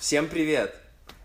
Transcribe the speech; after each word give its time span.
Всем 0.00 0.28
привет! 0.28 0.74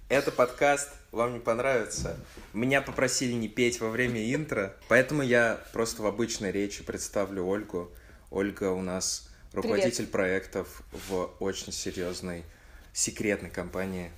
Это 0.10 0.34
подкаст 0.34 0.90
«Вам 1.14 1.36
не 1.36 1.40
понравится». 1.40 2.18
Меня 2.52 2.82
попросили 2.82 3.32
не 3.32 3.48
петь 3.48 3.80
во 3.80 3.90
время 3.90 4.36
интро, 4.36 4.76
поэтому 4.90 5.24
я 5.24 5.62
просто 5.72 6.02
в 6.02 6.06
обычной 6.06 6.52
речи 6.52 6.84
представлю 6.84 7.46
Ольгу. 7.46 7.90
Ольга 8.32 8.72
у 8.72 8.82
нас 8.82 9.30
руководитель 9.54 10.08
проектов 10.08 10.82
в 11.08 11.34
очень 11.40 11.72
серьезной 11.72 12.44
секретной 12.92 13.50
компании. 13.50 14.12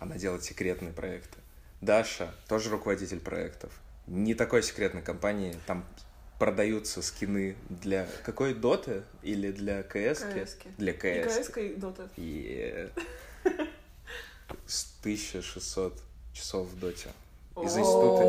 Она 0.00 0.16
делает 0.16 0.42
секретные 0.42 0.92
проекты. 0.92 1.38
Даша 1.80 2.34
тоже 2.48 2.70
руководитель 2.70 3.20
проектов. 3.20 3.72
Не 4.08 4.34
такой 4.34 4.64
секретной 4.64 5.02
компании, 5.02 5.54
там 5.64 5.84
продаются 6.40 7.02
скины 7.02 7.54
для 7.70 8.08
какой 8.24 8.52
доты 8.52 9.04
или 9.22 9.52
для 9.52 9.84
КС? 9.84 10.24
КС-ки. 10.24 10.70
Для 10.76 10.92
И 10.92 11.24
КС. 11.24 11.46
КС 11.46 11.56
и 11.56 11.74
Дота. 11.76 12.08
И 12.16 12.90
с 14.66 14.86
1600 15.00 16.00
часов 16.32 16.68
в 16.68 16.78
доте. 16.78 17.10
Из 17.62 17.76
института. 17.76 18.24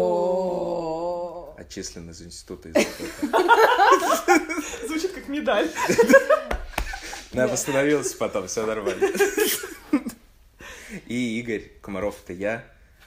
Отчислен 1.62 2.10
из 2.10 2.22
института. 2.22 2.70
Звучит 4.88 5.14
как 5.14 5.28
медаль. 5.28 5.70
Но 7.34 7.42
я 7.42 7.48
восстановился 7.48 8.18
потом, 8.18 8.48
все 8.48 8.66
нормально. 8.66 9.12
И 11.06 11.40
Игорь 11.40 11.72
Комаров, 11.82 12.16
это 12.24 12.34
я, 12.34 12.64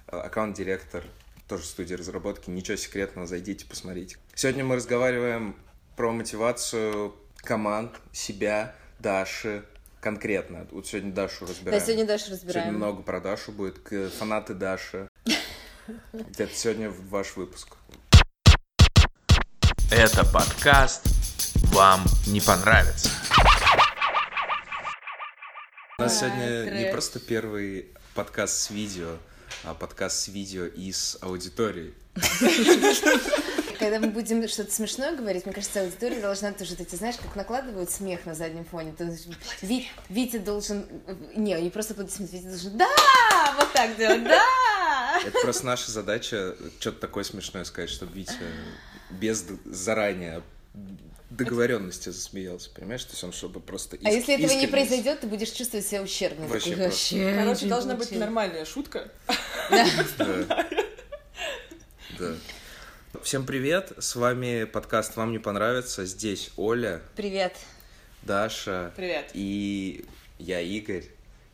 аккаунт-директор 0.06 1.04
тоже 1.48 1.64
студии 1.64 1.94
разработки. 1.94 2.50
Ничего 2.50 2.76
секретного, 2.76 3.26
зайдите, 3.26 3.66
посмотрите. 3.66 4.18
Сегодня 4.34 4.64
мы 4.64 4.76
разговариваем 4.76 5.56
про 5.96 6.12
мотивацию 6.12 7.14
команд, 7.36 7.92
себя, 8.12 8.74
Даши, 8.98 9.64
конкретно. 10.00 10.66
Вот 10.70 10.86
сегодня 10.86 11.12
Дашу 11.12 11.46
Да, 11.46 11.52
разбираем. 11.52 11.82
сегодня 11.82 12.06
Дашу 12.06 12.24
Сегодня 12.24 12.44
разбираем. 12.46 12.74
много 12.74 13.02
про 13.02 13.20
Дашу 13.20 13.52
будет. 13.52 13.78
Фанаты 14.18 14.54
Даши. 14.54 15.08
Это 16.38 16.54
сегодня 16.54 16.90
ваш 16.90 17.36
выпуск. 17.36 17.76
Это 19.90 20.24
подкаст 20.24 21.04
«Вам 21.72 22.00
не 22.28 22.40
понравится». 22.40 23.10
У 25.98 26.02
нас 26.02 26.18
сегодня 26.20 26.70
не 26.70 26.90
просто 26.92 27.18
первый 27.20 27.88
подкаст 28.14 28.56
с 28.62 28.70
видео, 28.70 29.16
а 29.64 29.74
подкаст 29.74 30.16
с 30.20 30.28
видео 30.28 30.64
и 30.64 30.92
с 30.92 31.18
аудиторией. 31.20 31.94
Когда 33.80 33.98
мы 33.98 34.08
будем 34.08 34.46
что-то 34.46 34.70
смешное 34.70 35.16
говорить, 35.16 35.46
мне 35.46 35.54
кажется, 35.54 35.80
аудитория 35.80 36.20
должна 36.20 36.52
тоже, 36.52 36.76
ты 36.76 36.96
знаешь, 36.96 37.16
как 37.16 37.34
накладывают 37.34 37.90
смех 37.90 38.26
на 38.26 38.34
заднем 38.34 38.66
фоне. 38.66 38.92
То 38.92 39.04
есть 39.04 39.26
Ви- 39.62 39.88
Витя 40.10 40.36
должен... 40.36 40.86
Не, 41.34 41.58
не 41.60 41.70
просто 41.70 41.94
аплодисмент, 41.94 42.30
Витя 42.30 42.44
должен... 42.48 42.76
Да! 42.76 42.86
Вот 43.56 43.72
так 43.72 43.96
делать, 43.96 44.22
да! 44.24 45.18
Это 45.24 45.38
просто 45.40 45.64
наша 45.64 45.90
задача 45.90 46.54
что-то 46.78 47.00
такое 47.00 47.24
смешное 47.24 47.64
сказать, 47.64 47.88
чтобы 47.88 48.12
Витя 48.12 48.32
без 49.10 49.46
заранее 49.64 50.42
договоренности 51.30 52.10
засмеялся, 52.10 52.68
понимаешь? 52.70 53.04
То 53.04 53.12
есть 53.12 53.24
он 53.24 53.32
чтобы 53.32 53.60
просто 53.60 53.96
А 54.04 54.10
если 54.10 54.34
этого 54.34 54.46
не 54.52 54.64
искренне- 54.64 54.68
произойдет, 54.68 55.20
ты 55.20 55.26
будешь 55.26 55.50
чувствовать 55.50 55.86
себя 55.86 56.02
ущербным. 56.02 56.48
Вообще 56.48 56.70
Такой, 56.70 56.84
вообще 56.84 57.34
Короче, 57.38 57.66
должна 57.66 57.94
не 57.94 57.98
быть 57.98 58.12
нормальная 58.12 58.66
шутка. 58.66 59.10
Да. 59.70 59.86
Да. 62.18 62.34
Всем 63.18 63.44
привет, 63.44 63.92
с 63.98 64.14
вами 64.14 64.64
подкаст 64.64 65.16
«Вам 65.16 65.32
не 65.32 65.38
понравится». 65.38 66.06
Здесь 66.06 66.52
Оля, 66.56 67.02
Привет. 67.16 67.54
Даша 68.22 68.92
Привет. 68.96 69.30
и 69.34 70.06
я 70.38 70.60
Игорь. 70.60 71.04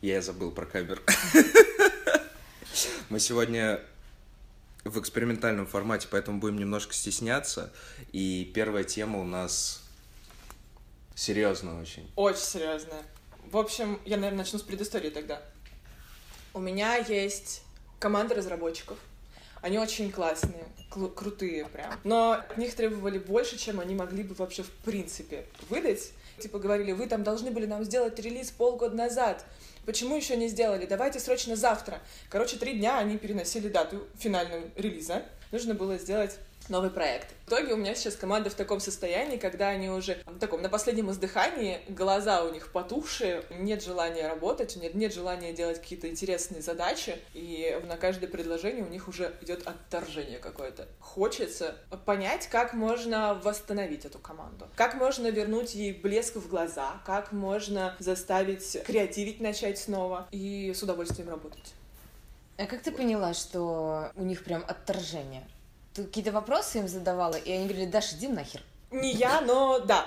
Я 0.01 0.21
забыл 0.21 0.51
про 0.51 0.65
камеру. 0.65 1.01
Мы 3.09 3.19
сегодня 3.19 3.81
в 4.85 4.97
экспериментальном 4.99 5.65
формате, 5.65 6.07
поэтому 6.09 6.39
будем 6.39 6.57
немножко 6.57 6.93
стесняться. 6.93 7.73
И 8.13 8.49
первая 8.53 8.85
тема 8.85 9.19
у 9.19 9.25
нас 9.25 9.83
серьезная 11.15 11.81
очень. 11.81 12.09
Очень 12.15 12.39
серьезно. 12.39 12.93
В 13.51 13.57
общем, 13.57 13.99
я, 14.05 14.15
наверное, 14.17 14.43
начну 14.43 14.59
с 14.59 14.63
предыстории 14.63 15.09
тогда. 15.09 15.41
У 16.53 16.59
меня 16.59 16.95
есть 16.97 17.63
команда 17.99 18.35
разработчиков. 18.35 18.97
Они 19.67 19.77
очень 19.77 20.13
классные, 20.13 20.63
крутые 21.13 21.65
прям. 21.65 21.93
Но 22.05 22.31
от 22.31 22.57
них 22.57 22.73
требовали 22.73 23.19
больше, 23.19 23.57
чем 23.57 23.81
они 23.81 23.95
могли 23.95 24.23
бы 24.23 24.33
вообще 24.33 24.63
в 24.63 24.69
принципе 24.69 25.45
выдать. 25.69 26.13
Типа 26.39 26.57
говорили, 26.57 26.93
вы 26.93 27.05
там 27.05 27.21
должны 27.21 27.51
были 27.51 27.65
нам 27.65 27.83
сделать 27.83 28.17
релиз 28.17 28.49
полгода 28.49 28.95
назад. 28.95 29.43
Почему 29.85 30.15
еще 30.15 30.37
не 30.37 30.47
сделали? 30.47 30.85
Давайте 30.85 31.19
срочно 31.19 31.57
завтра. 31.57 31.99
Короче, 32.29 32.55
три 32.55 32.77
дня 32.79 32.97
они 32.97 33.17
переносили 33.17 33.67
дату 33.67 34.07
финального 34.17 34.63
релиза. 34.77 35.23
Нужно 35.51 35.73
было 35.73 35.97
сделать 35.97 36.37
новый 36.69 36.89
проект. 36.89 37.33
В 37.45 37.49
итоге 37.49 37.73
у 37.73 37.77
меня 37.77 37.95
сейчас 37.95 38.15
команда 38.15 38.49
в 38.49 38.53
таком 38.53 38.79
состоянии, 38.79 39.37
когда 39.37 39.69
они 39.69 39.89
уже 39.89 40.21
в 40.25 40.39
таком 40.39 40.61
на 40.61 40.69
последнем 40.69 41.09
издыхании, 41.11 41.79
глаза 41.87 42.43
у 42.43 42.51
них 42.51 42.71
потухшие, 42.71 43.43
нет 43.51 43.83
желания 43.83 44.27
работать, 44.27 44.75
нет, 44.75 44.95
нет 44.95 45.13
желания 45.13 45.53
делать 45.53 45.79
какие-то 45.79 46.09
интересные 46.09 46.61
задачи, 46.61 47.17
и 47.33 47.79
на 47.87 47.97
каждое 47.97 48.27
предложение 48.27 48.83
у 48.83 48.89
них 48.89 49.07
уже 49.07 49.33
идет 49.41 49.65
отторжение 49.65 50.39
какое-то. 50.39 50.87
Хочется 50.99 51.75
понять, 52.05 52.47
как 52.47 52.73
можно 52.73 53.35
восстановить 53.35 54.05
эту 54.05 54.19
команду, 54.19 54.67
как 54.75 54.95
можно 54.95 55.27
вернуть 55.27 55.73
ей 55.73 55.93
блеск 55.93 56.35
в 56.35 56.49
глаза, 56.49 57.01
как 57.05 57.31
можно 57.31 57.95
заставить 57.99 58.83
креативить 58.83 59.39
начать 59.39 59.79
снова 59.79 60.27
и 60.31 60.73
с 60.73 60.83
удовольствием 60.83 61.29
работать. 61.29 61.73
А 62.57 62.65
как 62.65 62.81
ты 62.81 62.91
поняла, 62.91 63.33
что 63.33 64.11
у 64.15 64.23
них 64.23 64.43
прям 64.43 64.65
отторжение? 64.67 65.47
Какие-то 66.05 66.31
вопросы 66.31 66.79
им 66.79 66.87
задавала, 66.87 67.35
и 67.35 67.51
они 67.51 67.67
говорили, 67.67 67.89
Даша, 67.89 68.15
иди 68.15 68.27
нахер. 68.27 68.61
Не 68.91 69.11
я, 69.11 69.41
но 69.41 69.79
да. 69.79 70.05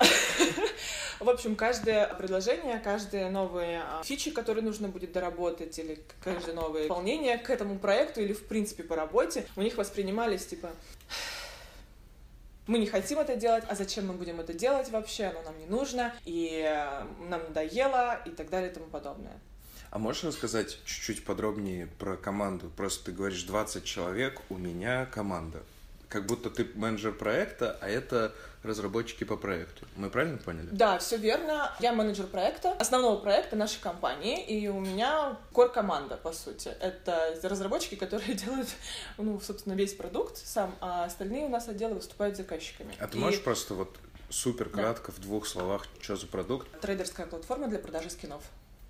В 1.20 1.28
общем, 1.28 1.54
каждое 1.54 2.06
предложение, 2.14 2.78
каждые 2.78 3.28
новые 3.28 3.82
а, 3.82 4.02
фичи, 4.02 4.30
которые 4.30 4.64
нужно 4.64 4.88
будет 4.88 5.12
доработать, 5.12 5.78
или 5.78 6.02
каждое 6.24 6.54
новое 6.54 6.84
дополнение 6.84 7.36
к 7.36 7.50
этому 7.50 7.78
проекту, 7.78 8.22
или 8.22 8.32
в 8.32 8.46
принципе 8.46 8.84
по 8.84 8.96
работе, 8.96 9.46
у 9.54 9.60
них 9.60 9.76
воспринимались 9.76 10.46
типа 10.46 10.70
мы 12.70 12.78
не 12.78 12.86
хотим 12.86 13.18
это 13.18 13.34
делать, 13.34 13.64
а 13.68 13.74
зачем 13.74 14.06
мы 14.06 14.14
будем 14.14 14.38
это 14.38 14.54
делать 14.54 14.90
вообще, 14.90 15.24
оно 15.24 15.42
нам 15.42 15.58
не 15.58 15.66
нужно, 15.66 16.14
и 16.24 16.62
э, 16.64 17.04
нам 17.28 17.42
надоело, 17.48 18.20
и 18.24 18.30
так 18.30 18.48
далее, 18.48 18.70
и 18.70 18.72
тому 18.72 18.86
подобное. 18.86 19.40
А 19.90 19.98
можешь 19.98 20.22
рассказать 20.22 20.78
чуть-чуть 20.84 21.24
подробнее 21.24 21.88
про 21.98 22.16
команду? 22.16 22.70
Просто 22.76 23.06
ты 23.06 23.12
говоришь 23.12 23.42
20 23.42 23.84
человек, 23.84 24.40
у 24.50 24.56
меня 24.56 25.06
команда. 25.06 25.64
Как 26.10 26.26
будто 26.26 26.50
ты 26.50 26.68
менеджер 26.74 27.12
проекта, 27.12 27.78
а 27.80 27.88
это 27.88 28.34
разработчики 28.64 29.22
по 29.22 29.36
проекту. 29.36 29.86
Мы 29.94 30.10
правильно 30.10 30.38
поняли? 30.38 30.66
Да, 30.72 30.98
все 30.98 31.16
верно. 31.16 31.72
Я 31.78 31.92
менеджер 31.92 32.26
проекта, 32.26 32.72
основного 32.72 33.16
проекта 33.16 33.54
нашей 33.54 33.80
компании, 33.80 34.44
и 34.44 34.66
у 34.66 34.80
меня 34.80 35.38
кор-команда, 35.52 36.16
по 36.16 36.32
сути. 36.32 36.66
Это 36.80 37.38
разработчики, 37.44 37.94
которые 37.94 38.34
делают, 38.34 38.68
ну, 39.18 39.40
собственно, 39.40 39.74
весь 39.74 39.94
продукт 39.94 40.36
сам, 40.36 40.74
а 40.80 41.04
остальные 41.04 41.44
у 41.44 41.48
нас 41.48 41.68
отделы 41.68 41.94
выступают 41.94 42.36
заказчиками. 42.36 42.92
А 42.98 43.06
ты 43.06 43.16
И 43.16 43.20
можешь 43.20 43.40
просто 43.40 43.74
вот 43.74 43.96
супер 44.30 44.68
кратко 44.68 45.12
в 45.12 45.20
двух 45.20 45.46
словах, 45.46 45.86
что 46.00 46.16
за 46.16 46.26
продукт? 46.26 46.66
Трейдерская 46.80 47.26
платформа 47.26 47.68
для 47.68 47.78
продажи 47.78 48.10
скинов. 48.10 48.42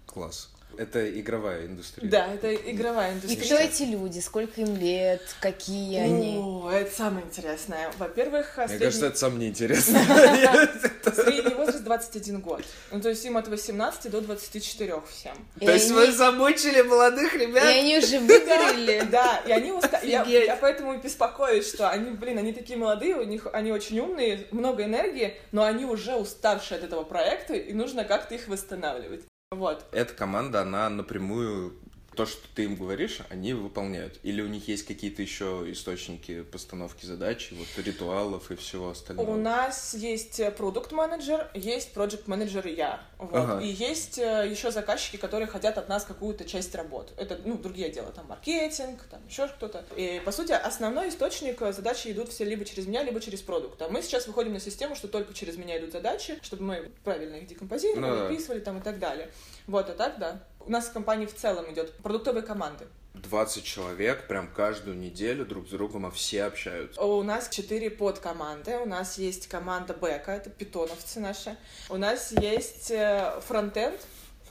Класс. 0.06 0.48
Это 0.76 1.20
игровая 1.20 1.66
индустрия. 1.66 2.08
Да, 2.10 2.32
это 2.32 2.54
игровая 2.54 3.12
И 3.12 3.14
индустрия. 3.14 3.44
кто 3.44 3.56
эти 3.56 3.82
люди, 3.82 4.18
сколько 4.20 4.60
им 4.60 4.76
лет, 4.76 5.22
какие 5.40 5.98
они? 5.98 6.38
О, 6.38 6.70
это 6.70 6.94
самое 6.94 7.26
интересное. 7.26 7.90
Во-первых, 7.98 8.54
Мне 8.56 8.68
средний... 8.68 8.84
кажется, 8.86 9.06
это 9.06 9.18
самое 9.18 9.40
неинтересное. 9.40 10.04
средний 11.14 11.54
возраст 11.54 11.82
21 11.84 12.40
год. 12.40 12.62
Ну, 12.90 13.00
то 13.00 13.08
есть 13.08 13.24
им 13.24 13.36
от 13.36 13.48
18 13.48 14.10
до 14.10 14.20
24 14.20 15.02
всем. 15.10 15.36
И 15.58 15.66
То 15.66 15.72
есть 15.72 15.90
вы 15.90 16.10
замучили 16.12 16.82
молодых 16.82 17.34
И 17.34 17.38
ребят? 17.38 17.64
они 17.64 17.98
уже 17.98 18.18
выгорели. 18.20 19.00
Да, 19.10 19.42
и 19.46 19.50
они 19.52 19.72
уста... 19.72 20.00
я, 20.02 20.22
Офигеть. 20.22 20.46
я 20.46 20.56
поэтому 20.56 20.94
и 20.94 20.98
беспокоюсь, 20.98 21.68
что 21.68 21.90
они, 21.90 22.10
блин, 22.10 22.38
они 22.38 22.52
такие 22.52 22.78
молодые, 22.78 23.16
у 23.16 23.24
них 23.24 23.46
они 23.52 23.72
очень 23.72 23.98
умные, 23.98 24.46
много 24.52 24.84
энергии, 24.84 25.36
но 25.52 25.64
они 25.64 25.84
уже 25.84 26.14
уставшие 26.14 26.78
от 26.78 26.84
этого 26.84 27.02
проекта, 27.02 27.54
и 27.54 27.72
нужно 27.72 28.04
как-то 28.04 28.34
их 28.34 28.46
восстанавливать. 28.48 29.22
Вот. 29.52 29.84
Эта 29.90 30.14
команда, 30.14 30.62
она 30.62 30.88
напрямую 30.88 31.74
то, 32.14 32.26
что 32.26 32.40
ты 32.54 32.64
им 32.64 32.76
говоришь, 32.76 33.20
они 33.30 33.52
выполняют. 33.52 34.18
Или 34.22 34.42
у 34.42 34.48
них 34.48 34.68
есть 34.68 34.86
какие-то 34.86 35.22
еще 35.22 35.64
источники 35.68 36.42
постановки 36.42 37.06
задач, 37.06 37.52
вот 37.52 37.84
ритуалов 37.84 38.50
и 38.50 38.56
всего 38.56 38.90
остального? 38.90 39.30
У 39.30 39.36
нас 39.36 39.94
есть 39.94 40.40
продукт 40.56 40.92
менеджер 40.92 41.50
есть 41.54 41.92
проект 41.92 42.28
менеджер 42.28 42.66
я. 42.66 43.00
Вот. 43.18 43.34
Ага. 43.34 43.60
И 43.60 43.68
есть 43.68 44.18
э, 44.18 44.48
еще 44.50 44.70
заказчики, 44.70 45.16
которые 45.16 45.46
хотят 45.46 45.78
от 45.78 45.88
нас 45.88 46.04
какую-то 46.04 46.44
часть 46.44 46.74
работы. 46.74 47.12
Это, 47.16 47.38
ну, 47.44 47.56
другие 47.58 47.88
отделы, 47.88 48.12
там, 48.12 48.26
маркетинг, 48.26 49.02
там, 49.10 49.20
еще 49.28 49.48
кто-то. 49.48 49.84
И, 49.96 50.20
по 50.24 50.32
сути, 50.32 50.52
основной 50.52 51.08
источник 51.10 51.60
э, 51.62 51.72
задачи 51.72 52.08
идут 52.08 52.30
все 52.30 52.44
либо 52.44 52.64
через 52.64 52.86
меня, 52.86 53.02
либо 53.02 53.20
через 53.20 53.40
продукт. 53.42 53.80
А 53.82 53.88
мы 53.88 54.02
сейчас 54.02 54.26
выходим 54.26 54.52
на 54.54 54.60
систему, 54.60 54.94
что 54.96 55.08
только 55.08 55.34
через 55.34 55.56
меня 55.56 55.78
идут 55.78 55.92
задачи, 55.92 56.38
чтобы 56.42 56.62
мы 56.64 56.90
правильно 57.04 57.36
их 57.36 57.46
декомпозировали, 57.46 58.00
Ну 58.00 58.16
да. 58.16 58.24
выписывали 58.28 58.60
там 58.60 58.78
и 58.78 58.82
так 58.82 58.98
далее. 58.98 59.30
Вот, 59.70 59.88
а 59.88 59.94
так, 59.94 60.18
да. 60.18 60.42
У 60.58 60.68
нас 60.70 60.88
в 60.88 60.92
компании 60.92 61.26
в 61.26 61.34
целом 61.36 61.72
идет 61.72 61.92
продуктовые 61.98 62.42
команды. 62.42 62.88
20 63.14 63.62
человек 63.62 64.26
прям 64.26 64.48
каждую 64.52 64.96
неделю 64.96 65.46
друг 65.46 65.68
с 65.68 65.70
другом, 65.70 66.06
а 66.06 66.10
все 66.10 66.42
общаются. 66.42 67.00
У 67.00 67.22
нас 67.22 67.48
четыре 67.48 67.88
подкоманды. 67.88 68.78
У 68.78 68.86
нас 68.86 69.16
есть 69.16 69.46
команда 69.46 69.94
бэка, 69.94 70.32
это 70.32 70.50
питоновцы 70.50 71.20
наши. 71.20 71.56
У 71.88 71.96
нас 71.96 72.32
есть 72.32 72.90
э, 72.90 73.40
фронтенд. 73.46 74.00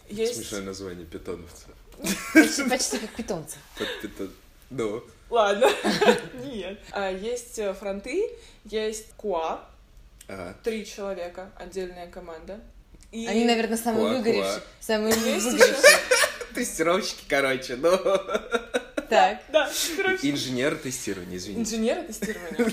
Есть... 0.07 0.35
Смешное 0.37 0.61
название 0.61 1.05
питоновца. 1.05 1.67
Почти, 2.33 2.69
почти 2.69 2.97
как 2.99 3.09
питомцы. 3.17 3.57
Под 3.77 3.87
питон- 4.01 4.33
Ну, 4.69 5.03
Ладно. 5.29 5.67
Нет. 6.45 6.79
А, 6.91 7.11
Есть 7.11 7.59
э, 7.59 7.73
фронты, 7.73 8.31
есть 8.63 9.11
куа, 9.17 9.67
ага. 10.29 10.55
три 10.63 10.85
человека, 10.85 11.51
отдельная 11.57 12.09
команда. 12.09 12.61
И 13.11 13.25
Они, 13.27 13.45
наверное, 13.45 13.77
самые 13.77 14.05
Куа-куа. 14.05 14.17
выгоревшие. 14.19 14.61
Самые 14.79 15.13
выгоревшие. 15.15 15.75
Тестировщики, 16.53 17.23
короче, 17.27 17.75
ну. 17.75 17.97
Так. 19.09 19.39
Да, 19.51 19.69
короче. 19.97 20.29
Инженер 20.29 20.75
тестирования, 20.75 21.37
извините. 21.37 21.61
Инженеры 21.61 22.03
тестирования. 22.03 22.71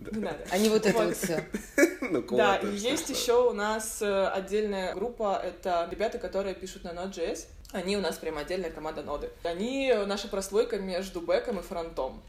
Не 0.12 0.20
надо. 0.20 0.38
Они 0.50 0.68
вот 0.70 0.86
это 0.86 0.98
Вот. 0.98 1.16
все. 1.16 1.44
Ну, 2.00 2.22
Да, 2.36 2.56
и 2.56 2.66
есть 2.76 3.08
еще 3.08 3.48
у 3.48 3.52
нас 3.54 4.00
э, 4.02 4.26
отдельная 4.28 4.94
группа, 4.94 5.40
это 5.42 5.88
ребята, 5.90 6.18
которые 6.18 6.54
пишут 6.54 6.84
на 6.84 6.90
Node.js. 6.90 7.46
Они 7.72 7.96
у 7.96 8.00
нас 8.00 8.16
прям 8.18 8.36
отдельная 8.38 8.70
команда 8.70 9.02
ноды. 9.02 9.30
Они 9.42 9.88
э, 9.88 10.04
наша 10.06 10.28
прослойка 10.28 10.78
между 10.78 11.20
бэком 11.22 11.58
и 11.58 11.62
фронтом. 11.62 12.22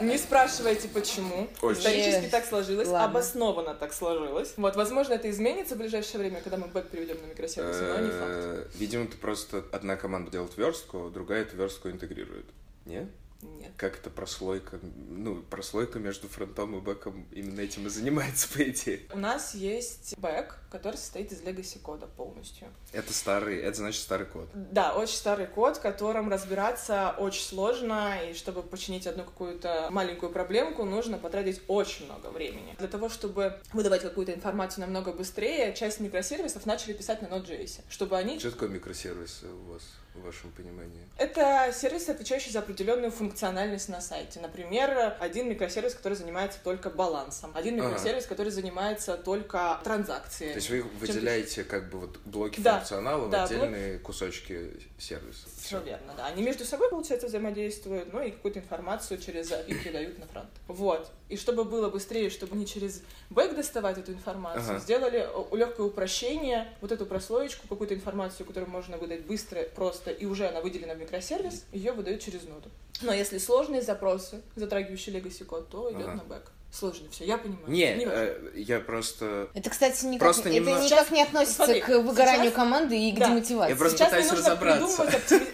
Не 0.00 0.18
спрашивайте, 0.18 0.88
почему. 0.88 1.48
Очень. 1.62 1.80
Исторически 1.80 2.30
так 2.30 2.44
сложилось, 2.44 2.88
ладно. 2.88 3.04
обоснованно 3.08 3.74
так 3.74 3.92
сложилось. 3.92 4.54
Вот, 4.56 4.76
возможно, 4.76 5.14
это 5.14 5.30
изменится 5.30 5.74
в 5.74 5.78
ближайшее 5.78 6.18
время, 6.20 6.40
когда 6.40 6.56
мы 6.56 6.66
бэк 6.68 6.88
переведем 6.88 7.20
на 7.22 7.26
микросервисы, 7.26 7.82
но 7.82 7.98
не 8.00 8.10
факт. 8.10 8.22
Э, 8.22 8.66
Видимо, 8.74 9.06
ты 9.06 9.16
просто 9.16 9.64
одна 9.72 9.96
команда 9.96 10.30
делает 10.30 10.56
верстку, 10.56 11.10
другая 11.10 11.42
эту 11.42 11.56
верстку 11.56 11.88
интегрирует. 11.90 12.46
Не? 12.86 13.08
Нет. 13.42 13.72
Как 13.76 13.98
это 13.98 14.08
прослойка? 14.08 14.78
Ну, 14.82 15.42
прослойка 15.42 15.98
между 15.98 16.28
фронтом 16.28 16.78
и 16.78 16.80
бэком 16.80 17.26
именно 17.30 17.60
этим 17.60 17.86
и 17.86 17.90
занимается, 17.90 18.48
по 18.54 18.62
идее. 18.62 19.00
У 19.12 19.18
нас 19.18 19.54
есть 19.54 20.14
бэк, 20.16 20.54
который 20.74 20.96
состоит 20.96 21.30
из 21.30 21.40
legacy 21.40 21.78
кода 21.78 22.08
полностью. 22.08 22.66
Это 22.92 23.12
старый, 23.12 23.60
это 23.60 23.76
значит 23.76 24.02
старый 24.02 24.26
код. 24.26 24.48
Да, 24.54 24.92
очень 24.94 25.14
старый 25.14 25.46
код, 25.46 25.76
в 25.76 25.80
котором 25.80 26.28
разбираться 26.28 27.14
очень 27.16 27.44
сложно, 27.44 28.18
и 28.28 28.34
чтобы 28.34 28.64
починить 28.64 29.06
одну 29.06 29.22
какую-то 29.22 29.86
маленькую 29.90 30.32
проблемку, 30.32 30.84
нужно 30.84 31.16
потратить 31.16 31.62
очень 31.68 32.06
много 32.06 32.26
времени. 32.26 32.74
Для 32.76 32.88
того, 32.88 33.08
чтобы 33.08 33.60
выдавать 33.72 34.02
какую-то 34.02 34.34
информацию 34.34 34.80
намного 34.80 35.12
быстрее, 35.12 35.72
часть 35.74 36.00
микросервисов 36.00 36.66
начали 36.66 36.92
писать 36.92 37.22
на 37.22 37.26
Node.js, 37.26 37.82
чтобы 37.88 38.16
они... 38.16 38.40
Что 38.40 38.50
такое 38.50 38.68
микросервисы 38.68 39.46
у 39.46 39.72
вас, 39.72 39.82
в 40.16 40.22
вашем 40.22 40.50
понимании? 40.50 41.06
Это 41.18 41.72
сервисы, 41.72 42.10
отвечающие 42.10 42.52
за 42.52 42.58
определенную 42.58 43.12
функциональность 43.12 43.88
на 43.88 44.00
сайте. 44.00 44.40
Например, 44.40 45.16
один 45.20 45.48
микросервис, 45.48 45.94
который 45.94 46.14
занимается 46.14 46.58
только 46.64 46.90
балансом, 46.90 47.52
один 47.54 47.78
Ага. 47.78 47.90
микросервис, 47.90 48.26
который 48.26 48.50
занимается 48.50 49.16
только 49.16 49.80
транзакциями. 49.84 50.52
То 50.52 50.58
есть 50.72 50.84
вы 50.84 50.98
выделяете 50.98 51.64
как 51.64 51.90
бы 51.90 52.00
вот 52.00 52.18
блоки 52.24 52.60
Да, 52.60 52.78
функционала 52.78 53.28
да, 53.28 53.46
в 53.46 53.50
отдельные 53.50 53.98
кусочки 53.98 54.70
сервиса. 54.98 55.46
Все 55.60 55.80
верно, 55.80 56.14
да. 56.16 56.26
Они 56.26 56.42
между 56.42 56.64
собой, 56.64 56.90
получается, 56.90 57.26
взаимодействуют, 57.26 58.12
ну 58.12 58.22
и 58.22 58.30
какую-то 58.30 58.60
информацию 58.60 59.18
через 59.20 59.50
API 59.50 59.82
передают 59.82 60.18
на 60.18 60.26
фронт. 60.26 60.48
Вот. 60.68 61.10
И 61.28 61.36
чтобы 61.36 61.64
было 61.64 61.88
быстрее, 61.90 62.30
чтобы 62.30 62.56
не 62.56 62.66
через 62.66 63.02
бэк 63.30 63.54
доставать 63.56 63.98
эту 63.98 64.12
информацию, 64.12 64.70
Ага. 64.76 64.78
сделали 64.78 65.28
легкое 65.56 65.86
упрощение, 65.86 66.72
вот 66.80 66.92
эту 66.92 67.06
прослоечку, 67.06 67.66
какую-то 67.68 67.94
информацию, 67.94 68.46
которую 68.46 68.70
можно 68.70 68.96
выдать 68.98 69.24
быстро, 69.26 69.62
просто, 69.74 70.10
и 70.10 70.26
уже 70.26 70.46
она 70.48 70.60
выделена 70.60 70.94
в 70.94 70.98
микросервис, 70.98 71.64
ее 71.72 71.92
выдают 71.92 72.22
через 72.22 72.42
ноду. 72.44 72.70
Но 73.02 73.12
если 73.12 73.38
сложные 73.38 73.82
запросы, 73.82 74.42
затрагивающие 74.54 75.14
legacy 75.18 75.44
код, 75.44 75.68
то 75.68 75.90
идет 75.92 76.08
Ага. 76.08 76.16
на 76.16 76.24
бэк. 76.24 76.50
Сложно 76.76 77.08
все, 77.12 77.24
я 77.24 77.38
понимаю. 77.38 77.62
Не, 77.68 77.94
важно. 78.04 78.10
э, 78.12 78.50
я 78.56 78.80
просто... 78.80 79.48
Это, 79.54 79.70
кстати, 79.70 80.04
никак, 80.06 80.18
Просто 80.18 80.48
это 80.48 80.58
немного- 80.58 80.82
никак 80.84 81.10
не 81.12 81.22
относится 81.22 81.56
Смотри, 81.66 81.80
к 81.80 81.88
выгоранию 82.00 82.46
сейчас- 82.46 82.54
команды 82.54 82.98
и 82.98 83.12
к 83.12 83.18
Да. 83.20 83.28
демотивации. 83.28 83.70
Я 83.70 83.76
просто 83.76 83.96
Сейчас 83.98 84.08
пытаюсь 84.08 84.26
мне 84.26 84.34
нужно 84.36 84.50
разобраться. 84.50 85.02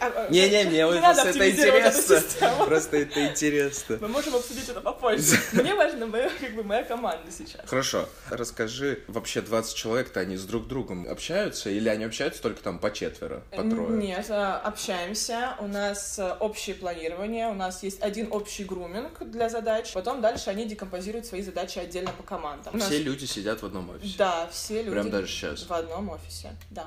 а, 0.00 0.06
а, 0.06 0.28
Не-не, 0.31 0.64
мне 0.64 0.78
не 0.78 1.00
просто 1.00 1.28
это 1.28 1.50
интересно. 1.50 2.64
Просто 2.67 2.96
это 2.96 3.26
интересно. 3.26 3.99
Мы 4.00 4.08
можем 4.08 4.34
обсудить 4.37 4.67
это 4.70 4.81
попозже. 4.81 5.37
Мне 5.52 5.75
важна 5.75 6.06
моя, 6.06 6.84
команда 6.84 7.31
сейчас. 7.31 7.61
Хорошо, 7.69 8.08
расскажи, 8.31 9.02
вообще 9.06 9.43
20 9.43 9.75
человек-то 9.75 10.20
они 10.20 10.37
с 10.38 10.44
друг 10.44 10.69
другом 10.69 11.06
общаются 11.06 11.69
или 11.69 11.90
они 11.90 12.05
общаются 12.05 12.40
только 12.40 12.62
там 12.62 12.78
по 12.78 12.90
четверо, 12.93 13.43
по 13.50 13.62
трое? 13.62 13.90
Нет, 13.90 14.25
а, 14.31 14.58
общаемся. 14.64 15.55
У 15.58 15.66
нас 15.66 16.19
а, 16.19 16.38
общее 16.40 16.75
планирование, 16.75 17.49
у 17.49 17.55
нас 17.55 17.82
есть 17.82 18.00
один 18.02 18.28
общий 18.32 18.64
груминг 18.64 19.19
для 19.20 19.50
задач. 19.50 19.93
Потом 19.93 20.23
дальше 20.23 20.49
они 20.49 20.64
декомпозируют 20.64 21.10
свои 21.27 21.43
задачи 21.43 21.79
отдельно 21.79 22.12
по 22.12 22.23
командам. 22.23 22.75
У 22.75 22.77
нас- 22.79 22.89
Все 22.89 23.03
люди 23.03 23.25
сидят 23.25 23.62
в 23.62 23.67
одном 23.67 23.91
офисе. 23.91 24.15
Да, 24.19 24.49
все 24.53 24.79
люди. 24.83 24.91
Прям 24.91 25.11
даже 25.11 25.27
сейчас. 25.27 25.67
В 25.67 25.73
одном 25.73 26.09
офисе, 26.11 26.51
да. 26.71 26.87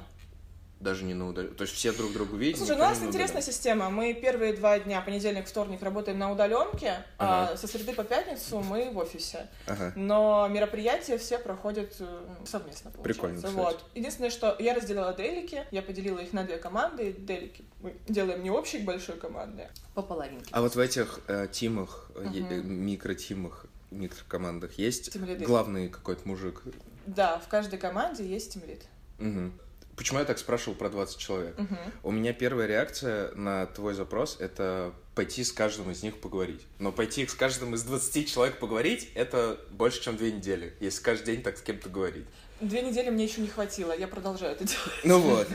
Даже 0.79 1.05
не 1.05 1.13
на 1.13 1.29
удаленке. 1.29 1.55
То 1.55 1.61
есть 1.61 1.73
все 1.75 1.93
друг 1.93 2.11
друга 2.11 2.35
видят. 2.35 2.57
Слушай, 2.57 2.75
ну, 2.75 2.83
у 2.83 2.87
нас 2.87 3.01
интересная 3.01 3.41
система. 3.41 3.89
Мы 3.89 4.13
первые 4.13 4.51
два 4.51 4.77
дня, 4.79 4.99
понедельник, 4.99 5.47
вторник, 5.47 5.81
работаем 5.81 6.19
на 6.19 6.29
удаленке, 6.29 7.05
а 7.17 7.45
Ага. 7.45 7.55
со 7.57 7.67
среды 7.67 7.93
по 7.93 8.03
пятницу 8.03 8.59
мы 8.59 8.91
в 8.91 8.97
офисе. 8.97 9.47
Ага. 9.65 9.93
Но 9.95 10.45
мероприятия 10.49 11.17
все 11.17 11.37
проходят 11.39 11.95
э, 11.99 12.05
совместно, 12.45 12.91
получается. 12.91 13.01
Прикольно, 13.01 13.35
кстати. 13.37 13.53
Вот. 13.53 13.81
Единственное, 13.95 14.29
что 14.29 14.57
я 14.59 14.73
разделила 14.73 15.13
делики, 15.13 15.65
я 15.71 15.81
поделила 15.83 16.19
их 16.19 16.33
на 16.33 16.43
две 16.43 16.57
команды, 16.57 17.13
делики 17.13 17.63
мы 17.79 17.95
делаем 18.09 18.43
не 18.43 18.51
общей 18.51 18.79
большой 18.79 19.15
команды, 19.15 19.69
по 19.93 20.01
половинке. 20.01 20.47
А 20.51 20.59
вот 20.61 20.75
в 20.75 20.79
этих 20.79 21.21
э, 21.29 21.47
тимах, 21.49 22.11
э, 22.15 22.25
микротимах, 22.27 23.67
микрокомандах 23.93 24.77
есть 24.77 25.13
Тимлиды. 25.13 25.45
главный 25.45 25.89
какой-то 25.89 26.27
мужик? 26.27 26.61
Да, 27.05 27.39
в 27.39 27.47
каждой 27.47 27.79
команде 27.79 28.25
есть 28.25 28.53
тимлид. 28.53 28.83
Мгм. 29.19 29.53
Почему 29.95 30.19
я 30.19 30.25
так 30.25 30.39
спрашивал 30.39 30.75
про 30.75 30.89
20 30.89 31.17
человек? 31.17 31.57
Мгм. 31.57 31.77
У 32.01 32.11
меня 32.11 32.33
первая 32.33 32.65
реакция 32.65 33.31
на 33.35 33.67
твой 33.67 33.93
запрос— 33.93 34.37
это 34.39 34.93
пойти 35.13 35.43
с 35.43 35.51
каждым 35.51 35.91
из 35.91 36.01
них 36.01 36.19
поговорить. 36.19 36.61
Но 36.79 36.91
пойти 36.91 37.27
с 37.27 37.35
каждым 37.35 37.75
из 37.75 37.83
20 37.83 38.27
человек 38.27 38.57
поговорить— 38.57 39.09
это 39.15 39.59
больше, 39.69 40.01
чем 40.01 40.17
две 40.17 40.31
недели, 40.31 40.73
если 40.79 41.03
каждый 41.03 41.35
день 41.35 41.43
так 41.43 41.57
с 41.57 41.61
кем-то 41.61 41.89
говорить. 41.89 42.25
Две 42.61 42.81
недели 42.81 43.09
мне 43.09 43.25
еще 43.25 43.41
не 43.41 43.47
хватило, 43.47 43.91
я 43.97 44.07
продолжаю 44.07 44.53
это 44.53 44.63
делать. 44.63 45.03
Ну 45.03 45.19
вот, 45.19 45.47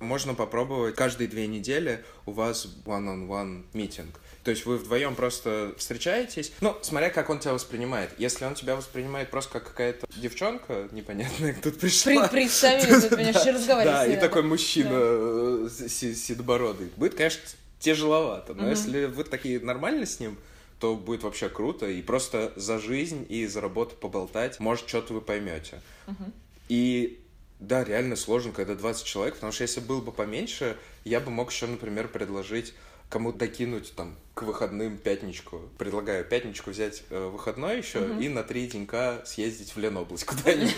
можно 0.00 0.34
попробовать 0.34 0.96
каждые 0.96 1.28
две 1.28 1.46
недели 1.46 2.02
у 2.26 2.32
вас 2.32 2.66
one-on-one 2.84 3.64
митинг. 3.72 4.20
То 4.42 4.50
есть 4.50 4.64
вы 4.64 4.76
вдвоем 4.78 5.16
просто 5.16 5.74
встречаетесь, 5.76 6.52
ну, 6.60 6.76
смотря 6.80 7.10
как 7.10 7.30
он 7.30 7.40
тебя 7.40 7.52
воспринимает. 7.52 8.10
Если 8.18 8.44
он 8.44 8.54
тебя 8.54 8.76
воспринимает 8.76 9.28
просто 9.30 9.50
как 9.54 9.64
какая-то 9.64 10.06
девчонка 10.16 10.88
непонятная, 10.92 11.56
тут 11.62 11.80
пришла. 11.80 12.28
При- 12.28 12.30
Представили, 12.42 13.00
тут, 13.00 13.10
понимаешь, 13.10 13.84
Да, 13.84 14.06
с 14.06 14.08
и 14.08 14.16
такой 14.16 14.42
мужчина 14.42 14.90
э, 14.92 15.68
седобородый. 15.88 16.90
Будет, 16.96 17.14
конечно, 17.14 17.42
тяжеловато, 17.80 18.54
но 18.54 18.70
если 18.70 19.06
вы 19.06 19.24
такие 19.24 19.58
нормально 19.60 20.06
с 20.06 20.20
ним, 20.20 20.38
то 20.78 20.94
будет 20.94 21.22
вообще 21.24 21.48
круто. 21.48 21.86
И 21.86 22.00
просто 22.02 22.52
за 22.56 22.78
жизнь 22.78 23.26
и 23.28 23.46
за 23.46 23.60
работу 23.60 23.96
поболтать, 23.96 24.60
может, 24.60 24.88
что-то 24.88 25.14
вы 25.14 25.20
поймете. 25.22 25.80
Мгм. 26.06 26.32
И 26.68 27.20
да, 27.60 27.84
реально 27.84 28.16
сложно, 28.16 28.52
когда 28.52 28.74
20 28.74 29.04
человек, 29.04 29.34
потому 29.34 29.52
что 29.52 29.62
если 29.62 29.80
было 29.80 30.00
бы 30.00 30.12
поменьше, 30.12 30.76
я 31.04 31.20
бы 31.20 31.30
мог 31.30 31.50
еще, 31.50 31.66
например, 31.66 32.08
предложить 32.08 32.74
кому-то 33.08 33.38
докинуть 33.38 33.94
там 33.94 34.16
к 34.34 34.42
выходным 34.42 34.98
пятничку. 34.98 35.60
Предлагаю 35.78 36.24
пятничку 36.24 36.70
взять 36.70 37.04
э, 37.10 37.28
выходной 37.28 37.78
еще 37.78 38.00
Мгм. 38.00 38.20
и 38.20 38.28
на 38.28 38.42
три 38.42 38.66
денька 38.66 39.22
съездить 39.24 39.74
в 39.74 39.78
Ленобласть 39.78 40.24
куда-нибудь. 40.26 40.74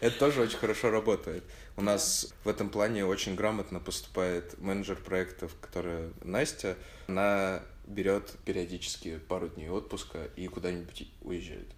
Это 0.00 0.18
тоже 0.18 0.40
очень 0.42 0.56
хорошо 0.58 0.90
работает. 0.90 1.44
У 1.76 1.82
нас 1.82 2.32
в 2.44 2.48
этом 2.48 2.70
плане 2.70 3.04
очень 3.04 3.34
грамотно 3.34 3.78
поступает 3.78 4.58
менеджер 4.58 4.96
проектов, 4.96 5.52
которая 5.60 6.10
Настя. 6.22 6.76
Она 7.06 7.62
берет 7.86 8.32
периодически 8.44 9.18
пару 9.28 9.48
дней 9.48 9.68
отпуска 9.68 10.28
и 10.36 10.46
куда-нибудь 10.48 11.08
уезжает. 11.22 11.68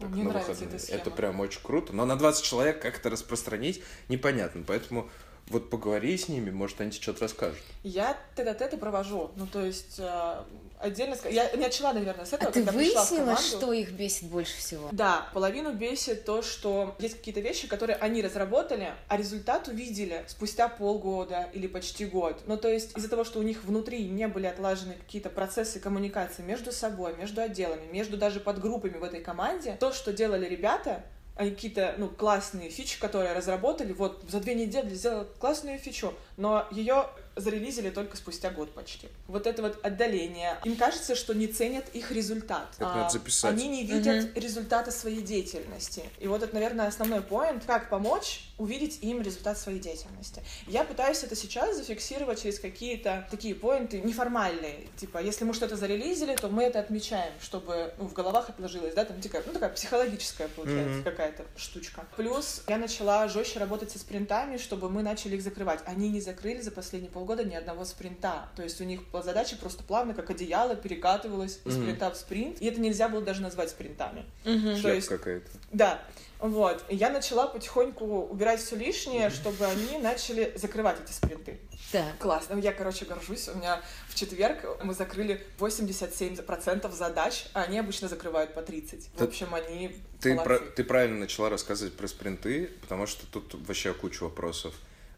Так, 0.00 0.08
Мне 0.10 0.24
на 0.24 0.30
нравится 0.30 0.54
схема. 0.54 1.00
Это 1.00 1.10
прям 1.10 1.40
очень 1.40 1.60
круто. 1.62 1.92
Но 1.92 2.06
на 2.06 2.16
20 2.16 2.42
человек 2.42 2.80
как 2.80 2.98
это 2.98 3.10
распространить 3.10 3.82
непонятно. 4.08 4.64
Поэтому 4.66 5.10
вот 5.50 5.68
поговори 5.70 6.16
с 6.16 6.28
ними, 6.28 6.50
может, 6.50 6.80
они 6.80 6.90
тебе 6.90 7.02
что-то 7.02 7.22
расскажут. 7.22 7.58
Я 7.82 8.16
тет-а-теты 8.36 8.76
провожу. 8.76 9.30
Ну, 9.36 9.46
то 9.46 9.64
есть, 9.64 9.96
э, 9.98 10.42
отдельно... 10.78 11.16
Я 11.28 11.50
начала, 11.56 11.92
наверное, 11.92 12.24
с 12.24 12.32
этого, 12.32 12.50
А 12.50 12.52
ты 12.52 12.60
когда 12.64 12.78
пришла 12.78 13.04
в 13.04 13.10
выяснила, 13.10 13.24
команду. 13.34 13.42
что 13.42 13.72
их 13.72 13.92
бесит 13.92 14.24
больше 14.28 14.56
всего? 14.56 14.88
Да, 14.92 15.28
половину 15.34 15.72
бесит 15.72 16.24
то, 16.24 16.42
что 16.42 16.94
есть 16.98 17.16
какие-то 17.16 17.40
вещи, 17.40 17.66
которые 17.66 17.96
они 17.96 18.22
разработали, 18.22 18.92
а 19.08 19.16
результат 19.16 19.68
увидели 19.68 20.24
спустя 20.28 20.68
полгода 20.68 21.48
или 21.52 21.66
почти 21.66 22.06
год. 22.06 22.42
Ну, 22.46 22.56
то 22.56 22.68
есть 22.68 22.96
из-за 22.96 23.08
того, 23.08 23.24
что 23.24 23.38
у 23.38 23.42
них 23.42 23.64
внутри 23.64 24.08
не 24.08 24.28
были 24.28 24.46
отлажены 24.46 24.94
какие-то 24.94 25.30
процессы 25.30 25.80
коммуникации 25.80 26.42
между 26.42 26.70
собой, 26.72 27.16
между 27.16 27.40
отделами, 27.40 27.86
между 27.90 28.16
даже 28.16 28.40
подгруппами 28.40 28.98
в 28.98 29.04
этой 29.04 29.20
команде, 29.20 29.76
то, 29.80 29.92
что 29.92 30.12
делали 30.12 30.46
ребята, 30.46 31.04
какие-то, 31.48 31.94
ну, 31.96 32.08
классные 32.08 32.68
фичи, 32.68 33.00
которые 33.00 33.32
разработали, 33.32 33.92
вот, 33.92 34.22
за 34.28 34.40
две 34.40 34.54
недели 34.54 34.92
сделали 34.94 35.26
классную 35.38 35.78
фичу, 35.78 36.12
но 36.36 36.66
ее 36.70 37.06
зарелизили 37.36 37.90
только 37.90 38.16
спустя 38.16 38.50
год 38.50 38.72
почти. 38.74 39.08
Вот 39.26 39.46
это 39.46 39.62
вот 39.62 39.84
отдаление. 39.84 40.58
Им 40.64 40.76
кажется, 40.76 41.14
что 41.14 41.34
не 41.34 41.46
ценят 41.46 41.88
их 41.94 42.10
результат. 42.10 42.68
Это 42.76 42.84
надо 42.94 43.10
записать. 43.10 43.52
Они 43.52 43.68
не 43.68 43.84
видят 43.84 44.36
результата 44.36 44.90
своей 44.90 45.22
деятельности. 45.22 46.02
И 46.18 46.26
вот 46.26 46.42
это, 46.42 46.54
наверное, 46.54 46.88
основной 46.88 47.22
поинт, 47.22 47.64
как 47.64 47.88
помочь 47.88 48.42
увидеть 48.58 48.98
им 49.02 49.22
результат 49.22 49.58
своей 49.58 49.78
деятельности. 49.80 50.42
Я 50.66 50.84
пытаюсь 50.84 51.22
это 51.24 51.34
сейчас 51.34 51.76
зафиксировать 51.76 52.42
через 52.42 52.58
какие-то 52.58 53.26
такие 53.30 53.54
поинты 53.54 54.00
неформальные. 54.00 54.88
Типа, 54.96 55.18
если 55.18 55.44
мы 55.44 55.54
что-то 55.54 55.76
зарелизили, 55.76 56.36
то 56.36 56.48
мы 56.48 56.64
это 56.64 56.80
отмечаем, 56.80 57.32
чтобы 57.40 57.94
ну, 57.98 58.06
в 58.06 58.12
головах 58.12 58.50
отложилось, 58.50 58.94
да, 58.94 59.04
там 59.04 59.20
такая, 59.20 59.42
ну, 59.46 59.52
такая 59.52 59.70
психологическая, 59.70 60.48
получается, 60.48 60.96
Мгм. 60.96 61.04
какая-то 61.04 61.44
штучка. 61.56 62.04
Плюс 62.16 62.62
я 62.68 62.76
начала 62.76 63.28
жестче 63.28 63.58
работать 63.58 63.90
со 63.90 63.98
спринтами, 63.98 64.56
чтобы 64.58 64.90
мы 64.90 65.02
начали 65.02 65.36
их 65.36 65.42
закрывать. 65.42 65.80
Они 65.86 66.08
не 66.10 66.20
закрыли 66.20 66.60
за 66.60 66.70
последние 66.70 67.10
полгода 67.20 67.44
ни 67.44 67.54
одного 67.54 67.84
спринта. 67.84 68.48
То 68.56 68.62
есть 68.62 68.80
у 68.80 68.84
них 68.84 69.00
задача 69.22 69.56
просто 69.56 69.82
плавно, 69.82 70.14
как 70.14 70.30
одеяло, 70.30 70.74
перекатывалась 70.74 71.60
из 71.66 71.76
Мгм. 71.76 71.82
спринта 71.82 72.10
в 72.10 72.16
спринт. 72.16 72.62
И 72.62 72.66
это 72.66 72.80
нельзя 72.80 73.10
было 73.10 73.20
даже 73.20 73.42
назвать 73.42 73.68
спринтами. 73.68 74.24
То 74.44 74.76
Шляпа 74.76 74.94
есть 74.94 75.08
какая-то. 75.08 75.50
да, 75.70 76.02
вот. 76.38 76.82
И 76.88 76.96
я 76.96 77.10
начала 77.10 77.46
потихоньку 77.46 78.04
убирать 78.22 78.60
все 78.60 78.74
лишнее, 78.76 79.28
чтобы 79.28 79.66
они 79.66 79.98
начали 79.98 80.54
закрывать 80.56 80.96
эти 81.04 81.12
спринты. 81.12 81.60
Так. 81.92 82.16
Классно. 82.18 82.58
Я, 82.58 82.72
короче, 82.72 83.04
горжусь. 83.04 83.48
У 83.48 83.54
меня 83.56 83.82
в 84.08 84.14
четверг 84.14 84.64
мы 84.82 84.94
закрыли 84.94 85.44
87% 85.58 86.90
задач, 86.94 87.44
а 87.52 87.64
они 87.64 87.78
обычно 87.78 88.08
закрывают 88.08 88.54
по 88.54 88.62
30. 88.62 89.08
В 89.12 89.18
Ты- 89.18 89.24
общем, 89.24 89.54
они 89.54 89.94
Ты, 90.22 90.36
про- 90.36 90.60
ты 90.60 90.84
правильно 90.84 91.18
начала 91.18 91.50
рассказывать 91.50 91.94
про 91.96 92.06
спринты, 92.08 92.70
потому 92.80 93.06
что 93.06 93.26
тут 93.26 93.54
вообще 93.66 93.92
куча 93.92 94.22
вопросов. 94.22 94.74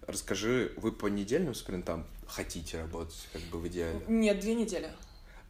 Расскажи, 0.07 0.73
вы 0.77 0.93
по 0.93 1.07
недельным 1.07 1.55
спринтам 1.55 2.07
хотите 2.27 2.81
работать, 2.81 3.29
как 3.33 3.43
бы 3.43 3.59
в 3.59 3.69
идеале? 3.69 4.01
Нет, 4.09 4.41
две 4.41 4.55
недели. 4.55 4.91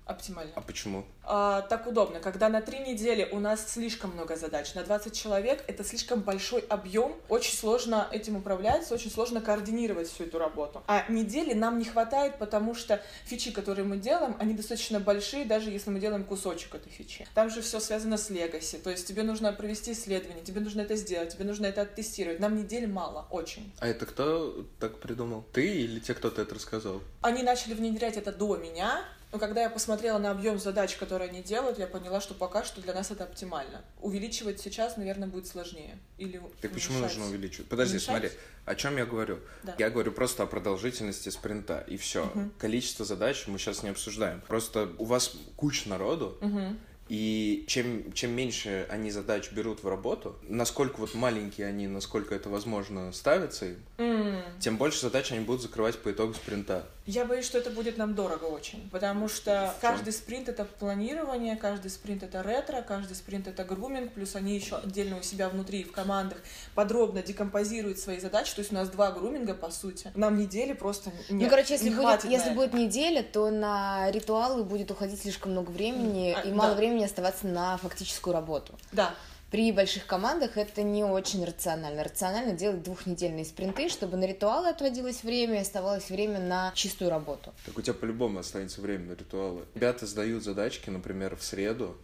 Оптимально. 0.05 0.53
А 0.57 0.61
почему? 0.61 1.05
А, 1.25 1.63
так 1.63 1.87
удобно, 1.87 2.19
когда 2.19 2.49
на 2.49 2.61
три 2.61 2.81
недели 2.81 3.29
у 3.31 3.39
нас 3.39 3.73
слишком 3.73 4.11
много 4.11 4.37
задач, 4.37 4.75
на 4.75 4.83
20 4.83 5.17
человек 5.17 5.63
это 5.69 5.85
слишком 5.85 6.21
большой 6.21 6.61
объем, 6.63 7.15
очень 7.29 7.57
сложно 7.57 8.09
этим 8.11 8.37
управляться, 8.37 8.95
очень 8.95 9.11
сложно 9.11 9.41
координировать 9.41 10.09
всю 10.09 10.25
эту 10.25 10.39
работу. 10.39 10.83
А 10.89 11.05
недели 11.09 11.55
нам 11.55 11.79
не 11.79 11.85
хватает, 11.85 12.39
потому 12.39 12.75
что 12.75 13.01
фичи, 13.25 13.53
которые 13.53 13.85
мы 13.85 13.97
делаем, 13.97 14.37
они 14.41 14.55
достаточно 14.55 14.99
большие, 14.99 15.45
даже 15.45 15.71
если 15.71 15.91
мы 15.91 16.01
делаем 16.01 16.25
кусочек 16.25 16.75
этой 16.75 16.91
фичи. 16.91 17.27
Там 17.35 17.49
же 17.51 17.63
все 17.63 17.79
связано 17.79 18.17
с 18.17 18.29
легаси, 18.29 18.79
то 18.79 18.91
есть 18.91 19.07
тебе 19.07 19.23
нужно 19.23 19.53
провести 19.53 19.93
исследование, 19.93 20.45
тебе 20.45 20.61
нужно 20.61 20.81
это 20.81 20.97
сделать, 20.97 21.33
тебе 21.33 21.45
нужно 21.45 21.67
это 21.67 21.83
оттестировать. 21.83 22.41
Нам 22.41 22.57
недели 22.57 22.87
мало, 22.87 23.27
очень. 23.31 23.73
А 23.79 23.87
это 23.87 24.07
кто 24.07 24.67
так 24.81 24.99
придумал? 24.99 25.45
Ты 25.53 25.65
или 25.65 26.01
те, 26.01 26.15
кто 26.15 26.31
ты 26.31 26.43
это 26.43 26.57
рассказал? 26.57 27.01
Они 27.21 27.45
начали 27.45 27.75
внедрять 27.75 28.17
это 28.17 28.33
до 28.33 28.57
меня, 28.57 29.05
но 29.33 29.39
когда 29.39 29.63
я 29.63 29.71
посмотрела 29.71 30.19
на 30.19 30.31
объем 30.31 30.59
задач, 30.59 30.97
которые 30.97 31.31
они 31.31 31.43
делают, 31.43 31.79
я 31.79 31.87
поняла, 31.87 32.21
что 32.21 32.35
пока 32.35 32.63
что 32.65 32.83
для 32.83 32.93
нас 32.93 33.11
это 33.11 33.25
оптимально. 33.25 33.83
Увеличивать 34.01 34.61
сейчас, 34.61 34.99
наверное, 34.99 35.27
будет 35.27 35.47
сложнее. 35.47 35.99
Или 36.19 36.41
Так 36.61 36.71
почему 36.73 36.99
уменьшать. 36.99 37.17
нужно 37.19 37.31
увеличивать? 37.31 37.69
Подожди, 37.69 37.93
Уменьшать? 37.95 38.09
смотри, 38.11 38.31
о 38.67 38.75
чем 38.75 38.97
я 38.99 39.07
говорю? 39.07 39.39
Да. 39.63 39.75
Я 39.79 39.89
говорю 39.89 40.13
просто 40.13 40.43
о 40.43 40.47
продолжительности 40.47 41.31
спринта, 41.31 41.83
и 41.89 41.97
все. 41.97 42.27
Мгм. 42.35 42.53
Количество 42.59 43.07
задач 43.07 43.47
мы 43.47 43.59
сейчас 43.59 43.83
не 43.83 43.89
обсуждаем. 43.89 44.43
Просто 44.47 44.91
у 44.99 45.05
вас 45.07 45.33
куча 45.57 45.89
народу, 45.89 46.37
Мгм. 46.43 46.79
и 47.09 47.65
чем, 47.69 48.13
чем 48.13 48.31
меньше 48.33 48.87
они 48.91 49.11
задач 49.11 49.51
берут 49.51 49.83
в 49.83 49.89
работу, 49.89 50.37
насколько 50.43 50.97
вот 51.01 51.15
маленькие 51.15 51.67
они, 51.67 51.89
насколько 51.89 52.35
это 52.35 52.49
возможно 52.51 53.13
ставится 53.13 53.67
им, 53.67 53.77
М. 53.99 54.43
тем 54.61 54.77
больше 54.77 55.01
задач 55.01 55.33
они 55.33 55.41
будут 55.45 55.63
закрывать 55.63 55.99
по 55.99 56.11
итогу 56.13 56.35
спринта. 56.35 56.87
Я 57.07 57.25
боюсь, 57.25 57.45
что 57.45 57.59
это 57.59 57.71
будет 57.71 57.97
нам 57.99 58.15
дорого 58.15 58.45
очень, 58.45 58.89
потому 58.91 59.29
что 59.29 59.75
каждый 59.81 60.13
спринт 60.13 60.49
это 60.49 60.65
планирование, 60.65 61.57
каждый 61.57 61.91
спринт 61.91 62.23
это 62.23 62.43
ретро, 62.43 62.81
каждый 62.83 63.15
спринт 63.17 63.49
это 63.49 63.65
груминг, 63.65 64.13
плюс 64.13 64.37
они 64.37 64.55
еще 64.55 64.77
отдельно 64.77 65.19
у 65.19 65.23
себя 65.23 65.49
внутри 65.49 65.83
в 65.83 65.91
командах 65.91 66.39
подробно 66.77 67.23
декомпозируют 67.23 67.99
свои 67.99 68.21
задачи, 68.21 68.55
то 68.55 68.61
есть 68.61 68.71
у 68.71 68.75
нас 68.77 68.89
два 68.89 69.11
груминга 69.11 69.55
по 69.55 69.71
сути. 69.71 70.13
Нам 70.15 70.37
недели 70.37 70.75
просто 70.75 71.11
не 71.29 71.45
Ну, 71.45 71.51
короче, 71.51 71.75
если, 71.75 71.89
не 71.89 71.97
будет, 71.97 72.25
если 72.25 72.51
будет 72.51 72.73
неделя, 72.73 73.23
то 73.25 73.51
на 73.51 74.11
ритуалы 74.13 74.63
будет 74.63 74.91
уходить 74.91 75.23
слишком 75.23 75.53
много 75.53 75.71
времени 75.71 76.37
А, 76.37 76.43
и 76.43 76.53
мало 76.53 76.71
да. 76.71 76.77
времени 76.77 77.05
оставаться 77.05 77.49
на 77.49 77.77
фактическую 77.79 78.33
работу. 78.33 78.75
Да, 78.93 79.15
При 79.53 79.71
больших 79.71 80.07
командах 80.07 80.57
это 80.57 80.83
не 80.83 81.05
очень 81.05 81.45
рационально. 81.45 82.03
Рационально 82.03 82.55
делать 82.55 82.83
двухнедельные 82.83 83.45
спринты, 83.45 83.91
чтобы 83.91 84.17
на 84.17 84.25
ритуалы 84.25 84.71
отводилось 84.71 85.23
время 85.25 85.57
и 85.57 85.61
оставалось 85.61 86.09
время 86.09 86.41
на 86.41 86.73
чистую 86.75 87.11
работу. 87.11 87.53
Так 87.67 87.77
у 87.77 87.83
тебя 87.83 87.93
по-любому 87.93 88.39
останется 88.39 88.81
время 88.81 89.11
на 89.11 89.13
ритуалы. 89.13 89.67
Ребята 89.75 90.07
сдают 90.07 90.43
задачки, 90.43 90.89
например, 90.89 91.37
в 91.37 91.45
среду, 91.45 91.95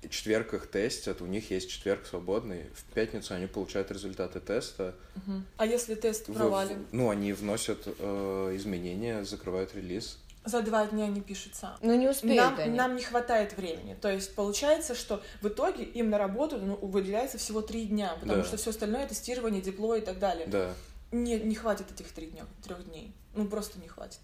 и 0.00 0.08
четверг 0.08 0.54
их 0.54 0.70
тестят, 0.70 1.20
у 1.20 1.26
них 1.26 1.50
есть 1.50 1.68
четверг 1.70 2.06
свободный, 2.06 2.64
в 2.74 2.84
пятницу 2.94 3.34
они 3.34 3.46
получают 3.46 3.90
результаты 3.90 4.40
теста, 4.40 4.94
Мгм. 5.16 5.44
А 5.58 5.66
если 5.66 5.94
тест 5.94 6.28
в- 6.28 6.32
провален? 6.32 6.86
ну, 6.90 7.10
они 7.10 7.34
вносят 7.34 7.86
э, 7.86 8.52
изменения, 8.56 9.24
закрывают 9.24 9.74
релиз. 9.74 10.18
За 10.46 10.62
два 10.62 10.86
дня 10.86 11.08
не 11.08 11.20
пишется. 11.20 11.76
Но 11.82 11.94
не 11.96 12.08
успеют 12.08 12.36
Нам, 12.36 12.58
они. 12.58 12.76
нам 12.76 12.96
не 12.96 13.02
хватает 13.02 13.56
времени. 13.56 13.94
То 14.00 14.08
есть 14.10 14.34
получается, 14.34 14.94
что 14.94 15.20
в 15.42 15.48
итоге 15.48 15.82
им 15.84 16.08
на 16.08 16.18
работу 16.18 16.56
ну, 16.58 16.76
выделяется 16.76 17.36
всего 17.36 17.60
три 17.60 17.84
дня, 17.86 18.14
потому 18.20 18.42
Да. 18.42 18.44
что 18.44 18.56
все 18.56 18.70
остальное 18.70 19.06
тестирование, 19.08 19.60
дипло 19.60 19.94
и 19.96 20.00
так 20.00 20.18
далее. 20.20 20.46
Да. 20.46 20.70
Не, 21.10 21.38
не 21.40 21.54
хватит 21.56 21.90
этих 21.90 22.10
трех 22.12 22.30
дней, 22.30 22.42
трех 22.64 22.84
дней. 22.88 23.12
Ну 23.34 23.46
просто 23.48 23.78
не 23.80 23.88
хватит. 23.88 24.20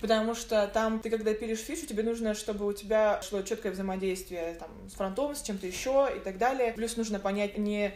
Потому 0.00 0.34
что 0.34 0.68
там 0.68 1.00
ты, 1.00 1.10
когда 1.10 1.34
пилишь 1.34 1.58
фичу, 1.58 1.86
тебе 1.86 2.02
нужно, 2.04 2.34
чтобы 2.34 2.66
у 2.66 2.72
тебя 2.72 3.20
шло 3.22 3.42
четкое 3.42 3.72
взаимодействие 3.72 4.54
там, 4.54 4.70
с 4.88 4.92
фронтом, 4.92 5.34
с 5.34 5.42
чем-то 5.42 5.66
еще 5.66 6.08
и 6.16 6.20
так 6.20 6.38
далее. 6.38 6.72
Плюс 6.74 6.96
нужно 6.96 7.18
понять, 7.18 7.58
не 7.58 7.92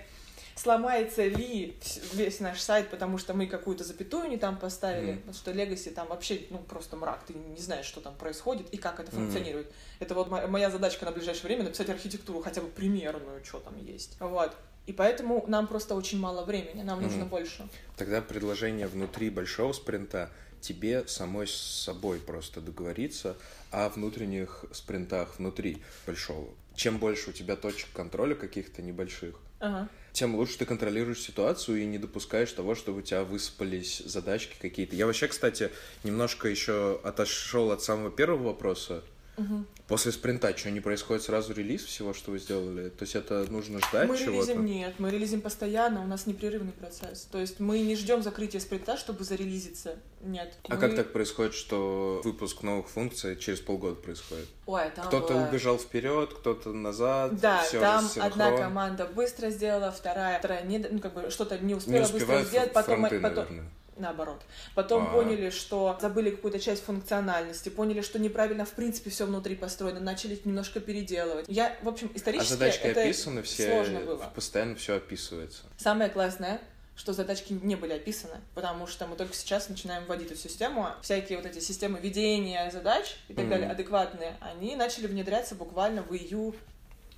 сломается 0.55 1.27
ли 1.27 1.77
весь 2.13 2.41
наш 2.41 2.61
сайт, 2.61 2.91
потому 2.91 3.19
что 3.19 3.35
мы 3.35 3.47
какую-то 3.47 3.85
запятую 3.85 4.29
не 4.29 4.37
там 4.37 4.59
поставили, 4.59 5.15
потому 5.17 5.35
что 5.35 5.51
Legacy 5.51 5.91
там 5.91 6.09
вообще, 6.09 6.43
ну, 6.51 6.59
просто 6.59 6.97
мрак, 6.97 7.25
ты 7.27 7.35
не 7.35 7.61
знаешь, 7.61 7.87
что 7.87 8.01
там 8.01 8.15
происходит 8.15 8.69
и 8.73 8.77
как 8.77 9.01
это 9.01 9.11
функционирует. 9.11 9.73
Это 9.99 10.15
вот 10.15 10.29
мо- 10.31 10.47
моя 10.47 10.71
задачка 10.71 11.05
на 11.05 11.13
ближайшее 11.13 11.45
время 11.47 11.65
написать 11.65 11.89
архитектуру, 11.91 12.41
хотя 12.43 12.61
бы 12.61 12.69
примерную, 12.69 13.45
что 13.45 13.59
там 13.61 13.77
есть. 13.85 14.17
Вот. 14.21 14.55
И 14.87 14.93
поэтому 14.93 15.45
нам 15.47 15.69
просто 15.69 15.95
очень 15.95 16.19
мало 16.19 16.45
времени, 16.45 16.83
нам 16.83 17.01
нужно 17.01 17.21
Мгм. 17.21 17.29
больше. 17.29 17.69
Тогда 17.97 18.21
предложение 18.21 18.89
внутри 18.89 19.31
большого 19.31 19.73
спринта 19.73 20.29
тебе 20.61 21.07
самой 21.07 21.47
с 21.47 21.53
собой 21.53 22.19
просто 22.19 22.61
договориться 22.61 23.37
о 23.71 23.89
внутренних 23.89 24.65
спринтах 24.73 25.39
внутри 25.39 25.83
большого. 26.07 26.49
Чем 26.75 26.99
больше 26.99 27.31
у 27.31 27.33
тебя 27.33 27.55
точек 27.57 27.89
контроля 27.93 28.35
каких-то 28.35 28.81
небольших, 28.83 29.37
Ага. 29.63 29.89
тем 30.13 30.35
лучше 30.35 30.59
ты 30.59 30.65
контролируешь 30.67 31.21
ситуацию 31.21 31.81
и 31.81 31.87
не 31.87 31.97
допускаешь 31.97 32.53
того, 32.53 32.75
чтобы 32.75 32.99
у 32.99 33.03
тебя 33.03 33.23
высыпались 33.23 33.99
задачки 34.05 34.57
какие-то. 34.61 34.97
Я 34.97 35.07
вообще, 35.07 35.29
кстати, 35.29 35.71
немножко 36.03 36.49
еще 36.49 37.01
отошел 37.05 37.71
от 37.71 37.81
самого 37.81 38.11
первого 38.11 38.49
вопроса. 38.49 39.05
Мгм. 39.37 39.67
После 39.89 40.13
спринта 40.13 40.57
что, 40.57 40.71
не 40.71 40.81
происходит 40.81 41.23
сразу 41.23 41.55
релиз 41.55 41.85
всего, 41.85 42.13
что 42.15 42.31
вы 42.33 42.39
сделали? 42.39 42.91
То 42.91 43.03
есть 43.05 43.15
это 43.15 43.45
нужно 43.51 43.79
ждать 43.81 44.09
Мы 44.09 44.17
чего-то? 44.17 44.33
релизим 44.53 44.65
нет, 44.65 44.95
мы 44.99 45.11
релизим 45.11 45.41
постоянно, 45.41 46.03
у 46.03 46.07
нас 46.07 46.27
непрерывный 46.27 46.73
процесс. 46.73 47.23
То 47.31 47.39
есть 47.39 47.59
мы 47.61 47.81
не 47.81 47.97
ждем 47.97 48.23
закрытия 48.23 48.61
спринта, 48.61 48.97
чтобы 48.97 49.25
зарелизиться. 49.25 49.97
Нет. 50.21 50.55
А 50.69 50.75
Мы- 50.75 50.81
как 50.81 50.95
так 50.97 51.13
происходит, 51.13 51.55
что 51.55 52.21
выпуск 52.25 52.63
новых 52.63 52.89
функций 52.89 53.37
через 53.37 53.61
полгода 53.61 53.97
происходит? 53.97 54.49
Ой, 54.67 54.91
там 54.95 55.07
Кто-то 55.09 55.35
было- 55.35 55.49
убежал 55.49 55.79
вперед, 55.79 56.33
кто-то 56.35 56.73
назад. 56.73 57.41
Да, 57.41 57.63
всё 57.63 57.81
там 57.81 58.05
рассинхрон. 58.05 58.33
одна 58.33 58.57
команда 58.57 59.07
быстро 59.07 59.51
сделала, 59.51 59.91
вторая, 59.91 60.39
вторая 60.39 60.63
не, 60.65 60.79
ну, 60.79 60.99
как 61.01 61.15
бы 61.15 61.31
что-то 61.31 61.59
не 61.59 61.69
не 61.69 61.75
успела 61.75 62.01
быстро 62.03 62.17
успевают 62.19 62.49
сделать, 62.49 62.73
потом, 62.73 62.99
фронты, 63.01 63.21
потом 63.21 63.45
наверное. 63.47 63.71
Наоборот. 63.97 64.41
Потом 64.75 65.09
А. 65.09 65.13
поняли, 65.13 65.51
что 65.51 65.99
забыли 66.01 66.31
какую-то 66.31 66.59
часть 66.59 66.85
функциональности, 66.85 67.69
поняли, 67.69 68.01
что 68.01 68.19
неправильно 68.19 68.65
в 68.65 68.73
принципе 68.73 69.11
все 69.11 69.27
внутри 69.27 69.55
построено, 69.57 70.01
начали 70.01 70.41
немножко 70.45 70.81
переделывать. 70.81 71.47
Я, 71.49 71.77
в 71.83 71.89
общем, 71.89 72.11
А 72.13 72.17
исторически 72.17 72.51
задачки 72.51 72.83
это 72.87 73.01
описаны 73.03 73.43
все, 73.43 73.69
сложно 73.69 74.01
было. 74.01 74.31
постоянно 74.35 74.77
все 74.77 74.97
описывается. 74.97 75.63
Самое 75.77 76.11
классное, 76.11 76.61
что 76.95 77.13
задачки 77.13 77.55
не 77.63 77.75
были 77.75 77.93
описаны, 77.95 78.35
потому 78.55 78.87
что 78.87 79.07
мы 79.07 79.17
только 79.17 79.35
сейчас 79.35 79.69
начинаем 79.69 80.05
вводить 80.05 80.31
эту 80.31 80.39
систему. 80.41 80.89
Всякие 81.01 81.39
вот 81.39 81.47
эти 81.47 81.59
системы 81.59 81.99
ведения 81.99 82.71
задач 82.71 83.17
и 83.29 83.35
так 83.35 83.45
Мгм. 83.45 83.51
далее, 83.51 83.71
адекватные, 83.71 84.37
они 84.41 84.77
начали 84.77 85.07
внедряться 85.07 85.55
буквально 85.55 86.03
в 86.03 86.13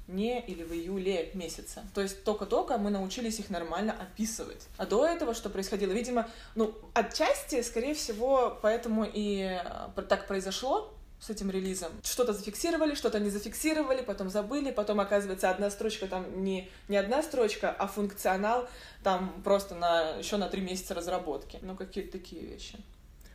июне 0.07 0.41
или 0.47 0.63
в 0.63 0.73
июле 0.73 1.31
месяца. 1.35 1.85
То 1.95 2.01
есть 2.01 2.25
только-только 2.25 2.79
мы 2.79 2.91
научились 2.91 3.39
их 3.39 3.51
нормально 3.51 3.93
описывать. 3.93 4.67
А 4.77 4.87
до 4.87 5.07
этого 5.07 5.35
что 5.35 5.51
происходило? 5.51 5.93
Видимо, 5.93 6.29
ну, 6.55 6.75
отчасти, 6.95 7.63
скорее 7.63 7.95
всего, 7.95 8.59
поэтому 8.63 9.07
и 9.11 9.61
э, 9.97 10.03
так 10.09 10.27
произошло, 10.27 10.91
с 11.21 11.31
этим 11.31 11.51
релизом. 11.51 11.91
Что-то 12.03 12.35
зафиксировали, 12.35 12.95
что-то 12.95 13.19
не 13.19 13.31
зафиксировали, 13.31 14.03
потом 14.03 14.29
забыли, 14.29 14.71
потом, 14.71 15.01
оказывается, 15.01 15.49
одна 15.49 15.71
строчка 15.71 16.07
там 16.07 16.45
не, 16.45 16.69
не 16.89 16.99
одна 16.99 17.23
строчка, 17.23 17.71
а 17.71 17.87
функционал 17.87 18.69
там 19.03 19.41
просто 19.43 19.75
на, 19.75 20.17
еще 20.19 20.37
на 20.37 20.51
три 20.51 20.61
месяца 20.61 20.93
разработки. 20.93 21.59
Ну, 21.63 21.77
какие-то 21.77 22.13
такие 22.19 22.43
вещи. 22.43 22.77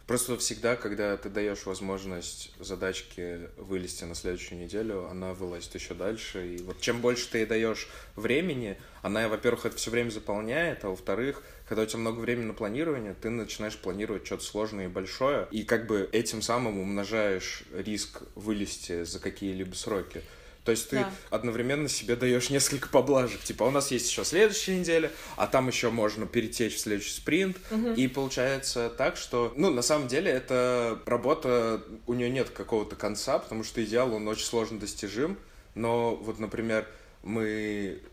Просто 0.10 0.40
всегда, 0.40 0.76
когда 0.76 1.16
ты 1.18 1.30
даешь 1.30 1.68
возможность 1.68 2.52
задачке 2.58 3.52
вылезти 3.58 4.06
на 4.06 4.16
следующую 4.16 4.60
неделю, 4.60 5.08
она 5.08 5.36
вылазит 5.36 5.76
еще 5.76 5.94
дальше. 5.94 6.56
И 6.56 6.64
вот 6.64 6.82
чем 6.82 7.00
больше 7.00 7.30
ты 7.30 7.38
ей 7.38 7.46
даешь 7.46 7.88
времени, 8.16 8.76
она, 9.04 9.30
во-первых, 9.30 9.68
это 9.68 9.78
все 9.78 9.92
время 9.92 10.10
заполняет, 10.10 10.84
а 10.84 10.90
во-вторых, 10.90 11.44
когда 11.68 11.84
у 11.84 11.86
тебя 11.86 12.00
много 12.00 12.22
времени 12.22 12.46
на 12.46 12.54
планирование, 12.56 13.14
ты 13.14 13.30
начинаешь 13.30 13.78
планировать 13.78 14.26
что-то 14.26 14.44
сложное 14.44 14.86
и 14.86 14.88
большое, 14.88 15.48
и 15.52 15.62
как 15.62 15.86
бы 15.86 16.10
этим 16.12 16.42
самым 16.42 16.80
умножаешь 16.80 17.62
риск 17.72 18.24
вылезти 18.34 19.04
за 19.04 19.20
какие-либо 19.20 19.76
сроки. 19.76 20.24
То 20.70 20.72
есть 20.74 20.90
ты 20.92 20.98
Да. 20.98 21.12
одновременно 21.32 21.90
себе 21.90 22.16
даешь 22.16 22.52
несколько 22.52 22.90
поблажек. 22.90 23.42
Типа, 23.42 23.64
у 23.64 23.72
нас 23.72 23.90
есть 23.90 24.08
еще 24.08 24.24
следующая 24.24 24.78
неделя, 24.78 25.12
а 25.36 25.48
там 25.48 25.68
еще 25.68 25.90
можно 25.90 26.28
перетечь 26.28 26.76
в 26.76 26.80
следующий 26.80 27.14
спринт. 27.14 27.58
И 27.96 28.08
получается 28.08 28.92
так, 28.96 29.18
что, 29.18 29.52
ну, 29.56 29.72
на 29.72 29.82
самом 29.82 30.08
деле, 30.08 30.30
эта 30.30 31.00
работа, 31.08 31.82
у 32.06 32.14
нее 32.14 32.30
нет 32.30 32.52
какого-то 32.52 32.96
конца, 32.96 33.40
потому 33.40 33.64
что 33.64 33.84
идеал, 33.84 34.14
он 34.14 34.28
очень 34.28 34.46
сложно 34.46 34.80
достижим. 34.80 35.40
Но 35.74 36.16
вот, 36.16 36.38
например, 36.38 36.86
мы 37.24 38.04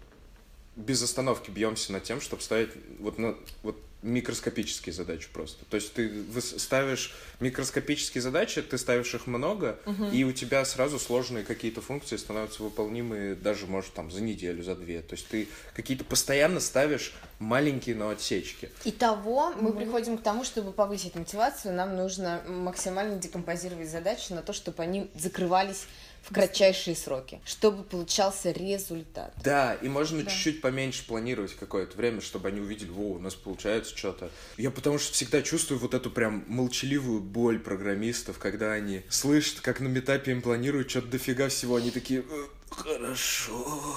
без 0.77 1.03
остановки 1.03 1.51
бьемся 1.51 1.93
над 1.93 2.05
тем, 2.05 2.23
чтобы 2.23 2.41
ставить 2.43 2.71
вот, 3.01 3.19
ну, 3.19 3.37
вот 3.63 3.79
микроскопические 4.07 4.93
задачи 4.93 5.29
просто. 5.33 5.65
То 5.67 5.77
есть 5.77 5.93
ты 5.93 6.25
ставишь 6.41 7.15
микроскопические 7.41 8.23
задачи, 8.23 8.63
ты 8.63 8.79
ставишь 8.79 9.15
их 9.15 9.27
много, 9.27 9.79
и 10.13 10.25
у 10.25 10.33
тебя 10.33 10.65
сразу 10.65 10.99
сложные 10.99 11.45
какие-то 11.45 11.81
функции 11.81 12.17
становятся 12.17 12.63
выполнимы 12.63 13.35
даже, 13.35 13.67
может, 13.67 13.93
там, 13.93 14.11
за 14.11 14.23
неделю, 14.23 14.63
за 14.63 14.75
две. 14.75 15.03
То 15.03 15.15
есть 15.15 15.29
ты 15.29 15.49
какие-то 15.75 16.05
постоянно 16.05 16.61
ставишь 16.61 17.13
маленькие, 17.39 17.97
но 17.97 18.09
отсечки. 18.11 18.71
Итого 18.85 19.53
мы 19.61 19.73
приходим 19.73 20.17
к 20.17 20.23
тому, 20.23 20.45
чтобы 20.45 20.73
повысить 20.73 21.15
мотивацию, 21.15 21.75
нам 21.75 21.97
нужно 21.97 22.43
максимально 22.47 23.19
декомпозировать 23.19 23.91
задачи 23.91 24.33
на 24.33 24.43
то, 24.43 24.53
чтобы 24.53 24.83
они 24.83 25.11
закрывались 25.15 25.87
в 26.29 26.35
кратчайшие 26.35 26.97
сроки, 26.97 27.41
чтобы 27.45 27.85
получался 27.85 28.51
результат. 28.51 29.33
Да, 29.45 29.75
и 29.75 29.89
можно 29.89 30.23
Да. 30.23 30.31
чуть-чуть 30.31 30.61
поменьше 30.61 31.07
планировать 31.07 31.55
какое-то 31.55 31.97
время, 31.97 32.21
чтобы 32.21 32.49
они 32.49 32.61
увидели, 32.61 32.91
во, 32.91 33.13
у 33.13 33.19
нас 33.19 33.35
получается 33.35 33.97
что-то. 33.97 34.31
Я 34.57 34.71
потому 34.71 34.99
что 34.99 35.13
всегда 35.13 35.43
чувствую 35.43 35.79
вот 35.79 35.95
эту 35.95 36.11
прям 36.11 36.45
молчаливую 36.49 37.21
боль 37.21 37.61
программистов, 37.61 38.39
когда 38.39 38.73
они 38.73 39.03
слышат, 39.09 39.61
как 39.61 39.81
на 39.81 39.87
метапе 39.87 40.33
им 40.33 40.43
планируют 40.43 40.91
что-то 40.91 41.09
дофига 41.09 41.49
всего, 41.49 41.77
они 41.77 41.91
такие, 41.93 42.25
«Э, 42.29 42.47
хорошо. 42.71 43.95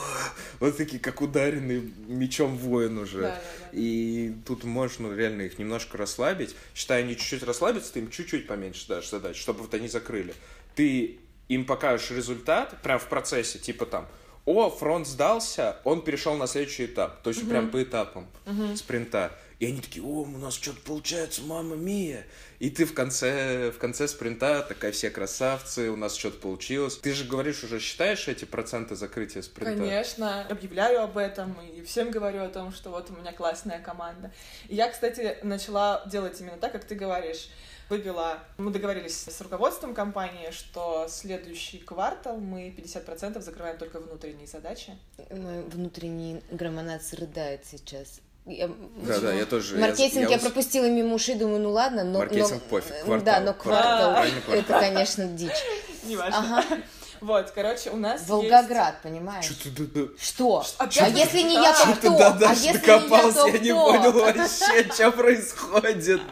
Вот 0.59 0.77
такие, 0.77 0.99
как 0.99 1.21
ударенный 1.21 1.81
мечом 2.07 2.57
воин 2.57 2.97
уже. 2.99 3.21
Да, 3.21 3.27
да, 3.29 3.35
да. 3.35 3.69
И 3.71 4.33
тут 4.45 4.63
можно 4.63 5.13
реально 5.13 5.43
их 5.43 5.57
немножко 5.57 5.97
расслабить. 5.97 6.55
Считай, 6.75 7.01
они 7.03 7.15
чуть-чуть 7.17 7.43
расслабятся, 7.43 7.93
ты 7.93 7.99
им 7.99 8.11
чуть-чуть 8.11 8.45
поменьше 8.47 8.87
дашь 8.87 9.09
задач, 9.09 9.35
чтобы 9.37 9.61
вот 9.61 9.73
они 9.73 9.87
закрыли. 9.87 10.33
Ты 10.75 11.19
им 11.49 11.65
покажешь 11.65 12.11
результат 12.11 12.81
прям 12.81 12.99
в 12.99 13.07
процессе, 13.07 13.59
типа 13.59 13.85
там, 13.85 14.07
о, 14.45 14.69
фронт 14.69 15.07
сдался, 15.07 15.77
он 15.83 16.01
перешел 16.01 16.35
на 16.35 16.47
следующий 16.47 16.85
этап. 16.85 17.21
То 17.21 17.29
есть 17.29 17.47
прям 17.47 17.69
по 17.69 17.83
этапам 17.83 18.27
спринта. 18.75 19.31
И 19.59 19.65
они 19.65 19.81
такие, 19.81 20.03
о, 20.03 20.21
у 20.21 20.25
нас 20.25 20.55
что-то 20.55 20.79
получается, 20.85 21.41
мама 21.41 21.75
мия. 21.75 22.25
И 22.59 22.69
ты 22.69 22.85
в 22.85 22.93
конце, 22.93 23.71
в 23.71 23.77
конце 23.77 24.07
спринта 24.07 24.65
такая, 24.67 24.93
все 24.93 25.09
красавцы, 25.09 25.89
у 25.89 25.97
нас 25.97 26.15
что-то 26.15 26.39
получилось. 26.39 26.95
Ты 26.95 27.13
же 27.13 27.25
говоришь, 27.25 27.63
уже 27.63 27.79
считаешь 27.79 28.27
эти 28.29 28.45
проценты 28.45 28.95
закрытия 28.95 29.41
спринта? 29.41 29.83
Конечно, 29.83 30.47
объявляю 30.47 31.03
об 31.03 31.17
этом 31.17 31.57
и 31.61 31.83
всем 31.83 32.09
говорю 32.09 32.41
о 32.41 32.47
том, 32.47 32.71
что 32.71 32.89
вот 32.89 33.11
у 33.11 33.13
меня 33.13 33.33
классная 33.33 33.79
команда. 33.79 34.31
И 34.69 34.75
я, 34.75 34.89
кстати, 34.89 35.37
начала 35.43 36.03
делать 36.05 36.39
именно 36.39 36.57
так, 36.57 36.71
как 36.71 36.85
ты 36.85 36.95
говоришь. 36.95 37.49
Выбила, 37.89 38.37
мы 38.57 38.69
договорились 38.71 39.23
с 39.27 39.41
руководством 39.41 39.95
компании, 39.95 40.51
что 40.51 41.07
следующий 41.09 41.79
квартал 41.79 42.37
мы 42.37 42.69
50% 42.69 43.41
закрываем 43.41 43.79
только 43.79 43.99
внутренние 43.99 44.45
задачи. 44.45 44.95
Мой 45.31 45.63
внутренний 45.63 46.43
громонадс 46.51 47.13
рыдает 47.13 47.61
сейчас. 47.65 48.19
Я- 48.45 48.69
Да, 49.07 49.19
да, 49.19 49.33
я 49.33 49.45
тоже. 49.47 49.75
я- 49.75 49.81
Маркетинг 49.81 50.29
я, 50.29 50.37
ус- 50.37 50.43
пропустила 50.43 50.87
мимо 50.87 51.15
ушей, 51.15 51.35
думаю, 51.35 51.61
ну 51.61 51.71
ладно, 51.71 52.03
но... 52.03 52.19
Маркетинг 52.19 52.61
но- 52.63 52.69
пофиг, 52.69 52.95
квартал. 53.03 53.25
Да, 53.25 53.39
но 53.41 53.53
квартал, 53.55 54.13
квартал. 54.13 54.53
это, 54.53 54.79
конечно, 54.79 55.25
дичь. 55.25 55.51
Неважно. 56.03 56.37
Ага, 56.61 56.77
Вот, 57.21 57.51
короче, 57.53 57.89
у 57.89 57.97
нас 57.97 58.19
есть... 58.19 58.29
Волгоград, 58.29 58.95
понимаешь? 59.03 59.45
Чё 59.45 59.53
ты, 59.63 59.69
да- 59.71 60.01
да- 60.01 60.07
Что? 60.21 60.65
Опять 60.77 61.01
А 61.01 61.07
если 61.09 61.41
не 61.41 61.55
я, 61.55 61.73
то 61.73 61.93
кто? 61.95 62.17
до 62.17 62.27
А 62.27 62.29
Даши 62.31 62.53
если 62.61 62.67
не 62.67 62.73
я, 62.87 62.99
докопался? 62.99 63.33
то 63.41 63.47
Я 63.47 63.59
не 63.59 63.69
кто? 63.71 63.85
понял 63.85 64.11
вообще, 64.11 64.89
что 64.93 65.11
происходит. 65.11 66.21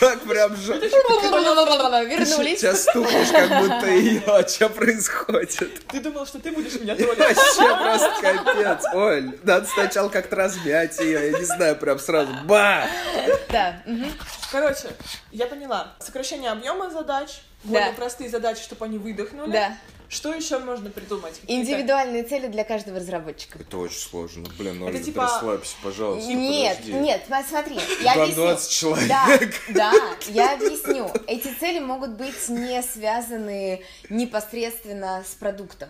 Так 0.00 0.20
прям 0.22 0.54
же. 0.56 0.74
Вернулись. 0.74 2.60
Сейчас 2.60 2.82
стукнешь, 2.82 3.28
как 3.30 3.62
будто 3.62 3.86
ее. 3.86 4.22
Что 4.48 4.68
происходит? 4.68 5.86
Ты 5.88 6.00
думал, 6.00 6.26
что 6.26 6.38
ты 6.38 6.50
будешь 6.52 6.74
меня 6.80 6.94
троллить? 6.96 7.18
Вообще 7.18 7.76
просто 7.76 8.12
капец. 8.20 8.84
Оль, 8.94 9.38
надо 9.42 9.66
сначала 9.66 10.08
как-то 10.08 10.36
размять 10.36 10.98
ее. 11.00 11.30
Я 11.30 11.38
не 11.38 11.44
знаю, 11.44 11.76
прям 11.76 11.98
сразу. 11.98 12.32
Ба! 12.44 12.84
Да. 13.50 13.82
Короче, 14.50 14.88
я 15.30 15.46
поняла. 15.46 15.94
Сокращение 16.00 16.50
объема 16.50 16.90
задач, 16.90 17.40
Да. 17.64 17.70
более 17.80 17.92
простые 17.94 18.30
задачи, 18.30 18.62
чтобы 18.62 18.84
они 18.84 18.98
выдохнули. 18.98 19.50
Да. 19.52 19.76
Что 20.08 20.34
еще 20.34 20.58
можно 20.58 20.90
придумать? 20.90 21.40
Индивидуальные 21.46 22.24
цели 22.24 22.46
для 22.48 22.64
каждого 22.64 22.98
разработчика. 22.98 23.58
Это 23.58 23.78
очень 23.78 23.98
сложно. 23.98 24.46
Блин, 24.58 24.82
Это 24.86 24.98
Оль, 24.98 25.02
типа- 25.02 25.22
расслабься, 25.22 25.74
пожалуйста. 25.82 26.30
Нет, 26.30 26.76
подожди. 26.76 26.92
нет, 26.98 27.22
сма- 27.26 27.44
смотри, 27.48 27.78
я 28.02 28.12
Там 28.12 28.22
объясню. 28.24 28.42
20 28.44 28.70
человек. 28.70 29.08
Да, 29.08 29.38
да, 29.70 29.92
я 30.28 30.52
объясню. 30.52 31.10
Эти 31.26 31.48
цели 31.58 31.78
могут 31.78 32.10
быть 32.10 32.46
не 32.50 32.82
связаны 32.82 33.82
непосредственно 34.10 35.24
с 35.26 35.34
продуктом. 35.34 35.88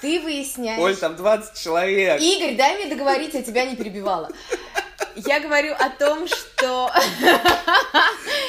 Ты 0.00 0.20
выясняешь... 0.20 0.80
Оль, 0.80 0.96
там 0.96 1.14
20 1.14 1.56
человек. 1.56 2.20
Игорь, 2.20 2.56
дай 2.56 2.76
мне 2.76 2.86
договорить, 2.92 3.34
я 3.34 3.42
тебя 3.42 3.64
не 3.64 3.76
перебивала. 3.76 4.28
Я 5.14 5.40
говорю 5.40 5.74
о 5.74 5.90
том, 5.90 6.26
что... 6.28 6.90